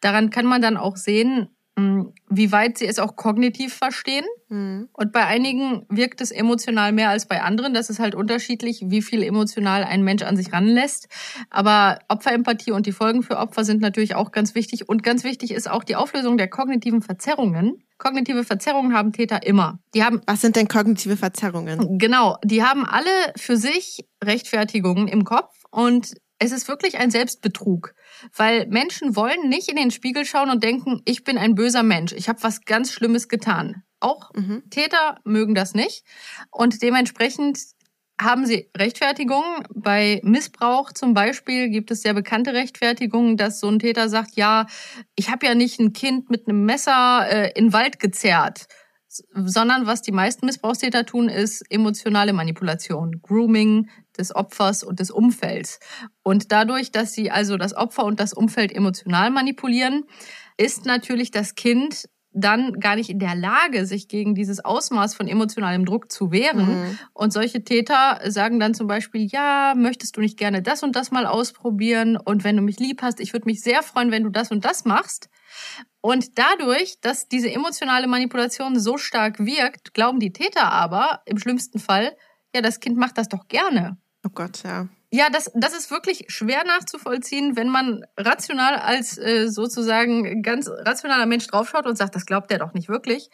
Daran 0.00 0.30
kann 0.30 0.46
man 0.46 0.60
dann 0.60 0.76
auch 0.76 0.96
sehen, 0.96 1.48
wie 1.76 2.52
weit 2.52 2.78
sie 2.78 2.87
es 2.87 2.98
auch 2.98 3.16
kognitiv 3.16 3.74
verstehen. 3.74 4.24
Mhm. 4.48 4.88
Und 4.92 5.12
bei 5.12 5.26
einigen 5.26 5.87
wirkt 5.88 6.20
es 6.20 6.30
emotional 6.30 6.92
mehr 6.92 7.08
als 7.08 7.26
bei 7.26 7.42
anderen. 7.42 7.74
Das 7.74 7.90
ist 7.90 7.98
halt 7.98 8.14
unterschiedlich, 8.14 8.84
wie 8.87 9.02
viel 9.02 9.22
emotional 9.22 9.82
ein 9.82 10.02
Mensch 10.04 10.22
an 10.22 10.37
sich 10.37 10.52
ranlässt. 10.52 11.08
Aber 11.50 11.98
Opferempathie 12.08 12.70
und 12.70 12.87
die 12.87 12.92
Folgen 12.92 13.22
für 13.22 13.38
Opfer 13.38 13.64
sind 13.64 13.80
natürlich 13.80 14.14
auch 14.14 14.30
ganz 14.30 14.54
wichtig. 14.54 14.88
Und 14.88 15.02
ganz 15.02 15.24
wichtig 15.24 15.50
ist 15.50 15.68
auch 15.68 15.82
die 15.82 15.96
Auflösung 15.96 16.37
der 16.37 16.48
kognitiven 16.48 17.02
Verzerrungen. 17.02 17.82
Kognitive 17.98 18.44
Verzerrungen 18.44 18.94
haben 18.94 19.12
Täter 19.12 19.44
immer. 19.44 19.78
Die 19.94 20.04
haben 20.04 20.20
Was 20.26 20.40
sind 20.40 20.56
denn 20.56 20.68
kognitive 20.68 21.16
Verzerrungen? 21.16 21.98
Genau, 21.98 22.37
die 22.44 22.62
haben 22.62 22.84
alle 22.84 23.10
für 23.37 23.56
sich 23.56 24.04
Rechtfertigungen 24.22 25.08
im 25.08 25.24
Kopf 25.24 25.54
und 25.70 26.14
es 26.38 26.52
ist 26.52 26.68
wirklich 26.68 26.98
ein 26.98 27.10
Selbstbetrug, 27.10 27.94
weil 28.34 28.66
Menschen 28.66 29.16
wollen 29.16 29.48
nicht 29.48 29.68
in 29.68 29.76
den 29.76 29.90
Spiegel 29.90 30.24
schauen 30.24 30.50
und 30.50 30.62
denken, 30.62 31.02
ich 31.04 31.24
bin 31.24 31.38
ein 31.38 31.54
böser 31.54 31.82
Mensch, 31.82 32.12
ich 32.12 32.28
habe 32.28 32.42
was 32.42 32.64
ganz 32.64 32.92
Schlimmes 32.92 33.28
getan. 33.28 33.82
Auch 34.00 34.30
mhm. 34.34 34.62
Täter 34.70 35.18
mögen 35.24 35.54
das 35.54 35.74
nicht 35.74 36.04
und 36.50 36.82
dementsprechend 36.82 37.58
haben 38.20 38.46
sie 38.46 38.70
Rechtfertigungen. 38.76 39.64
Bei 39.74 40.20
Missbrauch 40.22 40.92
zum 40.92 41.14
Beispiel 41.14 41.68
gibt 41.68 41.90
es 41.90 42.02
sehr 42.02 42.14
bekannte 42.14 42.52
Rechtfertigungen, 42.52 43.37
dass 43.37 43.60
so 43.60 43.68
ein 43.68 43.78
Täter 43.78 44.08
sagt, 44.08 44.37
ja, 44.37 44.66
ich 45.16 45.30
habe 45.30 45.46
ja 45.46 45.54
nicht 45.54 45.80
ein 45.80 45.92
Kind 45.92 46.30
mit 46.30 46.48
einem 46.48 46.64
Messer 46.64 47.26
äh, 47.28 47.52
in 47.58 47.66
den 47.66 47.72
Wald 47.72 47.98
gezerrt, 47.98 48.66
sondern 49.34 49.87
was 49.87 50.02
die 50.02 50.12
meisten 50.12 50.46
Missbrauchstäter 50.46 51.06
tun, 51.06 51.28
ist 51.28 51.62
emotionale 51.70 52.32
Manipulation, 52.32 53.20
Grooming 53.22 53.88
des 54.18 54.35
Opfers 54.35 54.83
und 54.83 55.00
des 55.00 55.11
Umfelds. 55.11 55.79
Und 56.22 56.53
dadurch, 56.53 56.92
dass 56.92 57.12
sie 57.12 57.31
also 57.31 57.57
das 57.57 57.74
Opfer 57.74 58.05
und 58.05 58.20
das 58.20 58.33
Umfeld 58.33 58.72
emotional 58.72 59.31
manipulieren, 59.31 60.05
ist 60.57 60.87
natürlich 60.87 61.31
das 61.31 61.55
Kind 61.55 62.05
dann 62.35 62.81
gar 62.81 62.96
nicht 62.96 63.11
in 63.11 63.20
der 63.20 63.37
Lage, 63.37 63.87
sich 63.87 64.09
gegen 64.09 64.35
dieses 64.35 64.64
Ausmaß 64.64 65.14
von 65.14 65.29
emotionalem 65.29 65.85
Druck 65.85 66.11
zu 66.11 66.33
wehren. 66.33 66.66
Mhm. 66.66 66.98
Und 67.12 67.33
solche 67.33 67.62
Täter 67.62 68.20
sagen 68.27 68.59
dann 68.59 68.74
zum 68.74 68.88
Beispiel, 68.88 69.29
ja, 69.31 69.74
möchtest 69.77 70.16
du 70.16 70.20
nicht 70.20 70.37
gerne 70.37 70.61
das 70.61 70.83
und 70.83 70.96
das 70.96 71.12
mal 71.12 71.27
ausprobieren? 71.27 72.16
Und 72.16 72.42
wenn 72.42 72.57
du 72.57 72.62
mich 72.62 72.81
lieb 72.81 73.03
hast, 73.03 73.20
ich 73.20 73.33
würde 73.33 73.46
mich 73.46 73.62
sehr 73.62 73.83
freuen, 73.85 74.11
wenn 74.11 74.24
du 74.24 74.31
das 74.31 74.50
und 74.50 74.64
das 74.64 74.85
machst. 74.85 75.29
Und 76.00 76.37
dadurch, 76.37 77.00
dass 77.00 77.29
diese 77.29 77.50
emotionale 77.50 78.09
Manipulation 78.09 78.79
so 78.79 78.98
stark 78.98 79.38
wirkt, 79.38 79.94
glauben 79.94 80.18
die 80.18 80.33
Täter 80.33 80.72
aber 80.72 81.22
im 81.27 81.38
schlimmsten 81.38 81.79
Fall, 81.79 82.16
ja, 82.55 82.62
das 82.62 82.81
Kind 82.81 82.96
macht 82.96 83.16
das 83.16 83.29
doch 83.29 83.46
gerne. 83.46 83.96
Oh 84.24 84.30
Gott, 84.34 84.62
ja. 84.64 84.88
Ja, 85.10 85.30
das, 85.30 85.50
das 85.54 85.74
ist 85.74 85.92
wirklich 85.92 86.24
schwer 86.26 86.64
nachzuvollziehen, 86.64 87.54
wenn 87.54 87.68
man 87.68 88.04
rational 88.16 88.74
als 88.74 89.16
äh, 89.16 89.48
sozusagen 89.48 90.42
ganz 90.42 90.68
rationaler 90.68 91.26
Mensch 91.26 91.46
draufschaut 91.46 91.87
und 91.87 91.96
sagt, 91.96 92.16
das 92.16 92.26
glaubt 92.26 92.50
der 92.50 92.58
doch 92.58 92.74
nicht 92.74 92.88
wirklich. 92.88 93.30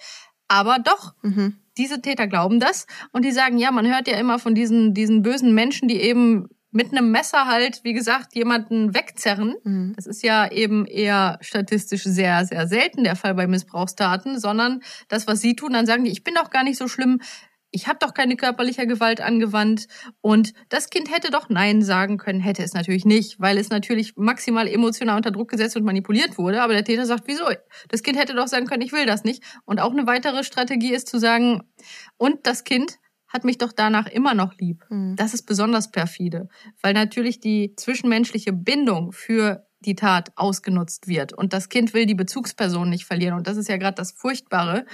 Aber 0.47 0.79
doch, 0.79 1.15
mhm. 1.23 1.57
diese 1.79 2.03
Täter 2.03 2.27
glauben 2.27 2.61
das 2.61 2.87
und 3.13 3.25
die 3.25 3.33
sagen, 3.33 3.57
ja, 3.57 3.71
man 3.71 3.87
hört 3.87 4.09
ja 4.09 4.19
immer 4.19 4.39
von 4.39 4.55
diesen, 4.55 4.93
diesen 4.93 5.23
bösen 5.23 5.55
Menschen, 5.55 5.89
die 5.89 6.03
eben 6.03 6.49
mit 6.73 6.93
einem 6.93 7.11
Messer 7.11 7.47
halt, 7.47 7.81
wie 7.83 7.93
gesagt, 7.93 8.35
jemanden 8.35 8.95
wegzerren. 8.95 9.57
Mhm. 9.65 9.93
Das 9.97 10.07
ist 10.07 10.23
ja 10.23 10.51
eben 10.51 10.87
eher 10.87 11.39
statistisch 11.41 12.03
sehr, 12.03 12.45
sehr 12.45 12.69
selten 12.69 13.05
der 13.05 13.17
Fall 13.17 13.35
bei 13.35 13.47
Missbrauchstaten, 13.47 14.39
sondern 14.39 14.83
das, 15.09 15.27
was 15.27 15.41
sie 15.41 15.57
tun, 15.57 15.73
dann 15.73 15.87
sagen 15.87 16.05
die, 16.05 16.13
ich 16.13 16.25
bin 16.25 16.35
doch 16.35 16.51
gar 16.51 16.63
nicht 16.63 16.79
so 16.79 16.89
schlimm, 16.89 17.21
ich 17.71 17.87
habe 17.87 17.99
doch 18.01 18.15
keine 18.15 18.37
körperliche 18.37 18.87
Gewalt 18.87 19.21
angewandt 19.21 19.87
und 20.21 20.53
das 20.69 20.91
Kind 20.91 21.13
hätte 21.15 21.31
doch 21.31 21.49
Nein 21.49 21.83
sagen 21.83 22.19
können, 22.19 22.41
hätte 22.41 22.63
es 22.63 22.75
natürlich 22.75 23.05
nicht, 23.05 23.41
weil 23.41 23.59
es 23.59 23.71
natürlich 23.71 24.17
maximal 24.17 24.67
emotional 24.67 25.17
unter 25.17 25.31
Druck 25.31 25.51
gesetzt 25.51 25.77
und 25.77 25.85
manipuliert 25.85 26.39
wurde. 26.39 26.63
Aber 26.63 26.73
der 26.73 26.85
Täter 26.85 27.07
sagt, 27.07 27.25
wieso? 27.27 27.45
Das 27.89 28.03
Kind 28.03 28.19
hätte 28.19 28.35
doch 28.35 28.49
sagen 28.49 28.67
können, 28.67 28.83
ich 28.83 28.93
will 28.93 29.07
das 29.07 29.25
nicht. 29.25 29.43
Und 29.65 29.81
auch 29.81 29.93
eine 29.93 30.07
weitere 30.07 30.45
Strategie 30.45 30.93
ist 30.93 31.09
zu 31.09 31.19
sagen, 31.19 31.63
und 32.17 32.47
das 32.47 32.65
Kind 32.65 32.99
hat 33.29 33.45
mich 33.45 33.59
doch 33.59 33.73
danach 33.73 34.07
immer 34.07 34.35
noch 34.35 34.55
lieb. 34.59 34.85
Mhm. 34.91 35.15
Das 35.17 35.35
ist 35.35 35.45
besonders 35.45 35.91
perfide, 35.91 36.49
weil 36.83 36.95
natürlich 36.95 37.41
die 37.41 37.75
zwischenmenschliche 37.77 38.53
Bindung 38.53 39.13
für 39.13 39.67
die 39.81 39.95
Tat 39.95 40.33
ausgenutzt 40.37 41.09
wird. 41.09 41.33
Und 41.33 41.53
das 41.53 41.69
Kind 41.69 41.95
will 41.95 42.07
die 42.07 42.15
Bezugsperson 42.15 42.91
nicht 42.91 43.07
verlieren. 43.07 43.35
Und 43.35 43.47
das 43.47 43.57
ist 43.57 43.69
ja 43.69 43.79
gerade 43.79 43.95
das 43.95 44.13
Furchtbare, 44.13 44.85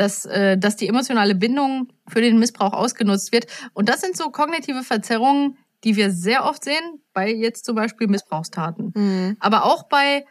dass, 0.00 0.24
äh, 0.24 0.56
dass 0.56 0.76
die 0.76 0.88
emotionale 0.88 1.34
Bindung 1.34 1.92
für 2.08 2.22
den 2.22 2.38
Missbrauch 2.38 2.72
ausgenutzt 2.72 3.32
wird. 3.32 3.46
Und 3.74 3.90
das 3.90 4.00
sind 4.00 4.16
so 4.16 4.30
kognitive 4.30 4.82
Verzerrungen, 4.82 5.58
die 5.84 5.94
wir 5.94 6.10
sehr 6.10 6.46
oft 6.46 6.64
sehen, 6.64 7.02
bei 7.12 7.30
jetzt 7.30 7.66
zum 7.66 7.74
Beispiel 7.74 8.06
Missbrauchstaten. 8.06 8.92
Mhm. 8.94 9.36
Aber 9.40 9.64
auch 9.64 9.84
bei 9.84 10.24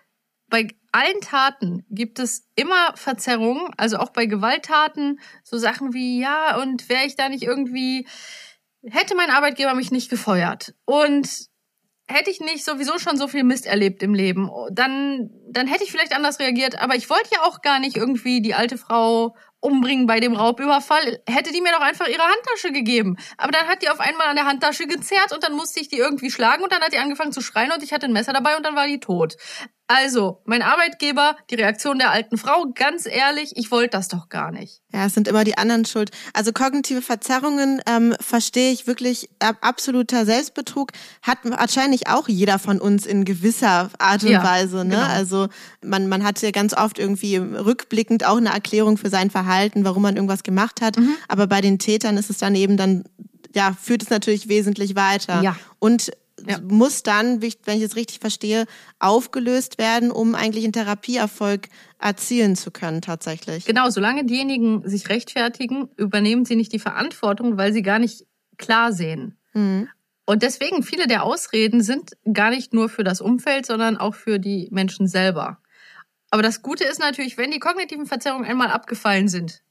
bei 0.49 0.67
allen 0.91 1.21
Taten 1.21 1.85
gibt 1.91 2.17
es 2.17 2.47
immer 2.55 2.93
Verzerrungen, 2.95 3.71
also 3.77 3.97
auch 3.97 4.09
bei 4.09 4.25
Gewalttaten, 4.25 5.19
so 5.43 5.59
Sachen 5.59 5.93
wie, 5.93 6.19
ja, 6.19 6.59
und 6.59 6.89
wäre 6.89 7.05
ich 7.05 7.15
da 7.15 7.29
nicht 7.29 7.43
irgendwie, 7.43 8.07
hätte 8.83 9.13
mein 9.13 9.29
Arbeitgeber 9.29 9.75
mich 9.75 9.91
nicht 9.91 10.09
gefeuert 10.09 10.73
und 10.85 11.29
hätte 12.07 12.31
ich 12.31 12.39
nicht 12.39 12.65
sowieso 12.65 12.97
schon 12.97 13.17
so 13.17 13.27
viel 13.27 13.43
Mist 13.43 13.67
erlebt 13.67 14.01
im 14.01 14.15
Leben, 14.15 14.49
dann, 14.71 15.29
dann 15.47 15.67
hätte 15.67 15.83
ich 15.83 15.91
vielleicht 15.91 16.15
anders 16.15 16.39
reagiert. 16.39 16.81
Aber 16.81 16.95
ich 16.95 17.09
wollte 17.09 17.29
ja 17.31 17.41
auch 17.43 17.61
gar 17.61 17.79
nicht 17.79 17.95
irgendwie 17.95 18.41
die 18.41 18.55
alte 18.55 18.77
Frau 18.77 19.35
umbringen 19.61 20.07
bei 20.07 20.19
dem 20.19 20.33
Raubüberfall, 20.35 21.21
hätte 21.27 21.51
die 21.51 21.61
mir 21.61 21.71
doch 21.71 21.81
einfach 21.81 22.07
ihre 22.07 22.23
Handtasche 22.23 22.71
gegeben. 22.71 23.17
Aber 23.37 23.51
dann 23.51 23.67
hat 23.67 23.81
die 23.81 23.89
auf 23.89 23.99
einmal 23.99 24.27
an 24.27 24.35
der 24.35 24.45
Handtasche 24.45 24.87
gezerrt 24.87 25.31
und 25.33 25.43
dann 25.43 25.53
musste 25.53 25.79
ich 25.79 25.89
die 25.89 25.97
irgendwie 25.97 26.31
schlagen 26.31 26.63
und 26.63 26.71
dann 26.71 26.81
hat 26.81 26.93
die 26.93 26.97
angefangen 26.97 27.31
zu 27.31 27.41
schreien 27.41 27.71
und 27.71 27.83
ich 27.83 27.93
hatte 27.93 28.05
ein 28.05 28.13
Messer 28.13 28.33
dabei 28.33 28.57
und 28.57 28.65
dann 28.65 28.75
war 28.75 28.87
die 28.87 28.99
tot. 28.99 29.35
Also, 29.91 30.39
mein 30.45 30.61
Arbeitgeber, 30.61 31.35
die 31.49 31.55
Reaktion 31.55 31.97
der 31.97 32.11
alten 32.11 32.37
Frau, 32.37 32.67
ganz 32.75 33.07
ehrlich, 33.07 33.53
ich 33.55 33.71
wollte 33.71 33.97
das 33.97 34.07
doch 34.07 34.29
gar 34.29 34.51
nicht. 34.51 34.83
Ja, 34.93 35.07
es 35.07 35.15
sind 35.15 35.27
immer 35.27 35.43
die 35.43 35.57
anderen 35.57 35.83
schuld. 35.83 36.11
Also 36.31 36.53
kognitive 36.53 37.01
Verzerrungen 37.01 37.81
ähm, 37.87 38.15
verstehe 38.19 38.71
ich 38.71 38.85
wirklich 38.85 39.31
absoluter 39.39 40.27
Selbstbetrug. 40.27 40.91
Hat 41.23 41.39
wahrscheinlich 41.43 42.07
auch 42.07 42.27
jeder 42.27 42.59
von 42.59 42.79
uns 42.79 43.07
in 43.07 43.25
gewisser 43.25 43.89
Art 43.97 44.21
und 44.21 44.29
ja, 44.29 44.43
Weise. 44.43 44.85
Ne? 44.85 44.93
Genau. 44.93 45.07
Also 45.07 45.47
man, 45.83 46.07
man 46.07 46.23
hat 46.23 46.39
ja 46.43 46.51
ganz 46.51 46.75
oft 46.75 46.99
irgendwie 46.99 47.37
rückblickend 47.37 48.27
auch 48.27 48.37
eine 48.37 48.49
Erklärung 48.49 48.95
für 48.97 49.09
sein 49.09 49.31
Verhalten, 49.31 49.85
warum 49.85 50.03
man 50.03 50.15
irgendwas 50.15 50.43
gemacht 50.43 50.81
hat. 50.81 50.97
Mhm. 50.97 51.15
Aber 51.27 51.47
bei 51.47 51.61
den 51.61 51.79
Tätern 51.79 52.15
ist 52.17 52.29
es 52.29 52.37
dann 52.37 52.53
eben 52.53 52.77
dann, 52.77 53.05
ja, 53.55 53.75
führt 53.81 54.03
es 54.03 54.11
natürlich 54.11 54.49
wesentlich 54.49 54.95
weiter. 54.95 55.41
Ja. 55.41 55.55
Und 55.79 56.11
ja. 56.47 56.59
muss 56.61 57.03
dann, 57.03 57.41
wenn 57.41 57.77
ich 57.77 57.83
es 57.83 57.95
richtig 57.95 58.19
verstehe, 58.19 58.65
aufgelöst 58.99 59.77
werden, 59.77 60.11
um 60.11 60.35
eigentlich 60.35 60.63
einen 60.63 60.73
Therapieerfolg 60.73 61.67
erzielen 61.99 62.55
zu 62.55 62.71
können 62.71 63.01
tatsächlich. 63.01 63.65
Genau, 63.65 63.89
solange 63.89 64.25
diejenigen 64.25 64.87
sich 64.87 65.09
rechtfertigen, 65.09 65.89
übernehmen 65.97 66.45
sie 66.45 66.55
nicht 66.55 66.73
die 66.73 66.79
Verantwortung, 66.79 67.57
weil 67.57 67.73
sie 67.73 67.81
gar 67.81 67.99
nicht 67.99 68.25
klar 68.57 68.93
sehen. 68.93 69.37
Mhm. 69.53 69.89
Und 70.25 70.43
deswegen, 70.43 70.83
viele 70.83 71.07
der 71.07 71.23
Ausreden 71.23 71.81
sind 71.81 72.11
gar 72.31 72.51
nicht 72.51 72.73
nur 72.73 72.87
für 72.87 73.03
das 73.03 73.19
Umfeld, 73.19 73.65
sondern 73.65 73.97
auch 73.97 74.13
für 74.13 74.37
die 74.37 74.67
Menschen 74.71 75.07
selber. 75.07 75.59
Aber 76.29 76.43
das 76.43 76.61
Gute 76.61 76.83
ist 76.83 76.99
natürlich, 76.99 77.37
wenn 77.37 77.51
die 77.51 77.59
kognitiven 77.59 78.05
Verzerrungen 78.05 78.45
einmal 78.45 78.69
abgefallen 78.69 79.27
sind, 79.27 79.63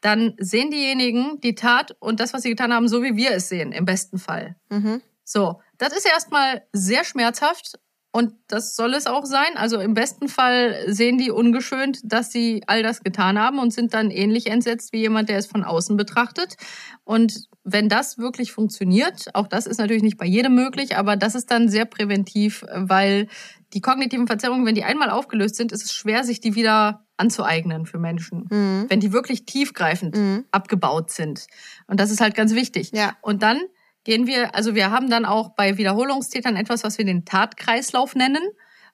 dann 0.00 0.34
sehen 0.38 0.70
diejenigen 0.70 1.40
die 1.40 1.54
Tat 1.54 1.96
und 2.00 2.20
das, 2.20 2.32
was 2.32 2.42
sie 2.42 2.50
getan 2.50 2.72
haben, 2.72 2.88
so 2.88 3.02
wie 3.02 3.16
wir 3.16 3.32
es 3.32 3.48
sehen, 3.48 3.72
im 3.72 3.84
besten 3.84 4.18
Fall. 4.18 4.56
Mhm. 4.70 5.02
So, 5.24 5.60
das 5.78 5.92
ist 5.92 6.06
erstmal 6.06 6.62
sehr 6.72 7.04
schmerzhaft 7.04 7.78
und 8.16 8.32
das 8.48 8.76
soll 8.76 8.94
es 8.94 9.06
auch 9.06 9.26
sein. 9.26 9.56
Also 9.56 9.78
im 9.78 9.92
besten 9.92 10.28
Fall 10.28 10.84
sehen 10.86 11.18
die 11.18 11.30
ungeschönt, 11.30 12.00
dass 12.02 12.32
sie 12.32 12.62
all 12.66 12.82
das 12.82 13.02
getan 13.02 13.38
haben 13.38 13.58
und 13.58 13.74
sind 13.74 13.92
dann 13.92 14.10
ähnlich 14.10 14.46
entsetzt 14.46 14.94
wie 14.94 15.00
jemand, 15.00 15.28
der 15.28 15.36
es 15.36 15.46
von 15.46 15.64
außen 15.64 15.98
betrachtet. 15.98 16.56
Und 17.04 17.42
wenn 17.62 17.90
das 17.90 18.16
wirklich 18.16 18.52
funktioniert, 18.52 19.26
auch 19.34 19.46
das 19.46 19.66
ist 19.66 19.76
natürlich 19.76 20.02
nicht 20.02 20.16
bei 20.16 20.24
jedem 20.24 20.54
möglich, 20.54 20.96
aber 20.96 21.16
das 21.16 21.34
ist 21.34 21.50
dann 21.50 21.68
sehr 21.68 21.84
präventiv, 21.84 22.64
weil 22.72 23.28
die 23.74 23.82
kognitiven 23.82 24.26
Verzerrungen, 24.26 24.64
wenn 24.64 24.74
die 24.74 24.84
einmal 24.84 25.10
aufgelöst 25.10 25.56
sind, 25.56 25.70
ist 25.70 25.84
es 25.84 25.92
schwer, 25.92 26.24
sich 26.24 26.40
die 26.40 26.54
wieder 26.54 27.04
anzueignen 27.18 27.84
für 27.84 27.98
Menschen, 27.98 28.46
mhm. 28.50 28.86
wenn 28.88 29.00
die 29.00 29.12
wirklich 29.12 29.44
tiefgreifend 29.44 30.16
mhm. 30.16 30.44
abgebaut 30.52 31.10
sind. 31.10 31.48
Und 31.86 32.00
das 32.00 32.10
ist 32.10 32.22
halt 32.22 32.34
ganz 32.34 32.54
wichtig. 32.54 32.92
Ja. 32.94 33.14
Und 33.20 33.42
dann 33.42 33.60
gehen 34.06 34.28
wir, 34.28 34.54
also 34.54 34.76
wir 34.76 34.92
haben 34.92 35.10
dann 35.10 35.24
auch 35.24 35.50
bei 35.56 35.78
Wiederholungstätern 35.78 36.54
etwas, 36.54 36.84
was 36.84 36.96
wir 36.96 37.04
den 37.04 37.24
Tatkreislauf 37.24 38.14
nennen, 38.14 38.42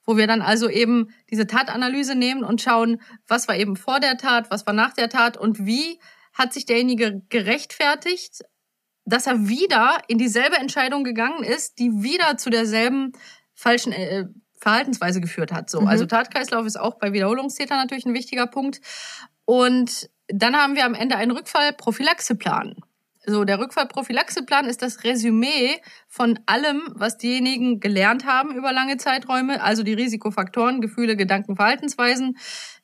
wo 0.07 0.17
wir 0.17 0.27
dann 0.27 0.41
also 0.41 0.71
eben 0.71 1.11
diese 1.31 1.47
Tatanalyse 1.47 2.15
nehmen 2.15 2.43
und 2.43 2.63
schauen, 2.63 2.99
was 3.29 3.47
war 3.47 3.57
eben 3.57 3.77
vor 3.77 4.01
der 4.01 4.17
Tat, 4.17 4.51
was 4.51 4.67
war 4.67 4.73
nach 4.73 4.95
der 4.95 5.11
Tat 5.11 5.37
und 5.37 5.67
wie 5.67 6.01
hat 6.33 6.55
sich 6.55 6.65
derjenige 6.65 7.21
gerechtfertigt, 7.29 8.41
dass 9.05 9.27
er 9.27 9.49
wieder 9.49 9.99
in 10.09 10.17
dieselbe 10.17 10.57
Entscheidung 10.57 11.05
gegangen 11.05 11.45
ist, 11.45 11.79
die 11.79 11.91
wieder 12.03 12.39
zu 12.39 12.49
derselben 12.49 13.13
falschen 13.55 13.93
äh, 13.93 14.25
Verhaltensweise 14.59 15.21
geführt 15.21 15.53
hat. 15.53 15.69
So, 15.69 15.83
mhm. 15.83 15.89
also 15.89 16.07
Tatkreislauf 16.07 16.65
ist 16.65 16.81
auch 16.81 16.95
bei 16.99 17.13
Wiederholungstätern 17.13 17.77
natürlich 17.77 18.07
ein 18.07 18.15
wichtiger 18.15 18.47
Punkt. 18.47 18.81
Und 19.45 20.09
dann 20.29 20.57
haben 20.57 20.75
wir 20.75 20.87
am 20.87 20.95
Ende 20.95 21.17
einen 21.17 21.33
Rückfallprophylaxeplan. 21.33 22.77
So, 23.25 23.45
der 23.45 23.61
Rückfallprophylaxeplan 23.61 24.67
ist 24.67 24.83
das 24.83 25.05
Resümee 25.05 25.81
von 26.09 26.41
allem, 26.47 26.83
was 26.95 27.19
diejenigen 27.19 27.79
gelernt 27.79 28.27
haben 28.27 28.57
über 28.57 28.73
lange 28.73 28.97
Zeiträume, 28.97 29.63
also 29.63 29.85
die 29.85 29.95
Risikofaktoren, 29.95 30.81
Gefühle, 30.81 31.17
Gedanken, 31.17 31.55
Verhaltensweisen, 31.55 32.37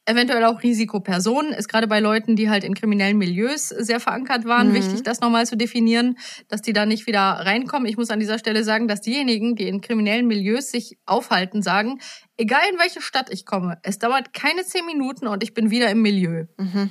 eventuell 0.09 0.45
auch 0.45 0.63
Risikopersonen, 0.63 1.53
ist 1.53 1.69
gerade 1.69 1.89
bei 1.89 1.99
Leuten, 1.99 2.37
die 2.37 2.49
halt 2.49 2.63
in 2.63 2.75
kriminellen 2.75 3.19
Milieus 3.19 3.69
sehr 3.69 3.99
verankert 3.99 4.45
waren, 4.45 4.69
mhm. 4.69 4.75
wichtig, 4.75 5.03
das 5.03 5.21
nochmal 5.21 5.47
zu 5.47 5.57
definieren, 5.57 6.17
dass 6.49 6.63
die 6.63 6.73
da 6.73 6.87
nicht 6.87 7.07
wieder 7.09 7.21
reinkommen. 7.21 7.89
Ich 7.89 7.97
muss 7.97 8.11
an 8.11 8.21
dieser 8.21 8.39
Stelle 8.39 8.63
sagen, 8.63 8.87
dass 8.87 9.01
diejenigen, 9.01 9.57
die 9.57 9.67
in 9.67 9.81
kriminellen 9.81 10.27
Milieus 10.29 10.71
sich 10.71 10.99
aufhalten, 11.05 11.63
sagen, 11.63 12.01
egal 12.37 12.63
in 12.73 12.79
welche 12.79 13.03
Stadt 13.03 13.29
ich 13.31 13.45
komme, 13.45 13.79
es 13.83 13.99
dauert 13.99 14.33
keine 14.33 14.65
zehn 14.65 14.87
Minuten 14.87 15.27
und 15.27 15.43
ich 15.43 15.53
bin 15.53 15.71
wieder 15.71 15.91
im 15.91 16.01
Milieu. 16.01 16.45
Mhm. 16.57 16.91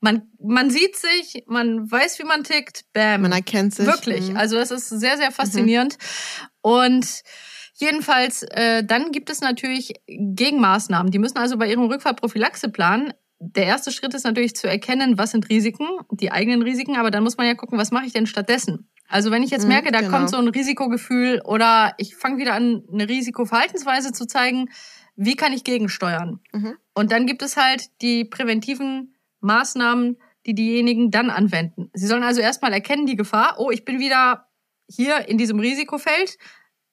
Man, 0.00 0.30
man 0.38 0.70
sieht 0.70 0.96
sich, 0.96 1.44
man 1.46 1.90
weiß, 1.90 2.18
wie 2.18 2.24
man 2.24 2.44
tickt, 2.44 2.84
bam. 2.92 3.22
Man 3.22 3.32
erkennt 3.32 3.74
sich. 3.74 3.86
Wirklich. 3.86 4.30
Mhm. 4.30 4.36
Also 4.36 4.56
das 4.56 4.70
ist 4.70 4.88
sehr, 4.88 5.16
sehr 5.16 5.32
faszinierend. 5.32 5.96
Mhm. 5.98 6.46
Und 6.60 7.22
jedenfalls, 7.74 8.42
äh, 8.42 8.84
dann 8.84 9.10
gibt 9.10 9.30
es 9.30 9.40
natürlich 9.40 9.94
Gegenmaßnahmen. 10.06 11.10
Die 11.10 11.18
müssen 11.18 11.38
also 11.38 11.56
bei 11.56 11.68
ihrem 11.68 11.84
Rückfallprophylaxeplan 11.84 13.12
der 13.38 13.66
erste 13.66 13.92
Schritt 13.92 14.14
ist 14.14 14.24
natürlich 14.24 14.56
zu 14.56 14.66
erkennen, 14.66 15.18
was 15.18 15.32
sind 15.32 15.48
Risiken, 15.48 15.86
die 16.10 16.32
eigenen 16.32 16.62
Risiken, 16.62 16.96
aber 16.96 17.10
dann 17.10 17.22
muss 17.22 17.36
man 17.36 17.46
ja 17.46 17.54
gucken, 17.54 17.78
was 17.78 17.90
mache 17.90 18.06
ich 18.06 18.12
denn 18.12 18.26
stattdessen? 18.26 18.88
Also 19.08 19.30
wenn 19.30 19.42
ich 19.42 19.50
jetzt 19.50 19.62
mhm, 19.62 19.68
merke, 19.68 19.92
da 19.92 20.00
genau. 20.00 20.16
kommt 20.16 20.30
so 20.30 20.36
ein 20.36 20.48
Risikogefühl 20.48 21.42
oder 21.44 21.94
ich 21.98 22.16
fange 22.16 22.38
wieder 22.38 22.54
an, 22.54 22.82
eine 22.92 23.08
Risikoverhaltensweise 23.08 24.12
zu 24.12 24.26
zeigen, 24.26 24.70
wie 25.16 25.36
kann 25.36 25.52
ich 25.52 25.64
gegensteuern? 25.64 26.40
Mhm. 26.52 26.76
Und 26.94 27.12
dann 27.12 27.26
gibt 27.26 27.42
es 27.42 27.56
halt 27.56 27.86
die 28.02 28.24
präventiven 28.24 29.14
Maßnahmen, 29.46 30.18
die 30.44 30.54
diejenigen 30.54 31.10
dann 31.10 31.30
anwenden. 31.30 31.90
Sie 31.94 32.06
sollen 32.06 32.22
also 32.22 32.40
erstmal 32.40 32.72
erkennen 32.72 33.06
die 33.06 33.16
Gefahr, 33.16 33.56
oh, 33.58 33.70
ich 33.70 33.84
bin 33.84 33.98
wieder 33.98 34.48
hier 34.88 35.28
in 35.28 35.38
diesem 35.38 35.58
Risikofeld. 35.58 36.36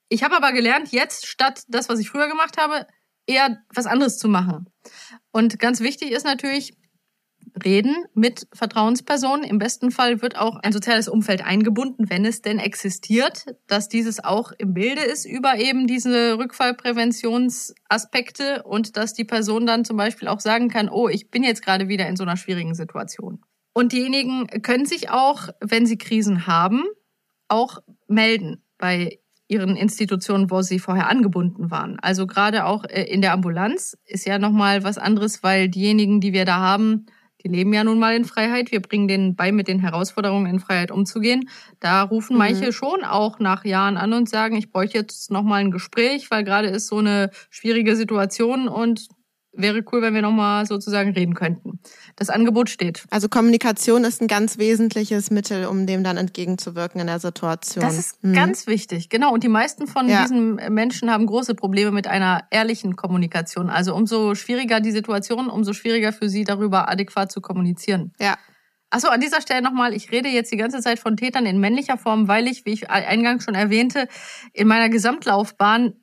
Ich 0.10 0.24
habe 0.24 0.36
aber 0.36 0.52
gelernt, 0.52 0.92
jetzt 0.92 1.28
statt 1.28 1.64
das, 1.68 1.90
was 1.90 2.00
ich 2.00 2.10
früher 2.10 2.28
gemacht 2.28 2.58
habe, 2.58 2.88
eher 3.28 3.64
was 3.74 3.86
anderes 3.86 4.18
zu 4.18 4.28
machen. 4.28 4.70
Und 5.32 5.60
ganz 5.60 5.80
wichtig 5.82 6.12
ist 6.12 6.26
natürlich, 6.26 6.76
reden 7.64 8.06
mit 8.14 8.48
Vertrauenspersonen. 8.54 9.44
Im 9.44 9.60
besten 9.60 9.92
Fall 9.92 10.22
wird 10.22 10.38
auch 10.38 10.56
ein 10.58 10.72
soziales 10.72 11.08
Umfeld 11.08 11.46
eingebunden, 11.46 12.10
wenn 12.10 12.26
es 12.26 12.42
denn 12.42 12.60
existiert, 12.60 13.46
dass 13.68 13.90
dieses 13.90 14.24
auch 14.24 14.52
im 14.58 14.74
Bilde 14.74 15.02
ist 15.02 15.26
über 15.26 15.58
eben 15.58 15.88
diese 15.88 16.38
Rückfallpräventionsaspekte 16.38 18.64
und 18.64 18.98
dass 18.98 19.14
die 19.14 19.26
Person 19.26 19.66
dann 19.66 19.86
zum 19.86 19.98
Beispiel 19.98 20.28
auch 20.28 20.40
sagen 20.40 20.70
kann, 20.70 20.90
oh, 20.90 21.10
ich 21.10 21.30
bin 21.30 21.44
jetzt 21.44 21.64
gerade 21.64 21.88
wieder 21.88 22.08
in 22.08 22.16
so 22.16 22.24
einer 22.24 22.38
schwierigen 22.38 22.76
Situation. 22.76 23.42
Und 23.74 23.92
diejenigen 23.92 24.48
können 24.62 24.86
sich 24.86 25.10
auch, 25.10 25.50
wenn 25.60 25.86
sie 25.86 25.98
Krisen 25.98 26.48
haben, 26.48 26.84
auch 27.48 27.80
melden 28.08 28.64
bei 28.78 29.20
ihren 29.48 29.76
Institutionen, 29.76 30.50
wo 30.50 30.62
sie 30.62 30.80
vorher 30.80 31.10
angebunden 31.10 31.70
waren. 31.70 32.00
Also 32.00 32.28
gerade 32.28 32.66
auch 32.66 32.86
äh, 32.86 33.04
in 33.04 33.22
der 33.22 33.34
Ambulanz 33.34 33.98
ist 34.06 34.26
ja 34.26 34.40
nochmal 34.40 34.84
was 34.84 34.98
anderes, 34.98 35.44
weil 35.44 35.70
diejenigen, 35.70 36.22
die 36.22 36.34
wir 36.34 36.46
da 36.46 36.58
haben, 36.58 37.06
die 37.44 37.50
leben 37.50 37.74
ja 37.74 37.84
nun 37.84 38.00
mal 38.00 38.16
in 38.16 38.26
Freiheit. 38.26 38.72
Wir 38.72 38.82
bringen 38.82 39.08
denen 39.08 39.36
bei, 39.36 39.52
mit 39.52 39.68
den 39.68 39.80
Herausforderungen 39.80 40.46
in 40.46 40.60
Freiheit 40.60 40.92
umzugehen. 40.92 41.50
Da 41.80 42.02
rufen 42.04 42.34
mhm. 42.34 42.40
manche 42.40 42.72
schon 42.72 43.04
auch 43.04 43.40
nach 43.40 43.66
Jahren 43.66 43.98
an 43.98 44.14
und 44.14 44.30
sagen, 44.30 44.56
ich 44.56 44.72
bräuchte 44.72 44.98
jetzt 44.98 45.30
noch 45.32 45.44
mal 45.44 45.58
ein 45.58 45.72
Gespräch, 45.72 46.32
weil 46.32 46.44
gerade 46.44 46.70
ist 46.70 46.88
so 46.88 46.98
eine 46.98 47.32
schwierige 47.50 47.96
Situation 47.96 48.68
und 48.68 49.08
wäre 49.54 49.84
cool, 49.92 50.02
wenn 50.02 50.14
wir 50.14 50.22
nochmal 50.22 50.66
sozusagen 50.66 51.12
reden 51.12 51.36
könnten. 51.36 51.80
Das 52.16 52.30
Angebot 52.30 52.70
steht. 52.70 53.04
Also 53.10 53.30
Kommunikation 53.30 54.04
ist 54.04 54.22
ein 54.22 54.28
ganz 54.28 54.58
wesentliches 54.58 55.32
Mittel, 55.32 55.66
um 55.66 55.86
dem 55.86 56.04
dann 56.04 56.18
entgegenzuwirken 56.18 57.00
in 57.00 57.08
der 57.08 57.20
Situation. 57.20 57.84
Das 57.84 57.98
ist 57.98 58.24
mhm. 58.24 58.34
ganz 58.34 58.68
wichtig, 58.68 59.10
genau. 59.10 59.34
Und 59.34 59.44
die 59.44 59.50
meisten 59.50 59.88
von 59.88 60.10
ja. 60.10 60.24
diesen 60.24 60.56
Menschen 60.74 61.12
haben 61.12 61.26
große 61.26 61.56
Probleme 61.56 61.92
mit 61.92 62.08
einer 62.08 62.46
ehrlichen 62.50 62.96
Kommunikation. 62.96 63.70
Also 63.70 63.96
umso 63.96 64.36
schwieriger 64.36 64.80
die 64.80 64.92
Situation, 64.92 65.50
umso 65.50 65.74
schwieriger 65.74 66.12
für 66.12 66.30
sie 66.30 66.44
darüber 66.44 66.90
adäquat 66.90 67.32
zu 67.32 67.42
kommunizieren. 67.42 68.14
Ja. 68.20 68.38
Achso, 68.90 69.08
an 69.08 69.22
dieser 69.22 69.42
Stelle 69.42 69.64
nochmal, 69.64 69.94
ich 69.96 70.12
rede 70.12 70.30
jetzt 70.30 70.52
die 70.52 70.58
ganze 70.58 70.80
Zeit 70.80 71.00
von 71.00 71.18
Tätern 71.18 71.48
in 71.48 71.60
männlicher 71.60 71.98
Form, 71.98 72.28
weil 72.28 72.48
ich, 72.48 72.66
wie 72.66 72.74
ich 72.74 72.92
eingangs 72.92 73.44
schon 73.44 73.56
erwähnte, 73.56 74.08
in 74.54 74.68
meiner 74.68 74.90
Gesamtlaufbahn 74.90 75.94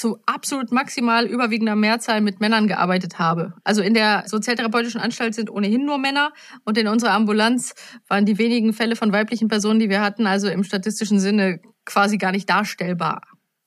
zu 0.00 0.18
absolut 0.24 0.72
maximal 0.72 1.26
überwiegender 1.26 1.76
Mehrzahl 1.76 2.22
mit 2.22 2.40
Männern 2.40 2.66
gearbeitet 2.66 3.18
habe. 3.18 3.52
Also 3.64 3.82
in 3.82 3.92
der 3.92 4.24
sozialtherapeutischen 4.26 4.98
Anstalt 4.98 5.34
sind 5.34 5.50
ohnehin 5.50 5.84
nur 5.84 5.98
Männer 5.98 6.32
und 6.64 6.78
in 6.78 6.88
unserer 6.88 7.12
Ambulanz 7.12 7.74
waren 8.08 8.24
die 8.24 8.38
wenigen 8.38 8.72
Fälle 8.72 8.96
von 8.96 9.12
weiblichen 9.12 9.48
Personen, 9.48 9.78
die 9.78 9.90
wir 9.90 10.00
hatten, 10.00 10.26
also 10.26 10.48
im 10.48 10.64
statistischen 10.64 11.20
Sinne 11.20 11.60
quasi 11.84 12.16
gar 12.16 12.32
nicht 12.32 12.48
darstellbar. 12.48 13.20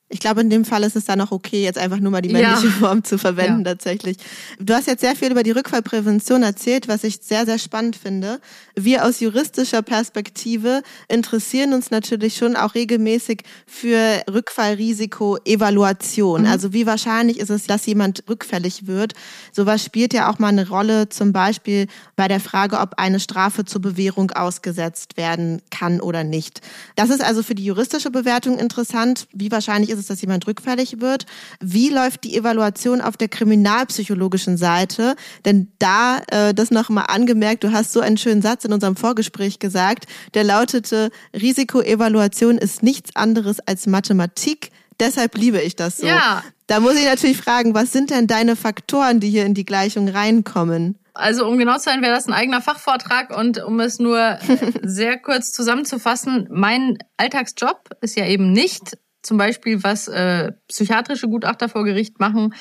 Ich 0.10 0.20
glaube, 0.20 0.42
in 0.42 0.50
dem 0.52 0.64
Fall 0.64 0.84
ist 0.84 0.96
es 0.96 1.06
dann 1.06 1.20
auch 1.22 1.32
okay, 1.32 1.64
jetzt 1.64 1.80
einfach 1.80 2.00
nur 2.00 2.12
mal 2.12 2.22
die 2.22 2.30
männliche 2.30 2.68
ja. 2.68 2.74
Form 2.74 3.04
zu 3.04 3.18
verwenden 3.18 3.66
ja. 3.66 3.74
tatsächlich. 3.74 4.18
Du 4.60 4.76
hast 4.76 4.86
jetzt 4.86 5.02
sehr 5.02 5.16
viel 5.16 5.32
über 5.32 5.42
die 5.42 5.50
Rückfallprävention 5.52 6.44
erzählt, 6.44 6.88
was 6.88 7.04
ich 7.04 7.22
sehr, 7.24 7.46
sehr 7.46 7.58
spannend 7.58 7.96
finde. 7.96 8.40
Wir 8.76 9.06
aus 9.06 9.22
juristischer 9.22 9.82
Perspektive 9.82 10.84
interessieren 11.08 11.74
uns 11.74 11.90
natürlich 11.90 12.38
schon 12.38 12.56
auch 12.56 12.76
regelmäßig 12.76 13.42
für 13.66 14.22
Rückfallrisiko-Evaluation. 14.32 16.42
Mhm. 16.42 16.48
Also 16.48 16.74
wie 16.74 16.86
wahrscheinlich 16.86 17.40
ist 17.40 17.50
es, 17.50 17.66
dass 17.66 17.88
jemand 17.88 18.26
rückfällig 18.30 18.86
wird. 18.86 19.14
Sowas 19.52 19.84
spielt 19.84 20.14
ja 20.14 20.30
auch 20.30 20.38
mal 20.38 20.50
eine 20.50 20.70
Rolle, 20.70 21.10
zum 21.10 21.34
Beispiel 21.34 21.88
bei 22.16 22.28
der 22.28 22.40
Frage, 22.40 22.80
ob 22.80 22.94
eine 22.98 23.20
Strafe 23.20 23.66
zur 23.66 23.82
Bewährung 23.82 24.30
ausgesetzt 24.32 25.18
werden 25.18 25.64
kann 25.72 26.02
oder 26.02 26.24
nicht. 26.24 26.62
Das 26.96 27.10
ist 27.10 27.24
also 27.24 27.42
für 27.42 27.56
die 27.56 27.66
juristische 27.66 28.12
Bewertung 28.12 28.60
interessant. 28.60 29.26
Wie 29.34 29.50
wahrscheinlich 29.50 29.90
ist 29.94 30.00
es, 30.00 30.08
dass 30.08 30.22
jemand 30.22 30.48
rückfällig 30.48 31.00
wird? 31.00 31.26
Wie 31.62 31.90
läuft 31.90 32.24
die 32.24 32.36
Evaluation 32.36 33.02
auf 33.02 33.18
der 33.18 33.30
kriminalpsychologischen 33.30 34.58
Seite? 34.58 35.16
Denn 35.46 35.72
da, 35.80 36.22
äh, 36.28 36.54
das 36.54 36.72
nochmal 36.72 37.06
angemerkt, 37.08 37.64
du 37.64 37.72
hast 37.72 37.94
so 37.94 38.00
einen 38.00 38.18
schönen 38.18 38.42
Satz 38.42 38.66
in 38.66 38.74
unserem 38.74 38.96
Vorgespräch 38.96 39.60
gesagt, 39.60 40.06
der 40.34 40.44
lautete, 40.44 41.12
Risikoevaluation 41.34 42.58
ist 42.58 42.84
nichts 42.84 43.16
anderes 43.16 43.60
als 43.62 43.88
Mathematik. 43.88 44.72
Deshalb 45.00 45.38
liebe 45.38 45.62
ich 45.62 45.76
das 45.76 45.98
so. 45.98 46.08
Ja. 46.08 46.44
Da 46.68 46.80
muss 46.80 46.96
ich 46.96 47.06
natürlich 47.06 47.38
fragen, 47.38 47.74
was 47.74 47.92
sind 47.92 48.10
denn 48.10 48.28
deine 48.28 48.56
Faktoren, 48.56 49.20
die 49.20 49.30
hier 49.30 49.46
in 49.46 49.54
die 49.54 49.66
Gleichung 49.66 50.08
reinkommen? 50.08 50.98
Also 51.16 51.46
um 51.46 51.60
genau 51.60 51.76
zu 51.78 51.84
sein, 51.84 52.02
wäre 52.02 52.14
das 52.14 52.28
ein 52.28 52.34
eigener 52.34 52.62
Fachvortrag 52.62 53.38
und 53.38 53.64
um 53.64 53.80
es 53.80 54.00
nur 54.00 54.40
sehr 54.82 55.18
kurz 55.18 55.52
zusammenzufassen, 55.52 56.48
mein 56.50 56.98
Alltagsjob 57.18 57.90
ist 58.02 58.18
ja 58.18 58.26
eben 58.26 58.52
nicht 58.52 58.98
zum 59.24 59.38
Beispiel, 59.38 59.84
was 59.84 60.08
äh, 60.08 60.52
psychiatrische 60.68 61.28
Gutachter 61.28 61.70
vor 61.70 61.84
Gericht 61.84 62.20
machen, 62.20 62.54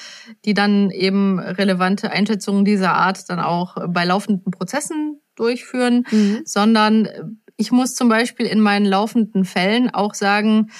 die 0.44 0.54
dann 0.54 0.90
eben 0.90 1.38
relevante 1.38 2.10
Einschätzungen 2.10 2.64
dieser 2.64 2.94
Art 2.94 3.28
dann 3.28 3.40
auch 3.40 3.76
bei 3.88 4.04
laufenden 4.04 4.50
Prozessen 4.50 5.20
durchführen, 5.34 6.06
mhm. 6.10 6.42
sondern 6.44 7.08
ich 7.56 7.72
muss 7.72 7.94
zum 7.94 8.08
Beispiel 8.08 8.46
in 8.46 8.60
meinen 8.60 8.86
laufenden 8.86 9.44
Fällen 9.44 9.90
auch 9.90 10.14
sagen, 10.14 10.70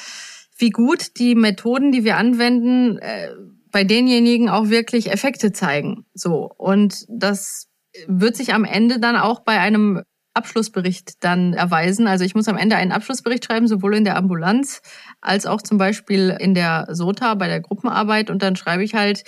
wie 0.57 0.71
gut 0.71 1.19
die 1.19 1.35
Methoden, 1.35 1.93
die 1.93 2.05
wir 2.05 2.17
anwenden, 2.17 2.99
äh, 2.99 3.29
bei 3.71 3.85
denjenigen 3.85 4.49
auch 4.49 4.69
wirklich 4.69 5.11
Effekte 5.11 5.53
zeigen. 5.53 6.05
So. 6.15 6.51
Und 6.57 7.05
das 7.09 7.69
wird 8.07 8.37
sich 8.37 8.55
am 8.55 8.65
Ende 8.65 9.01
dann 9.01 9.17
auch 9.17 9.41
bei 9.41 9.59
einem 9.59 10.03
Abschlussbericht 10.35 11.23
dann 11.25 11.53
erweisen. 11.53 12.07
Also 12.07 12.25
ich 12.25 12.35
muss 12.35 12.49
am 12.49 12.57
Ende 12.57 12.77
einen 12.77 12.93
Abschlussbericht 12.93 13.45
schreiben, 13.45 13.69
sowohl 13.69 13.97
in 13.97 14.05
der 14.05 14.17
Ambulanz 14.17 14.83
als 15.21 15.47
auch 15.47 15.63
zum 15.63 15.79
Beispiel 15.79 16.37
in 16.41 16.55
der 16.55 16.87
SOTA 16.91 17.35
bei 17.35 17.49
der 17.49 17.61
Gruppenarbeit. 17.61 18.31
Und 18.31 18.43
dann 18.43 18.57
schreibe 18.57 18.83
ich 18.83 18.95
halt, 18.95 19.25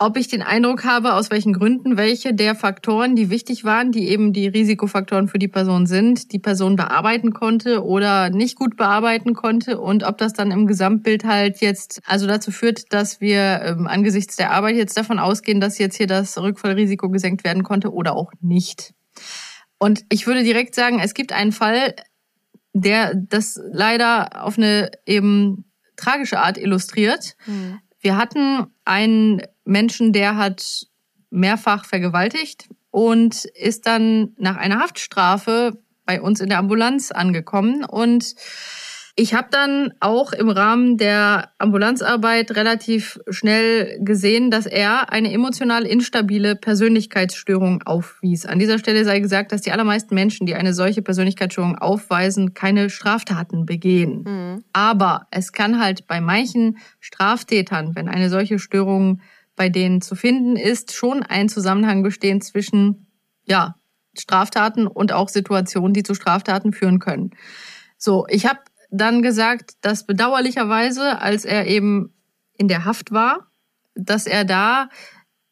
ob 0.00 0.16
ich 0.16 0.28
den 0.28 0.42
Eindruck 0.42 0.84
habe, 0.84 1.14
aus 1.14 1.30
welchen 1.30 1.52
Gründen 1.52 1.96
welche 1.96 2.32
der 2.32 2.54
Faktoren, 2.54 3.16
die 3.16 3.30
wichtig 3.30 3.64
waren, 3.64 3.90
die 3.90 4.08
eben 4.08 4.32
die 4.32 4.46
Risikofaktoren 4.46 5.26
für 5.26 5.40
die 5.40 5.48
Person 5.48 5.86
sind, 5.86 6.32
die 6.32 6.38
Person 6.38 6.76
bearbeiten 6.76 7.32
konnte 7.32 7.84
oder 7.84 8.30
nicht 8.30 8.56
gut 8.56 8.76
bearbeiten 8.76 9.34
konnte 9.34 9.80
und 9.80 10.04
ob 10.04 10.16
das 10.18 10.34
dann 10.34 10.52
im 10.52 10.68
Gesamtbild 10.68 11.24
halt 11.24 11.60
jetzt 11.60 12.00
also 12.06 12.28
dazu 12.28 12.52
führt, 12.52 12.92
dass 12.92 13.20
wir 13.20 13.60
ähm, 13.64 13.88
angesichts 13.88 14.36
der 14.36 14.52
Arbeit 14.52 14.76
jetzt 14.76 14.96
davon 14.96 15.18
ausgehen, 15.18 15.60
dass 15.60 15.78
jetzt 15.78 15.96
hier 15.96 16.06
das 16.06 16.38
Rückfallrisiko 16.38 17.08
gesenkt 17.08 17.42
werden 17.42 17.64
konnte 17.64 17.92
oder 17.92 18.14
auch 18.14 18.30
nicht. 18.40 18.94
Und 19.78 20.04
ich 20.08 20.26
würde 20.26 20.42
direkt 20.42 20.74
sagen, 20.74 20.98
es 21.00 21.14
gibt 21.14 21.32
einen 21.32 21.52
Fall, 21.52 21.94
der 22.72 23.14
das 23.14 23.58
leider 23.70 24.44
auf 24.44 24.58
eine 24.58 24.90
eben 25.06 25.64
tragische 25.96 26.40
Art 26.40 26.58
illustriert. 26.58 27.36
Mhm. 27.46 27.80
Wir 28.00 28.16
hatten 28.16 28.66
einen 28.84 29.42
Menschen, 29.64 30.12
der 30.12 30.36
hat 30.36 30.86
mehrfach 31.30 31.84
vergewaltigt 31.84 32.68
und 32.90 33.44
ist 33.44 33.86
dann 33.86 34.34
nach 34.38 34.56
einer 34.56 34.80
Haftstrafe 34.80 35.78
bei 36.04 36.22
uns 36.22 36.40
in 36.40 36.48
der 36.48 36.58
Ambulanz 36.58 37.10
angekommen 37.10 37.84
und 37.84 38.34
ich 39.18 39.34
habe 39.34 39.48
dann 39.50 39.92
auch 39.98 40.32
im 40.32 40.48
Rahmen 40.48 40.96
der 40.96 41.50
Ambulanzarbeit 41.58 42.52
relativ 42.52 43.18
schnell 43.28 43.98
gesehen, 44.00 44.52
dass 44.52 44.64
er 44.64 45.12
eine 45.12 45.32
emotional 45.32 45.84
instabile 45.84 46.54
Persönlichkeitsstörung 46.54 47.82
aufwies. 47.82 48.46
An 48.46 48.60
dieser 48.60 48.78
Stelle 48.78 49.04
sei 49.04 49.18
gesagt, 49.18 49.50
dass 49.50 49.62
die 49.62 49.72
allermeisten 49.72 50.14
Menschen, 50.14 50.46
die 50.46 50.54
eine 50.54 50.72
solche 50.72 51.02
Persönlichkeitsstörung 51.02 51.76
aufweisen, 51.78 52.54
keine 52.54 52.90
Straftaten 52.90 53.66
begehen. 53.66 54.22
Mhm. 54.22 54.64
Aber 54.72 55.26
es 55.32 55.50
kann 55.50 55.80
halt 55.80 56.06
bei 56.06 56.20
manchen 56.20 56.78
Straftätern, 57.00 57.96
wenn 57.96 58.08
eine 58.08 58.30
solche 58.30 58.60
Störung 58.60 59.20
bei 59.56 59.68
denen 59.68 60.00
zu 60.00 60.14
finden 60.14 60.54
ist, 60.54 60.94
schon 60.94 61.24
ein 61.24 61.48
Zusammenhang 61.48 62.04
bestehen 62.04 62.40
zwischen 62.40 63.08
ja, 63.46 63.74
Straftaten 64.16 64.86
und 64.86 65.12
auch 65.12 65.28
Situationen, 65.28 65.92
die 65.92 66.04
zu 66.04 66.14
Straftaten 66.14 66.72
führen 66.72 67.00
können. 67.00 67.30
So, 67.96 68.24
ich 68.28 68.46
habe 68.46 68.60
dann 68.90 69.22
gesagt, 69.22 69.72
dass 69.82 70.06
bedauerlicherweise, 70.06 71.20
als 71.20 71.44
er 71.44 71.66
eben 71.66 72.14
in 72.56 72.68
der 72.68 72.84
Haft 72.84 73.12
war, 73.12 73.50
dass 73.94 74.26
er 74.26 74.44
da 74.44 74.88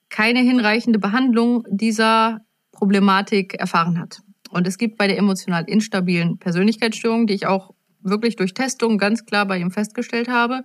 keine 0.08 0.40
hinreichende 0.40 0.98
Behandlung 0.98 1.64
dieser 1.68 2.40
Problematik 2.72 3.54
erfahren 3.54 3.98
hat. 3.98 4.20
Und 4.50 4.66
es 4.66 4.78
gibt 4.78 4.96
bei 4.96 5.06
der 5.06 5.18
emotional 5.18 5.64
instabilen 5.64 6.38
Persönlichkeitsstörung, 6.38 7.26
die 7.26 7.34
ich 7.34 7.46
auch 7.46 7.74
wirklich 8.00 8.36
durch 8.36 8.54
Testungen 8.54 8.98
ganz 8.98 9.26
klar 9.26 9.46
bei 9.46 9.58
ihm 9.58 9.70
festgestellt 9.70 10.28
habe, 10.28 10.64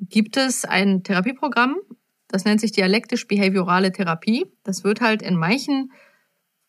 gibt 0.00 0.36
es 0.36 0.64
ein 0.64 1.02
Therapieprogramm, 1.02 1.76
das 2.32 2.46
nennt 2.46 2.62
sich 2.62 2.72
dialektisch-behaviorale 2.72 3.92
Therapie. 3.92 4.46
Das 4.64 4.84
wird 4.84 5.02
halt 5.02 5.20
in 5.20 5.36
manchen 5.36 5.92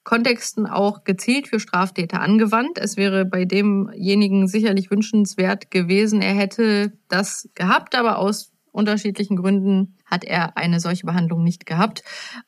Kontexten 0.03 0.65
auch 0.67 1.03
gezielt 1.03 1.47
für 1.47 1.59
Straftäter 1.59 2.21
angewandt. 2.21 2.77
Es 2.77 2.97
wäre 2.97 3.25
bei 3.25 3.45
demjenigen 3.45 4.47
sicherlich 4.47 4.91
wünschenswert 4.91 5.71
gewesen, 5.71 6.21
er 6.21 6.33
hätte 6.33 6.93
das 7.07 7.49
gehabt, 7.55 7.95
aber 7.95 8.17
aus 8.17 8.53
unterschiedlichen 8.73 9.37
Gründen 9.37 9.95
hat 10.05 10.23
er 10.23 10.57
eine 10.57 10.79
solche 10.79 11.05
Behandlung 11.05 11.43
nicht 11.43 11.65
gehabt. 11.65 12.03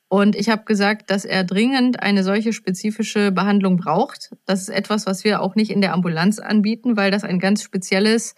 Und 0.08 0.36
ich 0.36 0.50
habe 0.50 0.64
gesagt, 0.64 1.10
dass 1.10 1.24
er 1.24 1.44
dringend 1.44 2.02
eine 2.02 2.24
solche 2.24 2.52
spezifische 2.52 3.32
Behandlung 3.32 3.76
braucht. 3.76 4.36
Das 4.44 4.62
ist 4.62 4.68
etwas, 4.68 5.06
was 5.06 5.24
wir 5.24 5.40
auch 5.40 5.54
nicht 5.54 5.70
in 5.70 5.80
der 5.80 5.94
Ambulanz 5.94 6.38
anbieten, 6.38 6.96
weil 6.96 7.10
das 7.10 7.24
ein 7.24 7.38
ganz 7.38 7.62
spezielles, 7.62 8.34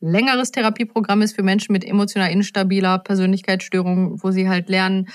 längeres 0.00 0.52
Therapieprogramm 0.52 1.22
ist 1.22 1.34
für 1.34 1.42
Menschen 1.42 1.72
mit 1.72 1.84
emotional 1.84 2.30
instabiler 2.30 2.98
Persönlichkeitsstörung, 2.98 4.22
wo 4.22 4.30
sie 4.30 4.48
halt 4.48 4.68
lernen, 4.68 5.08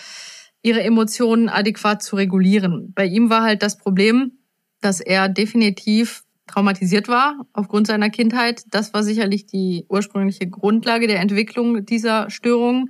ihre 0.67 0.83
Emotionen 0.83 1.47
adäquat 1.47 2.03
zu 2.03 2.17
regulieren. 2.17 2.91
Bei 2.93 3.05
ihm 3.05 3.29
war 3.29 3.43
halt 3.43 3.63
das 3.63 3.77
Problem, 3.77 4.33
dass 4.81 4.99
er 4.99 5.29
definitiv 5.29 6.25
traumatisiert 6.45 7.07
war 7.07 7.45
aufgrund 7.53 7.87
seiner 7.87 8.09
Kindheit. 8.09 8.63
Das 8.71 8.93
war 8.93 9.03
sicherlich 9.03 9.45
die 9.45 9.85
ursprüngliche 9.87 10.49
Grundlage 10.49 11.07
der 11.07 11.21
Entwicklung 11.21 11.85
dieser 11.85 12.29
Störung. 12.29 12.89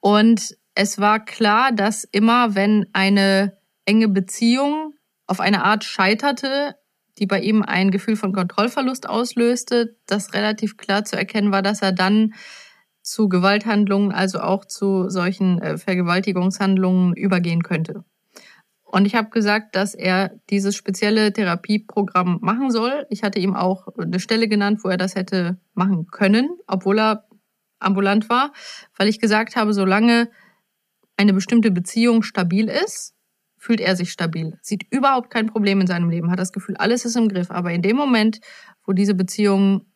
Und 0.00 0.56
es 0.74 0.98
war 0.98 1.22
klar, 1.22 1.72
dass 1.72 2.04
immer, 2.04 2.54
wenn 2.54 2.86
eine 2.94 3.58
enge 3.84 4.08
Beziehung 4.08 4.94
auf 5.26 5.40
eine 5.40 5.62
Art 5.62 5.84
scheiterte, 5.84 6.74
die 7.18 7.26
bei 7.26 7.40
ihm 7.40 7.62
ein 7.62 7.90
Gefühl 7.90 8.16
von 8.16 8.32
Kontrollverlust 8.32 9.08
auslöste, 9.10 9.96
das 10.06 10.32
relativ 10.32 10.78
klar 10.78 11.04
zu 11.04 11.16
erkennen 11.16 11.52
war, 11.52 11.60
dass 11.60 11.82
er 11.82 11.92
dann 11.92 12.32
zu 13.04 13.28
Gewalthandlungen, 13.28 14.12
also 14.12 14.40
auch 14.40 14.64
zu 14.64 15.10
solchen 15.10 15.60
äh, 15.60 15.78
Vergewaltigungshandlungen 15.78 17.14
übergehen 17.14 17.62
könnte. 17.62 18.02
Und 18.82 19.06
ich 19.06 19.14
habe 19.14 19.28
gesagt, 19.30 19.76
dass 19.76 19.94
er 19.94 20.40
dieses 20.50 20.74
spezielle 20.74 21.32
Therapieprogramm 21.32 22.38
machen 22.40 22.70
soll. 22.70 23.06
Ich 23.10 23.22
hatte 23.22 23.38
ihm 23.40 23.54
auch 23.54 23.88
eine 23.98 24.20
Stelle 24.20 24.48
genannt, 24.48 24.80
wo 24.84 24.88
er 24.88 24.96
das 24.96 25.16
hätte 25.16 25.58
machen 25.74 26.06
können, 26.06 26.48
obwohl 26.66 26.98
er 26.98 27.26
ambulant 27.78 28.28
war, 28.30 28.52
weil 28.96 29.08
ich 29.08 29.20
gesagt 29.20 29.56
habe, 29.56 29.74
solange 29.74 30.30
eine 31.16 31.32
bestimmte 31.34 31.70
Beziehung 31.70 32.22
stabil 32.22 32.68
ist, 32.68 33.14
fühlt 33.58 33.80
er 33.80 33.96
sich 33.96 34.12
stabil, 34.12 34.58
sieht 34.62 34.86
überhaupt 34.90 35.30
kein 35.30 35.46
Problem 35.46 35.80
in 35.80 35.86
seinem 35.86 36.08
Leben, 36.08 36.30
hat 36.30 36.38
das 36.38 36.52
Gefühl, 36.52 36.76
alles 36.76 37.04
ist 37.04 37.16
im 37.16 37.28
Griff. 37.28 37.50
Aber 37.50 37.72
in 37.72 37.82
dem 37.82 37.96
Moment, 37.96 38.40
wo 38.84 38.92
diese 38.92 39.14
Beziehung 39.14 39.86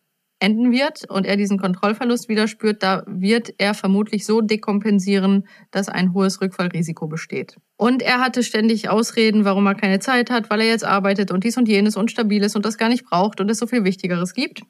enden 0.41 0.71
wird 0.71 1.05
und 1.09 1.27
er 1.27 1.37
diesen 1.37 1.59
Kontrollverlust 1.59 2.29
wieder 2.29 2.47
spürt, 2.47 2.83
da 2.83 3.03
wird 3.07 3.55
er 3.59 3.75
vermutlich 3.75 4.25
so 4.25 4.41
dekompensieren, 4.41 5.49
dass 5.71 5.89
ein 5.89 6.15
hohes 6.15 6.41
Rückfallrisiko 6.41 7.09
besteht. 7.09 7.57
Und 7.77 8.03
er 8.03 8.21
hatte 8.21 8.43
ständig 8.43 8.89
Ausreden, 8.89 9.45
warum 9.45 9.67
er 9.67 9.75
keine 9.75 9.99
Zeit 9.99 10.31
hat, 10.31 10.51
weil 10.51 10.61
er 10.61 10.69
jetzt 10.69 10.85
arbeitet 10.85 11.31
und 11.31 11.45
dies 11.45 11.57
und 11.57 11.69
jenes 11.69 11.97
und 11.97 12.11
stabil 12.11 12.43
ist 12.43 12.55
und 12.55 12.65
das 12.65 12.79
gar 12.79 12.89
nicht 12.89 13.05
braucht 13.05 13.41
und 13.41 13.51
es 13.51 13.59
so 13.59 13.67
viel 13.67 13.85
Wichtigeres 13.85 14.33
gibt. 14.33 14.63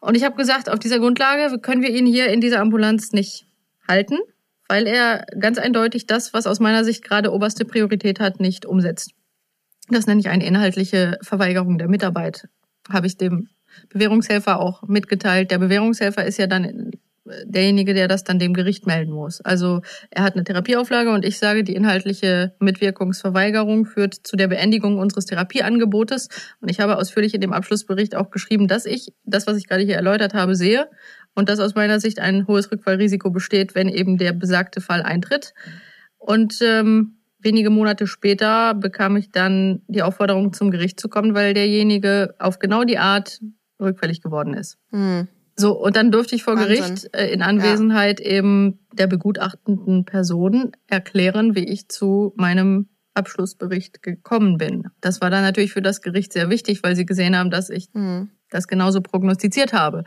Und 0.00 0.16
ich 0.16 0.24
habe 0.24 0.36
gesagt, 0.36 0.70
auf 0.70 0.78
dieser 0.78 1.00
Grundlage 1.00 1.58
können 1.58 1.82
wir 1.82 1.90
ihn 1.90 2.06
hier 2.06 2.28
in 2.28 2.40
dieser 2.40 2.60
Ambulanz 2.60 3.12
nicht 3.12 3.46
halten, 3.88 4.18
weil 4.68 4.86
er 4.86 5.26
ganz 5.40 5.58
eindeutig 5.58 6.06
das, 6.06 6.32
was 6.32 6.46
aus 6.46 6.60
meiner 6.60 6.84
Sicht 6.84 7.02
gerade 7.02 7.32
oberste 7.32 7.64
Priorität 7.64 8.20
hat, 8.20 8.38
nicht 8.38 8.64
umsetzt. 8.64 9.10
Das 9.88 10.06
nenne 10.06 10.20
ich 10.20 10.28
eine 10.28 10.46
inhaltliche 10.46 11.18
Verweigerung 11.22 11.78
der 11.78 11.88
Mitarbeit, 11.88 12.48
habe 12.88 13.06
ich 13.06 13.16
dem 13.16 13.48
Bewährungshelfer 13.88 14.60
auch 14.60 14.82
mitgeteilt. 14.82 15.50
Der 15.50 15.58
Bewährungshelfer 15.58 16.24
ist 16.24 16.38
ja 16.38 16.46
dann 16.46 16.92
derjenige, 17.44 17.94
der 17.94 18.08
das 18.08 18.24
dann 18.24 18.38
dem 18.38 18.54
Gericht 18.54 18.86
melden 18.86 19.12
muss. 19.12 19.40
Also 19.40 19.82
er 20.10 20.22
hat 20.22 20.34
eine 20.34 20.44
Therapieauflage 20.44 21.10
und 21.10 21.24
ich 21.24 21.38
sage, 21.38 21.64
die 21.64 21.74
inhaltliche 21.74 22.54
Mitwirkungsverweigerung 22.58 23.86
führt 23.86 24.14
zu 24.14 24.36
der 24.36 24.48
Beendigung 24.48 24.98
unseres 24.98 25.26
Therapieangebotes. 25.26 26.28
Und 26.60 26.70
ich 26.70 26.80
habe 26.80 26.96
ausführlich 26.96 27.34
in 27.34 27.40
dem 27.40 27.52
Abschlussbericht 27.52 28.14
auch 28.16 28.30
geschrieben, 28.30 28.68
dass 28.68 28.86
ich 28.86 29.12
das, 29.24 29.46
was 29.46 29.56
ich 29.56 29.68
gerade 29.68 29.82
hier 29.82 29.96
erläutert 29.96 30.34
habe, 30.34 30.54
sehe 30.54 30.88
und 31.34 31.48
dass 31.48 31.60
aus 31.60 31.74
meiner 31.74 32.00
Sicht 32.00 32.18
ein 32.20 32.46
hohes 32.46 32.70
Rückfallrisiko 32.70 33.30
besteht, 33.30 33.74
wenn 33.74 33.88
eben 33.88 34.18
der 34.18 34.32
besagte 34.32 34.80
Fall 34.80 35.02
eintritt. 35.02 35.54
Und 36.18 36.60
ähm, 36.62 37.18
wenige 37.38 37.70
Monate 37.70 38.06
später 38.06 38.74
bekam 38.74 39.16
ich 39.16 39.30
dann 39.30 39.82
die 39.86 40.02
Aufforderung, 40.02 40.52
zum 40.52 40.70
Gericht 40.70 40.98
zu 40.98 41.08
kommen, 41.08 41.34
weil 41.34 41.54
derjenige 41.54 42.34
auf 42.38 42.58
genau 42.58 42.84
die 42.84 42.98
Art 42.98 43.40
rückfällig 43.80 44.22
geworden 44.22 44.54
ist. 44.54 44.78
Hm. 44.90 45.28
So, 45.56 45.76
und 45.76 45.96
dann 45.96 46.12
durfte 46.12 46.36
ich 46.36 46.44
vor 46.44 46.56
Wahnsinn. 46.56 46.76
Gericht 46.76 47.14
äh, 47.14 47.32
in 47.32 47.42
Anwesenheit 47.42 48.20
ja. 48.20 48.26
eben 48.26 48.78
der 48.92 49.08
begutachtenden 49.08 50.04
Person 50.04 50.72
erklären, 50.86 51.56
wie 51.56 51.64
ich 51.64 51.88
zu 51.88 52.32
meinem 52.36 52.88
Abschlussbericht 53.14 54.00
gekommen 54.02 54.58
bin. 54.58 54.84
Das 55.00 55.20
war 55.20 55.30
dann 55.30 55.42
natürlich 55.42 55.72
für 55.72 55.82
das 55.82 56.00
Gericht 56.00 56.32
sehr 56.32 56.48
wichtig, 56.48 56.84
weil 56.84 56.94
sie 56.94 57.04
gesehen 57.04 57.36
haben, 57.36 57.50
dass 57.50 57.70
ich 57.70 57.88
mhm. 57.92 58.30
das 58.50 58.68
genauso 58.68 59.00
prognostiziert 59.00 59.72
habe. 59.72 60.04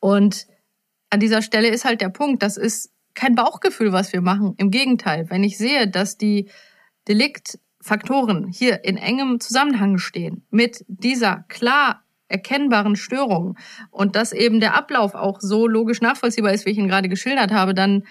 Und 0.00 0.46
an 1.10 1.20
dieser 1.20 1.42
Stelle 1.42 1.68
ist 1.68 1.84
halt 1.84 2.00
der 2.00 2.08
Punkt, 2.08 2.42
das 2.42 2.56
ist 2.56 2.90
kein 3.14 3.34
Bauchgefühl, 3.34 3.92
was 3.92 4.14
wir 4.14 4.22
machen. 4.22 4.54
Im 4.56 4.70
Gegenteil, 4.70 5.28
wenn 5.28 5.44
ich 5.44 5.58
sehe, 5.58 5.88
dass 5.88 6.16
die 6.16 6.48
Deliktfaktoren 7.06 8.48
hier 8.48 8.84
in 8.84 8.96
engem 8.96 9.40
Zusammenhang 9.40 9.98
stehen 9.98 10.46
mit 10.50 10.84
dieser 10.88 11.44
klar 11.48 12.05
erkennbaren 12.28 12.96
Störungen 12.96 13.56
und 13.90 14.16
dass 14.16 14.32
eben 14.32 14.60
der 14.60 14.74
Ablauf 14.74 15.14
auch 15.14 15.40
so 15.40 15.66
logisch 15.66 16.00
nachvollziehbar 16.00 16.52
ist, 16.52 16.66
wie 16.66 16.70
ich 16.70 16.78
ihn 16.78 16.88
gerade 16.88 17.08
geschildert 17.08 17.52
habe, 17.52 17.74
dann 17.74 18.04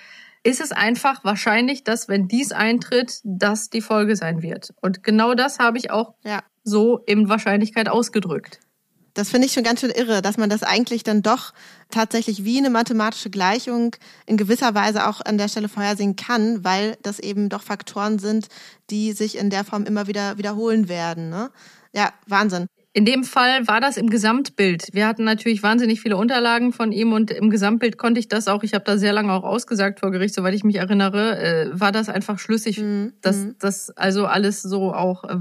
ist 0.43 0.61
es 0.61 0.71
einfach 0.71 1.23
wahrscheinlich, 1.23 1.83
dass 1.83 2.07
wenn 2.07 2.27
dies 2.27 2.51
eintritt, 2.51 3.19
das 3.23 3.71
die 3.71 3.81
Folge 3.81 4.15
sein 4.15 4.43
wird. 4.43 4.73
Und 4.79 5.03
genau 5.03 5.33
das 5.33 5.57
habe 5.57 5.79
ich 5.79 5.89
auch 5.89 6.13
ja. 6.23 6.43
so 6.63 6.99
in 6.99 7.29
Wahrscheinlichkeit 7.29 7.89
ausgedrückt. 7.89 8.59
Das 9.15 9.29
finde 9.29 9.47
ich 9.47 9.53
schon 9.53 9.63
ganz 9.63 9.79
schön 9.79 9.91
irre, 9.91 10.21
dass 10.21 10.37
man 10.37 10.49
das 10.49 10.61
eigentlich 10.61 11.03
dann 11.03 11.23
doch 11.23 11.53
tatsächlich 11.89 12.43
wie 12.43 12.59
eine 12.59 12.69
mathematische 12.69 13.29
Gleichung 13.29 13.95
in 14.25 14.35
gewisser 14.35 14.75
Weise 14.75 15.07
auch 15.07 15.21
an 15.21 15.37
der 15.37 15.47
Stelle 15.47 15.69
vorhersehen 15.69 16.17
kann, 16.17 16.65
weil 16.65 16.97
das 17.01 17.19
eben 17.19 17.47
doch 17.47 17.63
Faktoren 17.63 18.19
sind, 18.19 18.49
die 18.89 19.13
sich 19.13 19.37
in 19.37 19.49
der 19.49 19.63
Form 19.63 19.85
immer 19.85 20.07
wieder 20.07 20.37
wiederholen 20.37 20.89
werden. 20.89 21.29
Ne? 21.29 21.49
Ja, 21.93 22.13
Wahnsinn. 22.27 22.67
In 22.97 23.03
dem 23.03 23.25
Fall 23.25 23.67
war 23.67 23.81
das 23.81 23.97
im 23.97 24.09
Gesamtbild. 24.09 24.87
Wir 24.93 25.05
hatten 25.05 25.25
natürlich 25.25 25.61
wahnsinnig 25.61 25.99
viele 25.99 26.15
Unterlagen 26.15 26.71
von 26.71 26.93
ihm 26.93 27.11
und 27.11 27.29
im 27.29 27.49
Gesamtbild 27.49 27.97
konnte 27.97 28.21
ich 28.21 28.29
das 28.29 28.47
auch, 28.47 28.63
ich 28.63 28.73
habe 28.73 28.85
da 28.85 28.97
sehr 28.97 29.11
lange 29.11 29.33
auch 29.33 29.43
ausgesagt 29.43 29.99
vor 29.99 30.11
Gericht, 30.11 30.33
soweit 30.33 30.53
ich 30.53 30.63
mich 30.63 30.77
erinnere, 30.77 31.37
äh, 31.37 31.69
war 31.73 31.91
das 31.91 32.07
einfach 32.07 32.39
schlüssig, 32.39 32.79
mhm. 32.79 33.11
dass 33.19 33.35
mhm. 33.35 33.55
das 33.59 33.89
also 33.89 34.27
alles 34.27 34.61
so 34.61 34.93
auch 34.93 35.25
äh, 35.25 35.35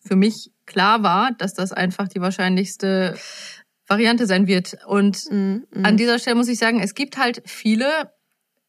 für 0.00 0.16
mich 0.16 0.50
klar 0.66 1.04
war, 1.04 1.30
dass 1.38 1.54
das 1.54 1.72
einfach 1.72 2.08
die 2.08 2.20
wahrscheinlichste 2.20 3.14
Variante 3.86 4.26
sein 4.26 4.48
wird. 4.48 4.78
Und 4.84 5.30
mhm. 5.30 5.66
mhm. 5.72 5.84
an 5.84 5.96
dieser 5.96 6.18
Stelle 6.18 6.34
muss 6.34 6.48
ich 6.48 6.58
sagen, 6.58 6.80
es 6.80 6.96
gibt 6.96 7.16
halt 7.16 7.42
viele 7.46 8.10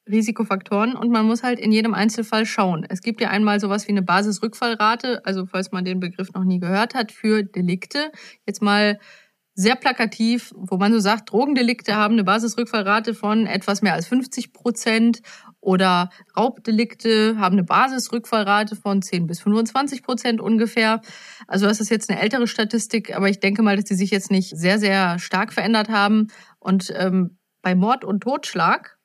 Risikofaktoren 0.10 0.96
und 0.96 1.12
man 1.12 1.26
muss 1.26 1.44
halt 1.44 1.60
in 1.60 1.72
jedem 1.72 1.94
Einzelfall 1.94 2.46
schauen. 2.46 2.86
Es 2.88 3.02
gibt 3.02 3.22
ja 3.22 3.30
einmal 3.30 3.60
sowas 3.60 3.88
wie 3.88 3.92
eine 3.92 4.02
Basisrückfallrate, 4.02 5.26
also 5.26 5.46
falls 5.46 5.72
man 5.72 5.86
den 5.86 6.00
Begriff 6.00 6.34
noch 6.34 6.44
nie 6.44 6.60
gehört 6.60 6.96
hat, 6.96 7.12
für 7.12 7.44
Delikte. 7.44 8.12
Jetzt 8.46 8.62
mal 8.62 9.00
sehr 9.60 9.76
plakativ, 9.76 10.54
wo 10.56 10.78
man 10.78 10.94
so 10.94 11.00
sagt, 11.00 11.34
Drogendelikte 11.34 11.96
haben 11.96 12.14
eine 12.14 12.24
Basisrückfallrate 12.24 13.14
von 13.14 13.46
etwas 13.46 13.82
mehr 13.82 13.94
als 13.94 14.08
50 14.08 14.54
Prozent 14.54 15.22
oder 15.60 16.12
Raubdelikte 16.38 17.38
haben 17.38 17.56
eine 17.56 17.66
Basisrückfallrate 17.66 18.78
von 18.78 19.02
10 19.02 19.28
bis 19.28 19.42
25 19.42 20.04
Prozent 20.04 20.40
ungefähr. 20.40 21.02
Also 21.46 21.66
das 21.66 21.82
ist 21.82 21.90
jetzt 21.90 22.10
eine 22.10 22.22
ältere 22.22 22.48
Statistik, 22.48 23.14
aber 23.14 23.28
ich 23.28 23.42
denke 23.42 23.62
mal, 23.62 23.76
dass 23.76 23.84
die 23.84 23.96
sich 23.96 24.12
jetzt 24.12 24.32
nicht 24.32 24.56
sehr, 24.56 24.80
sehr 24.80 25.20
stark 25.20 25.52
verändert 25.52 25.90
haben. 25.90 26.28
Und 26.60 26.94
ähm, 26.96 27.38
bei 27.62 27.76
Mord 27.76 28.06
und 28.06 28.22
Totschlag 28.22 28.98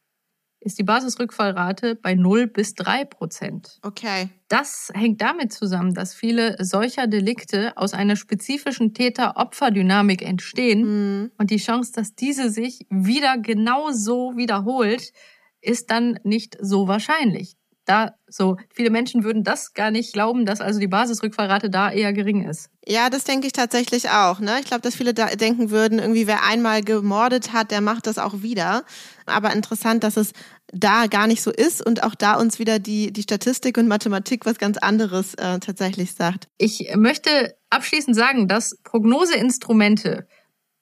ist 0.64 0.78
die 0.78 0.82
Basisrückfallrate 0.82 1.94
bei 1.94 2.14
0 2.14 2.46
bis 2.46 2.74
3 2.74 3.04
Prozent. 3.04 3.78
Okay. 3.82 4.30
Das 4.48 4.90
hängt 4.94 5.20
damit 5.20 5.52
zusammen, 5.52 5.94
dass 5.94 6.14
viele 6.14 6.56
solcher 6.58 7.06
Delikte 7.06 7.76
aus 7.76 7.92
einer 7.94 8.16
spezifischen 8.16 8.94
Täter-Opfer-Dynamik 8.94 10.22
entstehen 10.22 10.82
mhm. 10.82 11.30
und 11.38 11.50
die 11.50 11.58
Chance, 11.58 11.92
dass 11.92 12.14
diese 12.14 12.50
sich 12.50 12.86
wieder 12.88 13.36
genau 13.38 13.90
so 13.92 14.36
wiederholt, 14.36 15.12
ist 15.60 15.90
dann 15.90 16.18
nicht 16.24 16.56
so 16.60 16.88
wahrscheinlich 16.88 17.56
da 17.84 18.14
so 18.26 18.56
viele 18.72 18.90
Menschen 18.90 19.24
würden 19.24 19.44
das 19.44 19.74
gar 19.74 19.90
nicht 19.90 20.12
glauben, 20.12 20.46
dass 20.46 20.60
also 20.60 20.80
die 20.80 20.88
Basisrückfallrate 20.88 21.70
da 21.70 21.90
eher 21.90 22.12
gering 22.12 22.48
ist. 22.48 22.70
Ja, 22.86 23.10
das 23.10 23.24
denke 23.24 23.46
ich 23.46 23.52
tatsächlich 23.52 24.10
auch. 24.10 24.40
Ne? 24.40 24.58
Ich 24.60 24.66
glaube, 24.66 24.82
dass 24.82 24.94
viele 24.94 25.14
da 25.14 25.26
denken 25.26 25.70
würden, 25.70 25.98
irgendwie 25.98 26.26
wer 26.26 26.44
einmal 26.44 26.82
gemordet 26.82 27.52
hat, 27.52 27.70
der 27.70 27.80
macht 27.80 28.06
das 28.06 28.18
auch 28.18 28.42
wieder. 28.42 28.84
Aber 29.26 29.52
interessant, 29.52 30.04
dass 30.04 30.16
es 30.16 30.32
da 30.74 31.06
gar 31.06 31.26
nicht 31.26 31.42
so 31.42 31.50
ist 31.50 31.84
und 31.84 32.02
auch 32.02 32.14
da 32.14 32.34
uns 32.34 32.58
wieder 32.58 32.78
die, 32.78 33.12
die 33.12 33.22
Statistik 33.22 33.78
und 33.78 33.88
Mathematik 33.88 34.44
was 34.44 34.58
ganz 34.58 34.76
anderes 34.78 35.34
äh, 35.34 35.58
tatsächlich 35.60 36.12
sagt. 36.12 36.48
Ich 36.58 36.90
möchte 36.96 37.54
abschließend 37.70 38.16
sagen, 38.16 38.48
dass 38.48 38.76
Prognoseinstrumente 38.82 40.26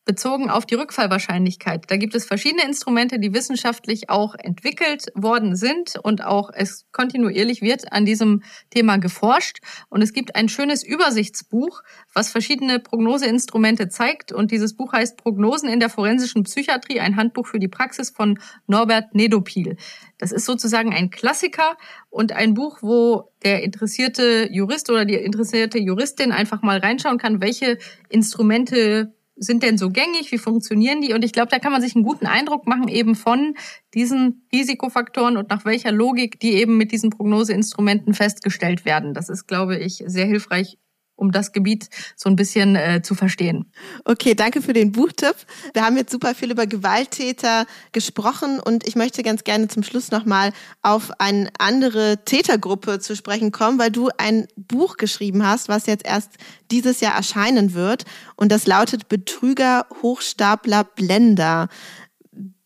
bezogen 0.04 0.50
auf 0.50 0.66
die 0.66 0.74
Rückfallwahrscheinlichkeit. 0.74 1.84
Da 1.88 1.96
gibt 1.96 2.14
es 2.14 2.24
verschiedene 2.24 2.64
Instrumente, 2.64 3.20
die 3.20 3.32
wissenschaftlich 3.32 4.10
auch 4.10 4.34
entwickelt 4.36 5.06
worden 5.14 5.54
sind 5.54 5.96
und 6.02 6.24
auch 6.24 6.50
es 6.52 6.86
kontinuierlich 6.90 7.62
wird 7.62 7.92
an 7.92 8.04
diesem 8.04 8.42
Thema 8.70 8.96
geforscht. 8.96 9.58
Und 9.88 10.02
es 10.02 10.12
gibt 10.12 10.34
ein 10.34 10.48
schönes 10.48 10.82
Übersichtsbuch, 10.82 11.82
was 12.12 12.30
verschiedene 12.30 12.80
Prognoseinstrumente 12.80 13.88
zeigt. 13.88 14.32
Und 14.32 14.50
dieses 14.50 14.76
Buch 14.76 14.92
heißt 14.92 15.16
Prognosen 15.16 15.68
in 15.68 15.78
der 15.78 15.90
forensischen 15.90 16.42
Psychiatrie, 16.42 16.98
ein 16.98 17.16
Handbuch 17.16 17.46
für 17.46 17.60
die 17.60 17.68
Praxis 17.68 18.10
von 18.10 18.40
Norbert 18.66 19.14
Nedopil. 19.14 19.76
Das 20.18 20.32
ist 20.32 20.46
sozusagen 20.46 20.92
ein 20.92 21.10
Klassiker 21.10 21.76
und 22.10 22.32
ein 22.32 22.54
Buch, 22.54 22.78
wo 22.82 23.32
der 23.44 23.62
interessierte 23.62 24.48
Jurist 24.50 24.90
oder 24.90 25.04
die 25.04 25.14
interessierte 25.14 25.78
Juristin 25.78 26.32
einfach 26.32 26.62
mal 26.62 26.78
reinschauen 26.78 27.18
kann, 27.18 27.40
welche 27.40 27.78
Instrumente 28.08 29.12
sind 29.42 29.62
denn 29.62 29.78
so 29.78 29.90
gängig? 29.90 30.30
Wie 30.32 30.38
funktionieren 30.38 31.00
die? 31.02 31.12
Und 31.12 31.24
ich 31.24 31.32
glaube, 31.32 31.48
da 31.50 31.58
kann 31.58 31.72
man 31.72 31.82
sich 31.82 31.94
einen 31.94 32.04
guten 32.04 32.26
Eindruck 32.26 32.66
machen 32.66 32.88
eben 32.88 33.14
von 33.14 33.54
diesen 33.94 34.46
Risikofaktoren 34.52 35.36
und 35.36 35.50
nach 35.50 35.64
welcher 35.64 35.92
Logik 35.92 36.40
die 36.40 36.52
eben 36.52 36.76
mit 36.76 36.92
diesen 36.92 37.10
Prognoseinstrumenten 37.10 38.14
festgestellt 38.14 38.84
werden. 38.84 39.14
Das 39.14 39.28
ist, 39.28 39.46
glaube 39.46 39.76
ich, 39.76 40.02
sehr 40.06 40.26
hilfreich, 40.26 40.78
um 41.22 41.30
das 41.30 41.52
Gebiet 41.52 41.88
so 42.16 42.28
ein 42.28 42.36
bisschen 42.36 42.74
äh, 42.74 43.00
zu 43.02 43.14
verstehen. 43.14 43.72
Okay, 44.04 44.34
danke 44.34 44.60
für 44.60 44.72
den 44.72 44.90
Buchtipp. 44.90 45.36
Wir 45.72 45.84
haben 45.84 45.96
jetzt 45.96 46.10
super 46.10 46.34
viel 46.34 46.50
über 46.50 46.66
Gewalttäter 46.66 47.64
gesprochen 47.92 48.58
und 48.58 48.86
ich 48.86 48.96
möchte 48.96 49.22
ganz 49.22 49.44
gerne 49.44 49.68
zum 49.68 49.84
Schluss 49.84 50.10
nochmal 50.10 50.52
auf 50.82 51.12
eine 51.20 51.48
andere 51.58 52.24
Tätergruppe 52.24 52.98
zu 52.98 53.14
sprechen 53.14 53.52
kommen, 53.52 53.78
weil 53.78 53.92
du 53.92 54.10
ein 54.18 54.48
Buch 54.56 54.96
geschrieben 54.96 55.46
hast, 55.46 55.68
was 55.68 55.86
jetzt 55.86 56.04
erst 56.04 56.32
dieses 56.72 57.00
Jahr 57.00 57.14
erscheinen 57.14 57.72
wird 57.72 58.04
und 58.34 58.50
das 58.50 58.66
lautet 58.66 59.08
Betrüger, 59.08 59.86
Hochstapler, 60.02 60.82
Blender 60.84 61.68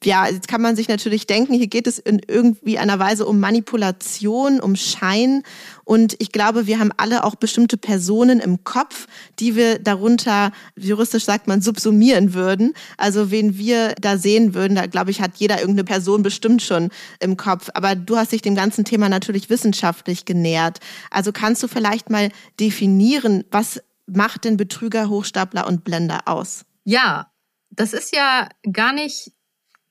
ja, 0.04 0.28
jetzt 0.28 0.48
kann 0.48 0.62
man 0.62 0.76
sich 0.76 0.88
natürlich 0.88 1.26
denken, 1.26 1.54
hier 1.54 1.66
geht 1.66 1.86
es 1.86 1.98
in 1.98 2.20
irgendwie 2.26 2.78
einer 2.78 2.98
Weise 2.98 3.26
um 3.26 3.40
Manipulation, 3.40 4.60
um 4.60 4.76
Schein. 4.76 5.42
Und 5.86 6.16
ich 6.18 6.32
glaube, 6.32 6.66
wir 6.66 6.80
haben 6.80 6.90
alle 6.96 7.22
auch 7.22 7.36
bestimmte 7.36 7.76
Personen 7.76 8.40
im 8.40 8.64
Kopf, 8.64 9.06
die 9.38 9.54
wir 9.54 9.78
darunter, 9.78 10.50
juristisch 10.76 11.24
sagt 11.24 11.46
man, 11.46 11.62
subsumieren 11.62 12.34
würden. 12.34 12.74
Also 12.98 13.30
wen 13.30 13.56
wir 13.56 13.94
da 14.00 14.18
sehen 14.18 14.52
würden, 14.52 14.74
da 14.74 14.86
glaube 14.86 15.12
ich, 15.12 15.20
hat 15.20 15.36
jeder 15.36 15.60
irgendeine 15.60 15.84
Person 15.84 16.24
bestimmt 16.24 16.60
schon 16.60 16.90
im 17.20 17.36
Kopf. 17.36 17.70
Aber 17.72 17.94
du 17.94 18.16
hast 18.16 18.32
dich 18.32 18.42
dem 18.42 18.56
ganzen 18.56 18.84
Thema 18.84 19.08
natürlich 19.08 19.48
wissenschaftlich 19.48 20.24
genähert. 20.24 20.80
Also 21.12 21.30
kannst 21.30 21.62
du 21.62 21.68
vielleicht 21.68 22.10
mal 22.10 22.30
definieren, 22.58 23.44
was 23.52 23.80
macht 24.06 24.44
denn 24.44 24.56
Betrüger, 24.56 25.08
Hochstapler 25.08 25.68
und 25.68 25.84
Blender 25.84 26.22
aus? 26.26 26.64
Ja, 26.82 27.30
das 27.70 27.92
ist 27.92 28.12
ja 28.12 28.48
gar 28.72 28.92
nicht 28.92 29.30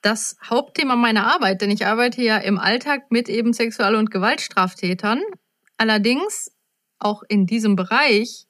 das 0.02 0.36
Hauptthema 0.43 0.98
meiner 0.98 1.34
Arbeit, 1.34 1.62
denn 1.62 1.72
ich 1.72 1.86
arbeite 1.86 2.22
ja 2.22 2.38
im 2.38 2.60
Alltag 2.60 3.12
mit 3.12 3.30
eben 3.30 3.54
Sexual- 3.54 3.96
und 3.96 4.12
Gewaltstraftätern. 4.12 5.22
Allerdings 5.78 6.51
auch 6.99 7.23
in 7.28 7.45
diesem 7.45 7.76
Bereich 7.76 8.47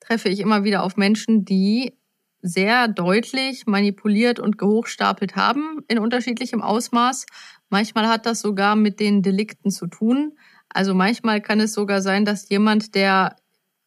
treffe 0.00 0.28
ich 0.28 0.40
immer 0.40 0.64
wieder 0.64 0.82
auf 0.82 0.96
Menschen, 0.96 1.44
die 1.44 1.96
sehr 2.42 2.88
deutlich 2.88 3.66
manipuliert 3.66 4.40
und 4.40 4.56
gehochstapelt 4.56 5.36
haben 5.36 5.84
in 5.88 5.98
unterschiedlichem 5.98 6.62
Ausmaß. 6.62 7.26
Manchmal 7.68 8.08
hat 8.08 8.26
das 8.26 8.40
sogar 8.40 8.76
mit 8.76 8.98
den 8.98 9.22
Delikten 9.22 9.70
zu 9.70 9.86
tun. 9.86 10.38
Also 10.68 10.94
manchmal 10.94 11.40
kann 11.40 11.60
es 11.60 11.74
sogar 11.74 12.00
sein, 12.00 12.24
dass 12.24 12.48
jemand, 12.48 12.94
der 12.94 13.36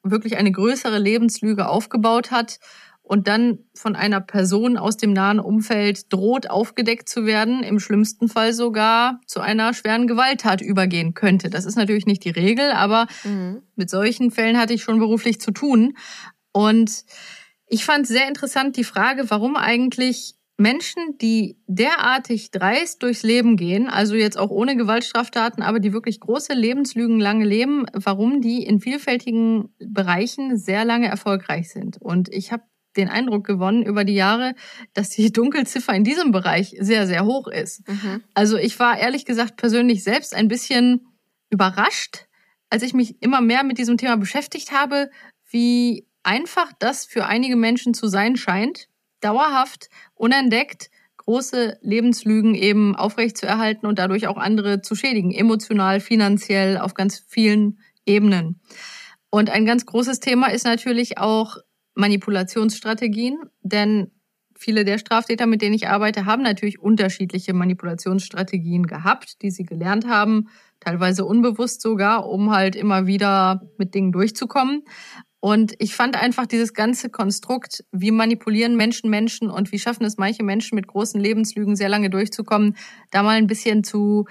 wirklich 0.03 0.38
eine 0.38 0.51
größere 0.51 0.99
Lebenslüge 0.99 1.67
aufgebaut 1.67 2.30
hat 2.30 2.59
und 3.04 3.28
dann 3.28 3.60
von 3.76 3.95
einer 3.95 4.22
Person 4.22 4.78
aus 4.78 4.95
dem 4.97 5.12
nahen 5.12 5.39
Umfeld 5.39 6.12
droht, 6.12 6.49
aufgedeckt 6.49 7.10
zu 7.10 7.26
werden, 7.26 7.62
im 7.62 7.80
schlimmsten 7.80 8.30
Fall 8.30 8.54
sogar 8.54 9.20
zu 9.28 9.41
einer 9.41 9.74
schweren 9.74 10.08
Gewalttat 10.08 10.62
übergehen 10.62 11.14
könnte. 11.14 11.49
Das 11.49 11.66
ist 11.66 11.76
natürlich 11.76 12.06
nicht 12.06 12.24
die 12.24 12.30
Regel, 12.30 12.72
aber 12.72 13.08
mhm. 13.26 13.62
mit 13.76 13.89
solchen 13.89 14.32
Fällen 14.32 14.58
hatte 14.58 14.74
ich 14.74 14.84
schon 14.84 14.99
beruflich 14.99 15.41
zu 15.41 15.51
tun. 15.51 15.97
Und 16.54 17.04
ich 17.68 17.84
fand 17.84 18.08
sehr 18.08 18.28
interessant 18.28 18.78
die 18.78 18.86
Frage, 18.86 19.30
warum 19.30 19.58
eigentlich 19.58 20.36
Menschen, 20.58 21.18
die 21.20 21.58
derartig 21.68 22.51
dreist 22.51 23.01
durchs 23.04 23.24
Leben 23.24 23.58
gehen, 23.58 23.89
also 23.89 24.16
jetzt 24.16 24.38
auch 24.38 24.51
ohne 24.51 24.78
Gewaltstraftaten, 24.78 25.64
aber 25.64 25.80
die 25.80 25.93
wirklich 25.93 26.20
große 26.20 26.54
Lebenslügen 26.54 27.20
lange 27.20 27.43
leben, 27.43 27.86
warum 27.93 28.39
die 28.39 28.64
in 28.64 28.80
vielfältigen 28.80 29.74
Bereichen 29.80 30.58
sehr 30.58 30.86
lange 30.86 31.08
erfolgreich 31.08 31.70
sind. 31.70 31.97
Und 31.99 32.30
ich 32.30 32.51
habe 32.51 32.64
den 32.98 33.10
Eindruck 33.10 33.46
gewonnen 33.46 33.84
über 33.84 34.04
die 34.04 34.14
Jahre, 34.14 34.56
dass 34.94 35.10
die 35.10 35.32
Dunkelziffer 35.34 35.94
in 35.94 36.04
diesem 36.04 36.32
Bereich 36.32 36.76
sehr, 36.80 37.08
sehr 37.08 37.26
hoch 37.26 37.48
ist. 37.48 37.88
Mhm. 37.88 38.24
Also 38.34 38.58
ich 38.58 38.80
war 38.80 38.98
ehrlich 38.98 39.26
gesagt 39.26 39.58
persönlich 39.58 40.04
selbst 40.04 40.34
ein 40.34 40.48
bisschen 40.48 41.08
überrascht, 41.50 42.28
als 42.70 42.84
ich 42.84 42.94
mich 42.94 43.22
immer 43.22 43.41
mehr 43.41 43.64
mit 43.64 43.78
diesem 43.78 43.98
Thema 43.98 44.18
beschäftigt 44.18 44.72
habe, 44.72 45.10
wie 45.50 46.08
einfach 46.24 46.72
das 46.80 47.06
für 47.06 47.26
einige 47.26 47.56
Menschen 47.56 47.94
zu 47.94 48.08
sein 48.08 48.36
scheint, 48.36 48.88
dauerhaft, 49.22 49.89
unentdeckt, 50.16 50.89
große 51.18 51.78
Lebenslügen 51.82 52.56
eben 52.56 52.96
aufrechtzuerhalten 52.96 53.88
und 53.88 54.00
dadurch 54.00 54.28
auch 54.28 54.38
andere 54.38 54.82
zu 54.82 54.96
schädigen, 54.96 55.32
emotional, 55.32 56.00
finanziell, 56.00 56.78
auf 56.78 56.94
ganz 56.94 57.24
vielen 57.28 57.80
Ebenen. 58.06 58.60
Und 59.30 59.50
ein 59.50 59.66
ganz 59.66 59.86
großes 59.86 60.20
Thema 60.20 60.48
ist 60.48 60.66
natürlich 60.66 61.18
auch 61.18 61.58
Manipulationsstrategien, 61.96 63.38
denn 63.62 64.12
viele 64.56 64.86
der 64.86 64.98
Straftäter, 64.98 65.46
mit 65.46 65.62
denen 65.62 65.76
ich 65.76 65.88
arbeite, 65.88 66.26
haben 66.26 66.44
natürlich 66.44 66.80
unterschiedliche 66.80 67.54
Manipulationsstrategien 67.54 68.88
gehabt, 68.88 69.41
die 69.41 69.52
sie 69.52 69.64
gelernt 69.64 70.08
haben, 70.08 70.48
teilweise 70.80 71.26
unbewusst 71.26 71.82
sogar, 71.82 72.28
um 72.28 72.52
halt 72.52 72.76
immer 72.76 73.06
wieder 73.06 73.62
mit 73.78 73.94
Dingen 73.94 74.12
durchzukommen. 74.12 74.84
Und 75.39 75.74
ich 75.80 75.94
fand 75.94 76.16
einfach 76.16 76.46
dieses 76.46 76.74
ganze 76.74 77.10
Konstrukt, 77.10 77.84
wie 77.91 78.12
manipulieren 78.12 78.78
Menschen 78.78 79.10
Menschen 79.10 79.50
und 79.50 79.74
wie 79.74 79.80
schaffen 79.80 80.06
es 80.06 80.18
manche 80.18 80.41
Menschen 80.41 80.76
mit 80.76 80.88
großen 80.88 81.20
Lebenslügen 81.20 81.76
sehr 81.76 81.89
lange 81.89 82.10
durchzukommen, 82.10 82.78
da 83.12 83.24
mal 83.24 83.36
ein 83.36 83.48
bisschen 83.48 83.84
zu 83.84 84.26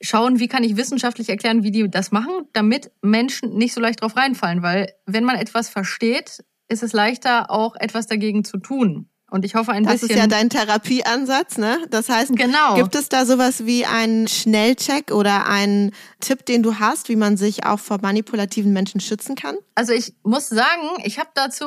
schauen, 0.00 0.40
wie 0.40 0.48
kann 0.48 0.64
ich 0.64 0.76
wissenschaftlich 0.76 1.28
erklären, 1.28 1.62
wie 1.62 1.70
die 1.70 1.88
das 1.88 2.10
machen, 2.10 2.48
damit 2.52 2.90
Menschen 3.00 3.56
nicht 3.56 3.74
so 3.74 3.80
leicht 3.80 4.02
drauf 4.02 4.16
reinfallen. 4.16 4.62
Weil 4.62 4.92
wenn 5.06 5.22
man 5.22 5.36
etwas 5.36 5.68
versteht, 5.68 6.44
ist 6.68 6.82
es 6.82 6.92
leichter, 6.92 7.50
auch 7.50 7.76
etwas 7.76 8.06
dagegen 8.06 8.44
zu 8.44 8.58
tun. 8.58 9.08
Und 9.30 9.44
ich 9.44 9.56
hoffe 9.56 9.72
ein 9.72 9.82
das 9.82 9.94
bisschen. 9.94 10.08
Das 10.10 10.16
ist 10.16 10.22
ja 10.22 10.26
dein 10.28 10.48
Therapieansatz, 10.48 11.58
ne? 11.58 11.78
Das 11.90 12.08
heißt, 12.08 12.36
genau. 12.36 12.76
gibt 12.76 12.94
es 12.94 13.08
da 13.08 13.26
sowas 13.26 13.66
wie 13.66 13.84
einen 13.84 14.28
Schnellcheck 14.28 15.10
oder 15.10 15.48
einen 15.48 15.90
Tipp, 16.20 16.46
den 16.46 16.62
du 16.62 16.78
hast, 16.78 17.08
wie 17.08 17.16
man 17.16 17.36
sich 17.36 17.66
auch 17.66 17.80
vor 17.80 17.98
manipulativen 18.00 18.72
Menschen 18.72 19.00
schützen 19.00 19.34
kann? 19.34 19.56
Also 19.74 19.92
ich 19.92 20.14
muss 20.22 20.48
sagen, 20.48 20.88
ich 21.02 21.18
habe 21.18 21.30
dazu 21.34 21.64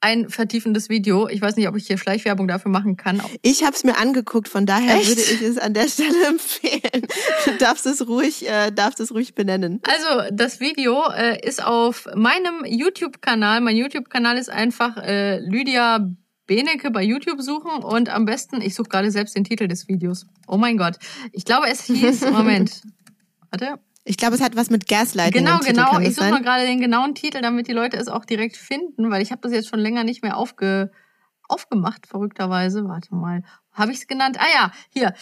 ein 0.00 0.28
vertiefendes 0.28 0.88
Video. 0.88 1.28
Ich 1.28 1.40
weiß 1.40 1.56
nicht, 1.56 1.68
ob 1.68 1.76
ich 1.76 1.86
hier 1.86 1.98
Schleichwerbung 1.98 2.46
dafür 2.46 2.70
machen 2.70 2.96
kann. 2.96 3.20
Ich 3.42 3.64
habe 3.64 3.74
es 3.74 3.84
mir 3.84 3.96
angeguckt, 3.96 4.48
von 4.48 4.64
daher 4.64 4.96
Echt? 4.96 5.08
würde 5.08 5.20
ich 5.22 5.42
es 5.42 5.58
an 5.58 5.74
der 5.74 5.88
Stelle 5.88 6.26
empfehlen. 6.26 7.06
Du 7.44 7.56
darfst 7.58 7.86
es 7.86 8.06
ruhig, 8.06 8.48
äh, 8.48 8.70
darfst 8.70 9.00
es 9.00 9.12
ruhig 9.12 9.34
benennen. 9.34 9.80
Also 9.82 10.30
das 10.32 10.60
Video 10.60 11.10
äh, 11.10 11.44
ist 11.46 11.64
auf 11.64 12.06
meinem 12.14 12.64
YouTube-Kanal. 12.64 13.60
Mein 13.60 13.76
YouTube-Kanal 13.76 14.38
ist 14.38 14.50
einfach 14.50 14.96
äh, 14.98 15.38
Lydia 15.40 16.08
Benecke 16.46 16.90
bei 16.90 17.02
YouTube 17.02 17.42
suchen 17.42 17.82
und 17.84 18.08
am 18.08 18.24
besten, 18.24 18.62
ich 18.62 18.74
suche 18.74 18.88
gerade 18.88 19.10
selbst 19.10 19.36
den 19.36 19.44
Titel 19.44 19.68
des 19.68 19.86
Videos. 19.86 20.26
Oh 20.46 20.56
mein 20.56 20.78
Gott. 20.78 20.98
Ich 21.32 21.44
glaube, 21.44 21.68
es 21.68 21.82
hieß, 21.82 22.30
Moment. 22.30 22.80
Warte. 23.50 23.78
Ich 24.08 24.16
glaube, 24.16 24.34
es 24.36 24.40
hat 24.40 24.56
was 24.56 24.70
mit 24.70 24.88
Gaslighting. 24.88 25.44
Genau, 25.44 25.58
genau. 25.58 26.00
Ich 26.00 26.14
suche 26.14 26.30
mal 26.30 26.40
gerade 26.40 26.64
den 26.64 26.80
genauen 26.80 27.14
Titel, 27.14 27.42
damit 27.42 27.68
die 27.68 27.74
Leute 27.74 27.98
es 27.98 28.08
auch 28.08 28.24
direkt 28.24 28.56
finden, 28.56 29.10
weil 29.10 29.20
ich 29.20 29.30
habe 29.32 29.42
das 29.42 29.52
jetzt 29.52 29.68
schon 29.68 29.80
länger 29.80 30.02
nicht 30.02 30.22
mehr 30.22 30.38
aufge, 30.38 30.90
aufgemacht, 31.46 32.06
verrückterweise. 32.06 32.88
Warte 32.88 33.14
mal. 33.14 33.42
Habe 33.70 33.92
ich 33.92 33.98
es 33.98 34.06
genannt? 34.06 34.38
Ah 34.40 34.46
ja, 34.54 34.72
hier. 34.88 35.12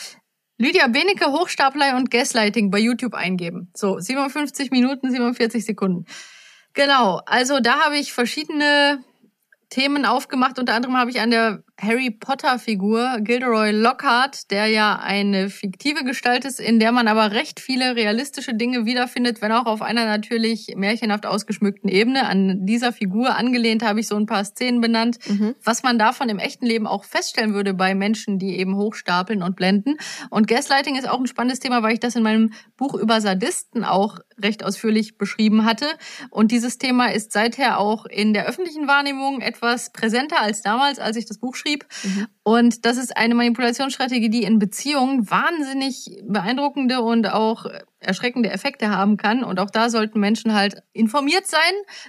Lydia 0.56 0.86
Benecke, 0.86 1.32
Hochstapler 1.32 1.96
und 1.96 2.12
Gaslighting 2.12 2.70
bei 2.70 2.78
YouTube 2.78 3.14
eingeben. 3.14 3.72
So, 3.74 3.98
57 3.98 4.70
Minuten, 4.70 5.10
47 5.10 5.64
Sekunden. 5.64 6.06
Genau, 6.72 7.20
also 7.26 7.58
da 7.58 7.80
habe 7.80 7.98
ich 7.98 8.12
verschiedene 8.12 9.02
Themen 9.68 10.06
aufgemacht. 10.06 10.60
Unter 10.60 10.74
anderem 10.74 10.96
habe 10.96 11.10
ich 11.10 11.20
an 11.20 11.32
der 11.32 11.64
Harry 11.78 12.10
Potter-Figur 12.10 13.18
Gilderoy 13.20 13.70
Lockhart, 13.70 14.50
der 14.50 14.66
ja 14.66 14.96
eine 14.96 15.50
fiktive 15.50 16.04
Gestalt 16.04 16.46
ist, 16.46 16.58
in 16.58 16.80
der 16.80 16.90
man 16.90 17.06
aber 17.06 17.32
recht 17.32 17.60
viele 17.60 17.94
realistische 17.96 18.54
Dinge 18.54 18.86
wiederfindet, 18.86 19.42
wenn 19.42 19.52
auch 19.52 19.66
auf 19.66 19.82
einer 19.82 20.06
natürlich 20.06 20.72
märchenhaft 20.74 21.26
ausgeschmückten 21.26 21.90
Ebene. 21.90 22.26
An 22.26 22.64
dieser 22.64 22.94
Figur 22.94 23.36
angelehnt 23.36 23.84
habe 23.84 24.00
ich 24.00 24.08
so 24.08 24.16
ein 24.16 24.24
paar 24.24 24.44
Szenen 24.46 24.80
benannt, 24.80 25.18
mhm. 25.28 25.54
was 25.62 25.82
man 25.82 25.98
davon 25.98 26.30
im 26.30 26.38
echten 26.38 26.64
Leben 26.64 26.86
auch 26.86 27.04
feststellen 27.04 27.52
würde 27.52 27.74
bei 27.74 27.94
Menschen, 27.94 28.38
die 28.38 28.58
eben 28.58 28.76
hochstapeln 28.76 29.42
und 29.42 29.54
blenden. 29.54 29.98
Und 30.30 30.48
Gaslighting 30.48 30.96
ist 30.96 31.06
auch 31.06 31.20
ein 31.20 31.26
spannendes 31.26 31.60
Thema, 31.60 31.82
weil 31.82 31.92
ich 31.92 32.00
das 32.00 32.16
in 32.16 32.22
meinem 32.22 32.54
Buch 32.78 32.94
über 32.94 33.20
Sadisten 33.20 33.84
auch 33.84 34.18
recht 34.42 34.64
ausführlich 34.64 35.18
beschrieben 35.18 35.66
hatte. 35.66 35.86
Und 36.30 36.52
dieses 36.52 36.78
Thema 36.78 37.12
ist 37.12 37.32
seither 37.32 37.78
auch 37.78 38.06
in 38.06 38.32
der 38.32 38.46
öffentlichen 38.46 38.88
Wahrnehmung 38.88 39.42
etwas 39.42 39.92
präsenter 39.92 40.40
als 40.40 40.62
damals, 40.62 40.98
als 40.98 41.16
ich 41.16 41.26
das 41.26 41.38
Buch 41.38 41.54
schrieb 41.54 41.65
schrieb. 41.66 41.86
Mhm. 42.04 42.26
Und 42.42 42.84
das 42.84 42.96
ist 42.96 43.16
eine 43.16 43.34
Manipulationsstrategie, 43.34 44.30
die 44.30 44.44
in 44.44 44.58
Beziehungen 44.58 45.30
wahnsinnig 45.30 46.22
beeindruckende 46.24 47.00
und 47.00 47.28
auch 47.28 47.66
erschreckende 47.98 48.50
Effekte 48.50 48.90
haben 48.90 49.16
kann. 49.16 49.42
Und 49.42 49.58
auch 49.58 49.70
da 49.70 49.90
sollten 49.90 50.20
Menschen 50.20 50.54
halt 50.54 50.82
informiert 50.92 51.46
sein, 51.46 51.60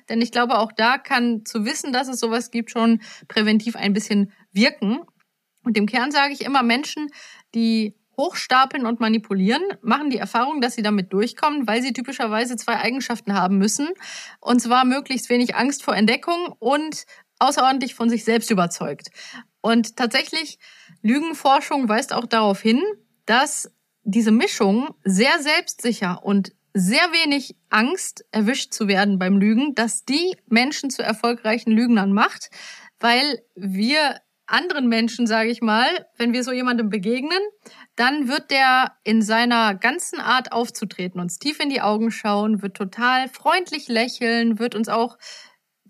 denn 0.09 0.21
ich 0.21 0.31
glaube, 0.31 0.59
auch 0.59 0.71
da 0.71 0.97
kann 0.97 1.43
zu 1.45 1.65
wissen, 1.65 1.91
dass 1.91 2.07
es 2.07 2.19
sowas 2.19 2.51
gibt, 2.51 2.71
schon 2.71 3.01
präventiv 3.27 3.75
ein 3.75 3.93
bisschen 3.93 4.31
wirken. 4.51 4.99
Und 5.63 5.77
im 5.77 5.85
Kern 5.85 6.11
sage 6.11 6.33
ich 6.33 6.41
immer, 6.41 6.63
Menschen, 6.63 7.07
die 7.55 7.95
hochstapeln 8.19 8.85
und 8.85 8.99
manipulieren, 8.99 9.61
machen 9.81 10.09
die 10.09 10.17
Erfahrung, 10.17 10.59
dass 10.59 10.73
sie 10.73 10.81
damit 10.81 11.13
durchkommen, 11.13 11.67
weil 11.67 11.83
sie 11.83 11.93
typischerweise 11.93 12.55
zwei 12.55 12.77
Eigenschaften 12.77 13.33
haben 13.33 13.59
müssen. 13.59 13.89
Und 14.39 14.59
zwar 14.59 14.85
möglichst 14.85 15.29
wenig 15.29 15.55
Angst 15.55 15.83
vor 15.83 15.95
Entdeckung 15.95 16.55
und 16.57 17.05
außerordentlich 17.39 17.95
von 17.95 18.09
sich 18.09 18.23
selbst 18.23 18.51
überzeugt. 18.51 19.09
Und 19.61 19.95
tatsächlich, 19.95 20.59
Lügenforschung 21.01 21.89
weist 21.89 22.13
auch 22.13 22.25
darauf 22.25 22.61
hin, 22.61 22.81
dass 23.25 23.71
diese 24.03 24.31
Mischung 24.31 24.95
sehr 25.03 25.39
selbstsicher 25.39 26.23
und 26.23 26.53
sehr 26.73 27.11
wenig 27.11 27.55
Angst, 27.69 28.23
erwischt 28.31 28.73
zu 28.73 28.87
werden 28.87 29.19
beim 29.19 29.37
Lügen, 29.37 29.73
dass 29.75 30.05
die 30.05 30.37
Menschen 30.47 30.89
zu 30.89 31.01
erfolgreichen 31.01 31.71
Lügnern 31.71 32.13
macht, 32.13 32.49
weil 32.99 33.41
wir 33.55 34.21
anderen 34.45 34.87
Menschen, 34.87 35.27
sage 35.27 35.49
ich 35.49 35.61
mal, 35.61 35.87
wenn 36.17 36.33
wir 36.33 36.43
so 36.43 36.51
jemandem 36.53 36.89
begegnen, 36.89 37.39
dann 37.95 38.29
wird 38.29 38.49
der 38.49 38.93
in 39.03 39.21
seiner 39.21 39.75
ganzen 39.75 40.19
Art 40.19 40.53
aufzutreten, 40.53 41.19
uns 41.19 41.37
tief 41.37 41.59
in 41.59 41.69
die 41.69 41.81
Augen 41.81 42.11
schauen, 42.11 42.61
wird 42.61 42.77
total 42.77 43.27
freundlich 43.27 43.89
lächeln, 43.89 44.57
wird 44.57 44.73
uns 44.73 44.87
auch 44.87 45.17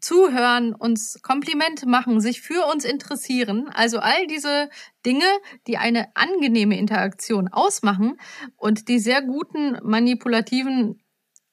zuhören, 0.08 0.74
uns 0.74 1.20
Komplimente 1.22 1.86
machen, 1.86 2.22
sich 2.22 2.41
für 2.41 2.66
uns 2.72 2.86
interessieren. 2.86 3.70
Also 3.74 3.99
all 3.99 4.26
diese 4.28 4.70
Dinge, 5.05 5.26
die 5.68 5.78
eine 5.78 6.08
angenehme 6.16 6.78
Interaktion 6.78 7.49
ausmachen 7.49 8.18
und 8.55 8.88
die 8.88 8.99
sehr 8.99 9.22
guten 9.22 9.78
manipulativen 9.84 11.01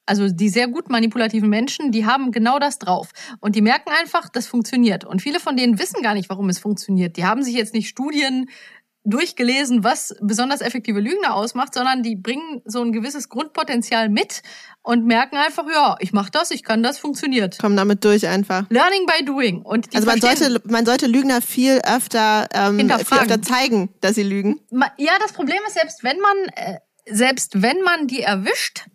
also 0.07 0.29
die 0.29 0.49
sehr 0.49 0.67
gut 0.67 0.91
manipulativen 0.91 1.49
Menschen, 1.49 1.91
die 1.91 2.05
haben 2.05 2.31
genau 2.31 2.59
das 2.59 2.77
drauf. 2.77 3.09
Und 3.39 3.55
die 3.55 3.63
merken 3.63 3.89
einfach, 3.99 4.29
das 4.29 4.45
funktioniert. 4.45 5.03
Und 5.03 5.23
viele 5.23 5.39
von 5.39 5.57
denen 5.57 5.79
wissen 5.79 6.03
gar 6.03 6.13
nicht, 6.13 6.29
warum 6.29 6.47
es 6.47 6.59
funktioniert. 6.59 7.17
Die 7.17 7.25
haben 7.25 7.41
sich 7.41 7.55
jetzt 7.55 7.73
nicht 7.73 7.89
Studien 7.89 8.47
durchgelesen, 9.05 9.83
was 9.83 10.15
besonders 10.19 10.61
effektive 10.61 10.99
Lügner 10.99 11.35
ausmacht, 11.35 11.73
sondern 11.73 12.03
die 12.03 12.15
bringen 12.15 12.61
so 12.65 12.81
ein 12.81 12.91
gewisses 12.91 13.29
Grundpotenzial 13.29 14.09
mit 14.09 14.41
und 14.81 15.05
merken 15.05 15.37
einfach, 15.37 15.65
ja, 15.71 15.95
ich 15.99 16.11
mache 16.11 16.31
das, 16.31 16.51
ich 16.51 16.63
kann 16.63 16.83
das, 16.83 16.97
funktioniert. 16.97 17.59
Kommen 17.59 17.77
damit 17.77 18.03
durch 18.03 18.27
einfach. 18.27 18.65
Learning 18.69 19.05
by 19.05 19.23
doing. 19.23 19.61
Und 19.61 19.95
also 19.95 20.07
man 20.07 20.19
sollte, 20.19 20.61
man 20.65 20.85
sollte 20.85 21.07
Lügner 21.07 21.41
viel 21.41 21.81
öfter, 21.85 22.47
ähm, 22.51 22.79
viel 22.79 22.91
öfter 22.91 23.41
zeigen, 23.41 23.89
dass 24.01 24.15
sie 24.15 24.23
lügen. 24.23 24.59
Ja, 24.97 25.13
das 25.19 25.33
Problem 25.33 25.59
ist, 25.67 25.75
selbst 25.75 26.03
wenn 26.03 26.19
man, 26.19 26.37
äh, 26.55 26.79
selbst 27.05 27.61
wenn 27.61 27.81
man 27.81 28.07
die 28.07 28.21
erwischt, 28.21 28.85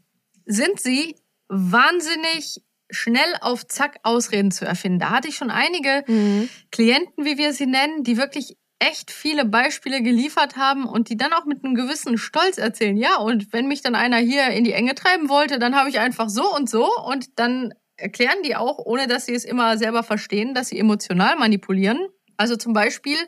sind 0.45 0.81
sie 0.81 1.17
wahnsinnig 1.49 2.63
schnell 2.91 3.37
auf 3.41 3.67
Zack 3.67 4.01
Ausreden 4.03 4.51
zu 4.51 4.65
erfinden. 4.65 4.99
Da 4.99 5.11
hatte 5.11 5.29
ich 5.29 5.37
schon 5.37 5.51
einige 5.51 6.05
mhm. 6.07 6.49
Klienten, 6.73 7.25
wie 7.25 7.39
wir 7.39 7.53
sie 7.53 7.67
nennen, 7.67 8.03
die 8.03 8.17
wirklich 8.17 8.57
echt 8.81 9.11
viele 9.11 9.45
Beispiele 9.45 10.03
geliefert 10.03 10.57
haben 10.57 10.87
und 10.87 11.11
die 11.11 11.17
dann 11.17 11.33
auch 11.33 11.45
mit 11.45 11.63
einem 11.63 11.75
gewissen 11.75 12.19
Stolz 12.19 12.59
erzählen. 12.59 12.97
Ja, 12.97 13.19
und 13.19 13.53
wenn 13.53 13.69
mich 13.69 13.83
dann 13.83 13.95
einer 13.95 14.17
hier 14.17 14.49
in 14.49 14.65
die 14.65 14.73
Enge 14.73 14.95
treiben 14.95 15.29
wollte, 15.29 15.59
dann 15.59 15.77
habe 15.77 15.91
ich 15.91 16.01
einfach 16.01 16.29
so 16.29 16.53
und 16.55 16.69
so 16.69 16.91
und 17.07 17.39
dann 17.39 17.75
erklären 17.97 18.43
die 18.43 18.57
auch, 18.57 18.79
ohne 18.79 19.07
dass 19.07 19.27
sie 19.27 19.35
es 19.35 19.45
immer 19.45 19.77
selber 19.77 20.03
verstehen, 20.03 20.55
dass 20.55 20.69
sie 20.69 20.79
emotional 20.79 21.37
manipulieren. 21.37 22.09
Also 22.39 22.57
zum 22.57 22.73
Beispiel 22.73 23.19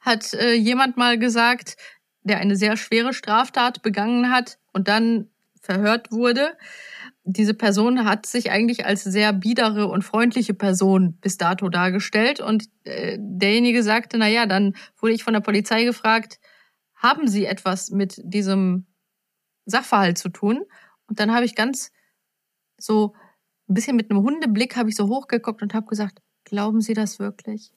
hat 0.00 0.32
äh, 0.32 0.54
jemand 0.54 0.96
mal 0.96 1.18
gesagt, 1.18 1.76
der 2.22 2.38
eine 2.38 2.56
sehr 2.56 2.78
schwere 2.78 3.12
Straftat 3.12 3.82
begangen 3.82 4.30
hat 4.30 4.58
und 4.72 4.88
dann 4.88 5.28
verhört 5.60 6.10
wurde, 6.10 6.56
diese 7.24 7.54
Person 7.54 8.04
hat 8.04 8.26
sich 8.26 8.50
eigentlich 8.50 8.84
als 8.84 9.02
sehr 9.02 9.32
biedere 9.32 9.88
und 9.88 10.02
freundliche 10.02 10.52
Person 10.52 11.16
bis 11.20 11.38
dato 11.38 11.70
dargestellt 11.70 12.40
und 12.40 12.68
äh, 12.84 13.16
derjenige 13.18 13.82
sagte, 13.82 14.18
na 14.18 14.28
ja, 14.28 14.46
dann 14.46 14.76
wurde 14.98 15.14
ich 15.14 15.24
von 15.24 15.32
der 15.32 15.40
Polizei 15.40 15.84
gefragt, 15.84 16.38
haben 16.94 17.26
Sie 17.26 17.46
etwas 17.46 17.90
mit 17.90 18.20
diesem 18.22 18.86
Sachverhalt 19.64 20.18
zu 20.18 20.28
tun? 20.28 20.64
Und 21.06 21.18
dann 21.18 21.32
habe 21.32 21.46
ich 21.46 21.54
ganz 21.54 21.92
so 22.78 23.14
ein 23.68 23.74
bisschen 23.74 23.96
mit 23.96 24.10
einem 24.10 24.22
Hundeblick 24.22 24.76
habe 24.76 24.90
ich 24.90 24.96
so 24.96 25.08
hochgeguckt 25.08 25.62
und 25.62 25.72
habe 25.72 25.86
gesagt, 25.86 26.20
glauben 26.44 26.82
Sie 26.82 26.92
das 26.92 27.18
wirklich? 27.18 27.72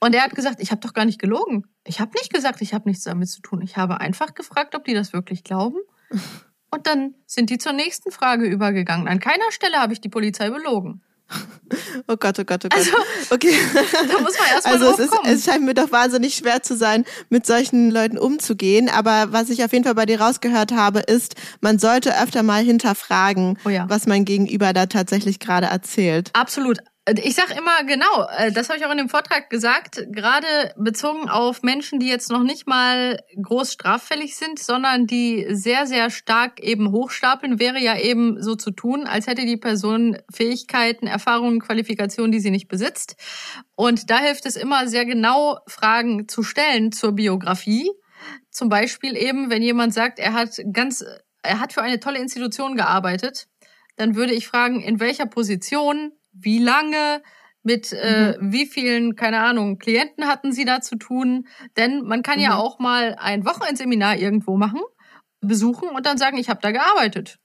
Und 0.00 0.14
er 0.14 0.22
hat 0.22 0.34
gesagt, 0.34 0.60
ich 0.60 0.70
habe 0.70 0.80
doch 0.80 0.94
gar 0.94 1.04
nicht 1.04 1.20
gelogen. 1.20 1.66
Ich 1.86 2.00
habe 2.00 2.12
nicht 2.14 2.32
gesagt, 2.32 2.62
ich 2.62 2.74
habe 2.74 2.88
nichts 2.88 3.04
damit 3.04 3.28
zu 3.28 3.42
tun. 3.42 3.62
Ich 3.62 3.76
habe 3.76 4.00
einfach 4.00 4.34
gefragt, 4.34 4.74
ob 4.74 4.84
die 4.84 4.94
das 4.94 5.12
wirklich 5.12 5.44
glauben. 5.44 5.78
Und 6.74 6.86
dann 6.86 7.14
sind 7.26 7.50
die 7.50 7.58
zur 7.58 7.72
nächsten 7.72 8.10
Frage 8.10 8.46
übergegangen. 8.46 9.08
An 9.08 9.20
keiner 9.20 9.50
Stelle 9.50 9.78
habe 9.78 9.92
ich 9.92 10.00
die 10.00 10.08
Polizei 10.08 10.50
belogen. 10.50 11.02
Oh 12.06 12.16
Gott, 12.16 12.38
oh 12.38 12.44
Gott, 12.44 12.64
oh 12.64 12.68
Gott. 12.68 12.74
Also, 12.74 12.92
okay. 13.30 13.54
Da 13.74 14.20
muss 14.20 14.38
man 14.38 14.48
erstmal 14.52 14.74
Also 14.74 14.92
es, 14.92 14.98
ist, 14.98 15.14
es 15.24 15.44
scheint 15.44 15.64
mir 15.64 15.74
doch 15.74 15.90
wahnsinnig 15.90 16.34
schwer 16.34 16.62
zu 16.62 16.76
sein, 16.76 17.04
mit 17.30 17.46
solchen 17.46 17.90
Leuten 17.90 18.18
umzugehen. 18.18 18.88
Aber 18.90 19.32
was 19.32 19.48
ich 19.48 19.64
auf 19.64 19.72
jeden 19.72 19.84
Fall 19.84 19.94
bei 19.94 20.06
dir 20.06 20.20
rausgehört 20.20 20.72
habe, 20.72 21.00
ist, 21.00 21.34
man 21.60 21.78
sollte 21.78 22.20
öfter 22.20 22.42
mal 22.42 22.62
hinterfragen, 22.62 23.58
oh 23.64 23.70
ja. 23.70 23.86
was 23.88 24.06
mein 24.06 24.24
Gegenüber 24.24 24.72
da 24.72 24.86
tatsächlich 24.86 25.40
gerade 25.40 25.66
erzählt. 25.66 26.30
Absolut. 26.34 26.78
Ich 27.06 27.34
sag 27.34 27.54
immer 27.54 27.84
genau, 27.84 28.26
äh, 28.38 28.50
das 28.50 28.70
habe 28.70 28.78
ich 28.78 28.86
auch 28.86 28.90
in 28.90 28.96
dem 28.96 29.10
Vortrag 29.10 29.50
gesagt, 29.50 30.06
gerade 30.10 30.46
bezogen 30.78 31.28
auf 31.28 31.62
Menschen, 31.62 31.98
die 31.98 32.08
jetzt 32.08 32.30
noch 32.30 32.42
nicht 32.42 32.66
mal 32.66 33.20
groß 33.36 33.74
straffällig 33.74 34.36
sind, 34.36 34.58
sondern 34.58 35.06
die 35.06 35.46
sehr, 35.50 35.86
sehr 35.86 36.08
stark 36.08 36.60
eben 36.60 36.92
hochstapeln, 36.92 37.58
wäre 37.58 37.78
ja 37.78 37.98
eben 37.98 38.42
so 38.42 38.54
zu 38.54 38.70
tun, 38.70 39.06
als 39.06 39.26
hätte 39.26 39.44
die 39.44 39.58
Person 39.58 40.16
Fähigkeiten, 40.32 41.06
Erfahrungen, 41.06 41.60
Qualifikationen, 41.60 42.32
die 42.32 42.40
sie 42.40 42.50
nicht 42.50 42.68
besitzt. 42.68 43.16
Und 43.76 44.08
da 44.08 44.20
hilft 44.20 44.46
es 44.46 44.56
immer 44.56 44.88
sehr 44.88 45.04
genau, 45.04 45.58
Fragen 45.66 46.26
zu 46.26 46.42
stellen 46.42 46.90
zur 46.90 47.12
Biografie. 47.12 47.90
Zum 48.50 48.70
Beispiel 48.70 49.14
eben, 49.14 49.50
wenn 49.50 49.62
jemand 49.62 49.92
sagt, 49.92 50.18
er 50.18 50.32
hat 50.32 50.58
ganz, 50.72 51.04
er 51.42 51.60
hat 51.60 51.74
für 51.74 51.82
eine 51.82 52.00
tolle 52.00 52.20
Institution 52.20 52.76
gearbeitet, 52.76 53.46
dann 53.96 54.14
würde 54.14 54.32
ich 54.32 54.48
fragen, 54.48 54.80
in 54.80 55.00
welcher 55.00 55.26
Position 55.26 56.12
wie 56.34 56.58
lange, 56.58 57.22
mit 57.62 57.92
äh, 57.92 58.36
mhm. 58.38 58.52
wie 58.52 58.66
vielen, 58.66 59.16
keine 59.16 59.40
Ahnung, 59.40 59.78
Klienten 59.78 60.26
hatten 60.28 60.52
sie 60.52 60.64
da 60.64 60.80
zu 60.80 60.96
tun. 60.96 61.48
Denn 61.76 62.02
man 62.02 62.22
kann 62.22 62.36
mhm. 62.36 62.44
ja 62.44 62.56
auch 62.56 62.78
mal 62.78 63.16
ein 63.18 63.46
Wochenendseminar 63.46 64.16
irgendwo 64.16 64.56
machen, 64.56 64.80
besuchen 65.40 65.88
und 65.88 66.06
dann 66.06 66.18
sagen, 66.18 66.36
ich 66.36 66.50
habe 66.50 66.60
da 66.60 66.70
gearbeitet. 66.70 67.38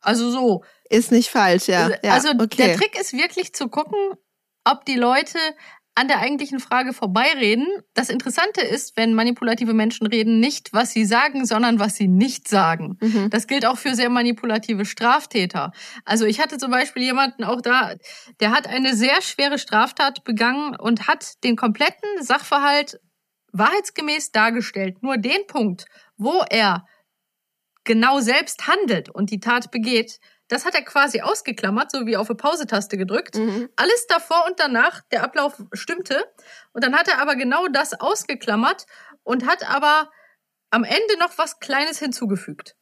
Also 0.00 0.30
so. 0.30 0.64
Ist 0.88 1.12
nicht 1.12 1.30
falsch, 1.30 1.68
ja. 1.68 1.90
ja 2.02 2.12
also 2.12 2.30
okay. 2.30 2.48
der 2.56 2.76
Trick 2.76 2.98
ist 2.98 3.12
wirklich 3.12 3.52
zu 3.54 3.68
gucken, 3.68 3.98
ob 4.64 4.84
die 4.84 4.96
Leute 4.96 5.38
an 5.96 6.08
der 6.08 6.18
eigentlichen 6.18 6.58
Frage 6.58 6.92
vorbeireden. 6.92 7.66
Das 7.94 8.08
Interessante 8.08 8.60
ist, 8.60 8.96
wenn 8.96 9.14
manipulative 9.14 9.74
Menschen 9.74 10.06
reden, 10.06 10.40
nicht, 10.40 10.72
was 10.72 10.90
sie 10.90 11.04
sagen, 11.04 11.46
sondern 11.46 11.78
was 11.78 11.94
sie 11.94 12.08
nicht 12.08 12.48
sagen. 12.48 12.98
Mhm. 13.00 13.30
Das 13.30 13.46
gilt 13.46 13.64
auch 13.64 13.78
für 13.78 13.94
sehr 13.94 14.10
manipulative 14.10 14.86
Straftäter. 14.86 15.72
Also 16.04 16.26
ich 16.26 16.40
hatte 16.40 16.58
zum 16.58 16.70
Beispiel 16.70 17.02
jemanden 17.02 17.44
auch 17.44 17.60
da, 17.60 17.94
der 18.40 18.50
hat 18.50 18.66
eine 18.66 18.94
sehr 18.96 19.22
schwere 19.22 19.58
Straftat 19.58 20.24
begangen 20.24 20.74
und 20.76 21.06
hat 21.06 21.44
den 21.44 21.54
kompletten 21.54 22.08
Sachverhalt 22.20 22.98
wahrheitsgemäß 23.52 24.32
dargestellt. 24.32 25.02
Nur 25.02 25.16
den 25.16 25.46
Punkt, 25.46 25.86
wo 26.16 26.42
er 26.50 26.86
genau 27.84 28.18
selbst 28.20 28.66
handelt 28.66 29.10
und 29.10 29.30
die 29.30 29.40
Tat 29.40 29.70
begeht, 29.70 30.18
das 30.48 30.64
hat 30.64 30.74
er 30.74 30.82
quasi 30.82 31.20
ausgeklammert, 31.20 31.90
so 31.90 32.06
wie 32.06 32.16
auf 32.16 32.28
eine 32.28 32.36
Pause-Taste 32.36 32.96
gedrückt. 32.96 33.36
Mhm. 33.36 33.68
Alles 33.76 34.06
davor 34.08 34.44
und 34.46 34.60
danach, 34.60 35.02
der 35.10 35.22
Ablauf 35.22 35.62
stimmte. 35.72 36.24
Und 36.72 36.84
dann 36.84 36.94
hat 36.94 37.08
er 37.08 37.18
aber 37.18 37.36
genau 37.36 37.66
das 37.68 37.98
ausgeklammert 37.98 38.86
und 39.22 39.46
hat 39.46 39.68
aber 39.68 40.10
am 40.70 40.84
Ende 40.84 41.18
noch 41.18 41.38
was 41.38 41.60
Kleines 41.60 41.98
hinzugefügt. 41.98 42.76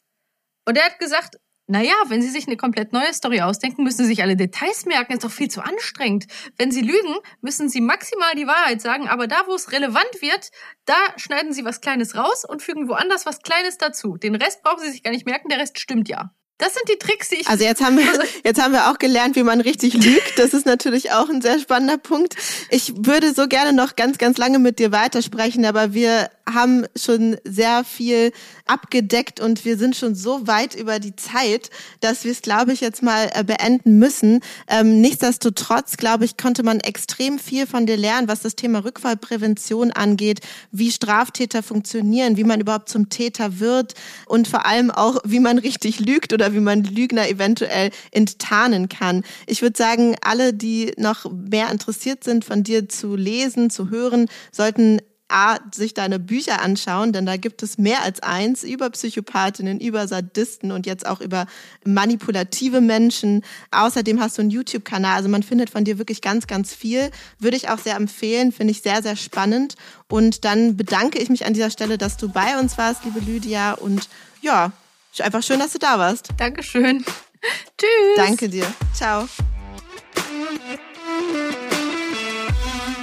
Und 0.65 0.77
er 0.79 0.85
hat 0.85 0.99
gesagt, 0.99 1.37
naja, 1.69 1.95
wenn 2.09 2.21
Sie 2.21 2.29
sich 2.29 2.47
eine 2.47 2.57
komplett 2.57 2.93
neue 2.93 3.15
Story 3.15 3.41
ausdenken, 3.41 3.85
müssen 3.85 3.99
Sie 3.99 4.09
sich 4.09 4.23
alle 4.23 4.37
Details 4.37 4.85
merken, 4.85 5.13
ist 5.13 5.25
doch 5.25 5.31
viel 5.31 5.49
zu 5.49 5.63
anstrengend. 5.63 6.27
Wenn 6.59 6.73
Sie 6.73 6.81
lügen, 6.81 7.17
müssen 7.41 7.69
Sie 7.69 7.81
maximal 7.81 8.35
die 8.35 8.49
Wahrheit 8.49 8.83
sagen, 8.83 9.09
aber 9.09 9.29
da, 9.29 9.47
wo 9.47 9.55
es 9.55 9.71
relevant 9.71 10.21
wird, 10.21 10.51
da 10.85 10.97
schneiden 11.17 11.53
Sie 11.53 11.65
was 11.65 11.81
Kleines 11.81 12.17
raus 12.17 12.45
und 12.45 12.63
fügen 12.63 12.89
woanders 12.89 13.27
was 13.27 13.41
Kleines 13.41 13.79
dazu. 13.79 14.17
Den 14.17 14.35
Rest 14.35 14.63
brauchen 14.63 14.81
Sie 14.81 14.91
sich 14.91 15.03
gar 15.03 15.13
nicht 15.13 15.25
merken, 15.25 15.49
der 15.49 15.59
Rest 15.59 15.79
stimmt 15.79 16.09
ja. 16.09 16.35
Das 16.63 16.75
sind 16.75 16.89
die 16.89 16.97
Tricks, 16.97 17.29
die 17.29 17.41
ich. 17.41 17.49
Also 17.49 17.65
jetzt 17.65 17.83
haben 17.83 17.99
wir, 17.99 18.05
jetzt 18.45 18.63
haben 18.63 18.73
wir 18.73 18.89
auch 18.89 18.99
gelernt, 18.99 19.35
wie 19.35 19.43
man 19.43 19.61
richtig 19.61 19.95
lügt. 19.95 20.39
Das 20.39 20.55
ist 20.55 20.65
natürlich 20.65 21.11
auch 21.11 21.29
ein 21.29 21.43
sehr 21.43 21.59
spannender 21.59 21.99
Punkt. 21.99 22.37
Ich 22.71 22.93
würde 22.97 23.35
so 23.35 23.49
gerne 23.49 23.73
noch 23.73 23.97
ganz, 23.97 24.17
ganz 24.17 24.39
lange 24.39 24.61
mit 24.61 24.79
dir 24.79 24.93
weitersprechen, 24.93 25.65
aber 25.65 25.93
wir 25.93 26.31
haben 26.49 26.87
schon 26.97 27.37
sehr 27.45 27.85
viel 27.85 28.33
abgedeckt 28.67 29.41
und 29.41 29.65
wir 29.65 29.77
sind 29.77 29.97
schon 29.97 30.15
so 30.15 30.47
weit 30.47 30.75
über 30.75 30.99
die 30.99 31.17
Zeit, 31.17 31.71
dass 32.01 32.25
wir 32.25 32.33
es, 32.33 32.43
glaube 32.43 32.73
ich, 32.73 32.81
jetzt 32.81 33.03
mal 33.03 33.31
äh, 33.35 33.45
beenden 33.45 33.99
müssen. 33.99 34.41
Ähm, 34.69 35.01
nichtsdestotrotz, 35.01 35.97
glaube 35.97 36.25
ich, 36.25 36.37
konnte 36.37 36.63
man 36.63 36.81
extrem 36.81 37.39
viel 37.39 37.67
von 37.67 37.87
dir 37.87 37.97
lernen, 37.97 38.29
was 38.29 38.41
das 38.41 38.57
Thema 38.57 38.85
Rückfallprävention 38.85 39.93
angeht, 39.93 40.41
wie 40.71 40.91
Straftäter 40.91 41.63
funktionieren, 41.63 42.37
wie 42.37 42.45
man 42.45 42.61
überhaupt 42.61 42.89
zum 42.89 43.09
Täter 43.09 43.59
wird 43.59 43.95
und 44.27 44.49
vor 44.49 44.67
allem 44.67 44.91
auch, 44.91 45.19
wie 45.25 45.41
man 45.41 45.59
richtig 45.59 46.01
lügt 46.01 46.33
oder 46.53 46.55
wie 46.55 46.61
man 46.61 46.85
Lügner 46.85 47.29
eventuell 47.29 47.91
enttarnen 48.11 48.89
kann. 48.89 49.25
Ich 49.47 49.63
würde 49.63 49.77
sagen, 49.77 50.17
alle, 50.21 50.53
die 50.53 50.93
noch 50.97 51.31
mehr 51.31 51.71
interessiert 51.71 52.25
sind, 52.25 52.45
von 52.45 52.63
dir 52.63 52.89
zu 52.89 53.17
lesen, 53.17 53.71
zu 53.71 53.91
hören, 53.91 54.29
sollten 54.51 55.01
A, 55.29 55.57
sich 55.75 55.95
deine 55.95 56.19
Bücher 56.19 56.61
anschauen, 56.61 57.15
denn 57.15 57.25
da 57.25 57.39
gibt 57.39 57.63
es 57.63 57.79
mehr 57.79 58.03
als 58.03 58.23
eins 58.23 58.65
über 58.65 58.91
Psychopathinnen, 58.91 59.81
über 59.81 60.07
Sadisten 60.07 60.73
und 60.73 60.85
jetzt 60.85 61.07
auch 61.07 61.23
über 61.23 61.47
manipulative 61.87 62.83
Menschen. 62.83 63.43
Außerdem 63.71 64.21
hast 64.21 64.37
du 64.37 64.43
einen 64.43 64.51
YouTube-Kanal, 64.51 65.17
also 65.17 65.31
man 65.31 65.43
findet 65.43 65.71
von 65.71 65.85
dir 65.85 65.97
wirklich 65.97 66.21
ganz, 66.21 66.47
ganz 66.47 66.75
viel. 66.75 67.11
Würde 67.39 67.57
ich 67.57 67.71
auch 67.71 67.79
sehr 67.79 67.97
empfehlen, 67.97 68.53
finde 68.53 68.73
ich 68.73 68.83
sehr, 68.83 69.03
sehr 69.03 69.17
spannend. 69.17 69.77
Und 70.07 70.45
dann 70.45 70.77
bedanke 70.77 71.19
ich 71.19 71.31
mich 71.31 71.47
an 71.47 71.55
dieser 71.55 71.71
Stelle, 71.71 71.97
dass 71.97 72.19
du 72.19 72.29
bei 72.29 72.59
uns 72.61 72.77
warst, 72.77 73.05
liebe 73.07 73.21
Lydia. 73.21 73.73
Und 73.73 74.11
ja, 74.43 74.73
einfach 75.21 75.43
schön, 75.43 75.59
dass 75.59 75.73
du 75.73 75.79
da 75.79 75.99
warst. 75.99 76.31
Dankeschön. 76.37 77.05
Tschüss. 77.79 78.17
Danke 78.17 78.49
dir. 78.49 78.67
Ciao. 78.95 79.29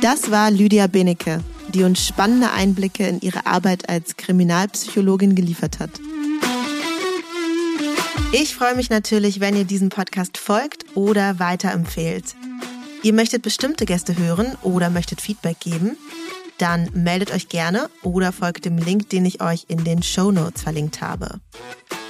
Das 0.02 0.32
war 0.32 0.50
Lydia 0.50 0.88
Benecke 0.88 1.44
die 1.74 1.84
uns 1.84 2.06
spannende 2.06 2.52
Einblicke 2.52 3.08
in 3.08 3.22
ihre 3.22 3.46
Arbeit 3.46 3.90
als 3.90 4.18
Kriminalpsychologin 4.18 5.36
geliefert 5.36 5.80
hat. 5.80 5.92
Ich 8.32 8.56
freue 8.56 8.76
mich 8.76 8.90
natürlich, 8.90 9.40
wenn 9.40 9.56
ihr 9.56 9.64
diesem 9.64 9.90
Podcast 9.90 10.38
folgt 10.38 10.86
oder 10.96 11.40
weiterempfehlt. 11.40 12.36
Ihr 13.02 13.14
möchtet 13.14 13.42
bestimmte 13.42 13.86
Gäste 13.86 14.18
hören 14.18 14.56
oder 14.62 14.90
möchtet 14.90 15.22
Feedback 15.22 15.60
geben? 15.60 15.98
Dann 16.58 16.90
meldet 16.94 17.32
euch 17.32 17.48
gerne 17.48 17.90
oder 18.04 18.32
folgt 18.32 18.66
dem 18.66 18.78
Link, 18.78 19.10
den 19.10 19.26
ich 19.26 19.42
euch 19.42 19.66
in 19.70 19.84
den 19.84 20.04
Show 20.04 20.32
Notes 20.32 20.62
verlinkt 20.62 21.02
habe. 21.02 21.40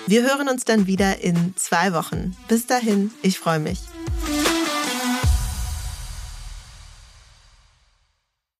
Wir 0.09 0.23
hören 0.23 0.49
uns 0.49 0.65
dann 0.65 0.87
wieder 0.87 1.21
in 1.21 1.53
zwei 1.55 1.93
Wochen. 1.93 2.35
Bis 2.47 2.65
dahin, 2.65 3.11
ich 3.21 3.37
freue 3.37 3.59
mich. 3.59 3.77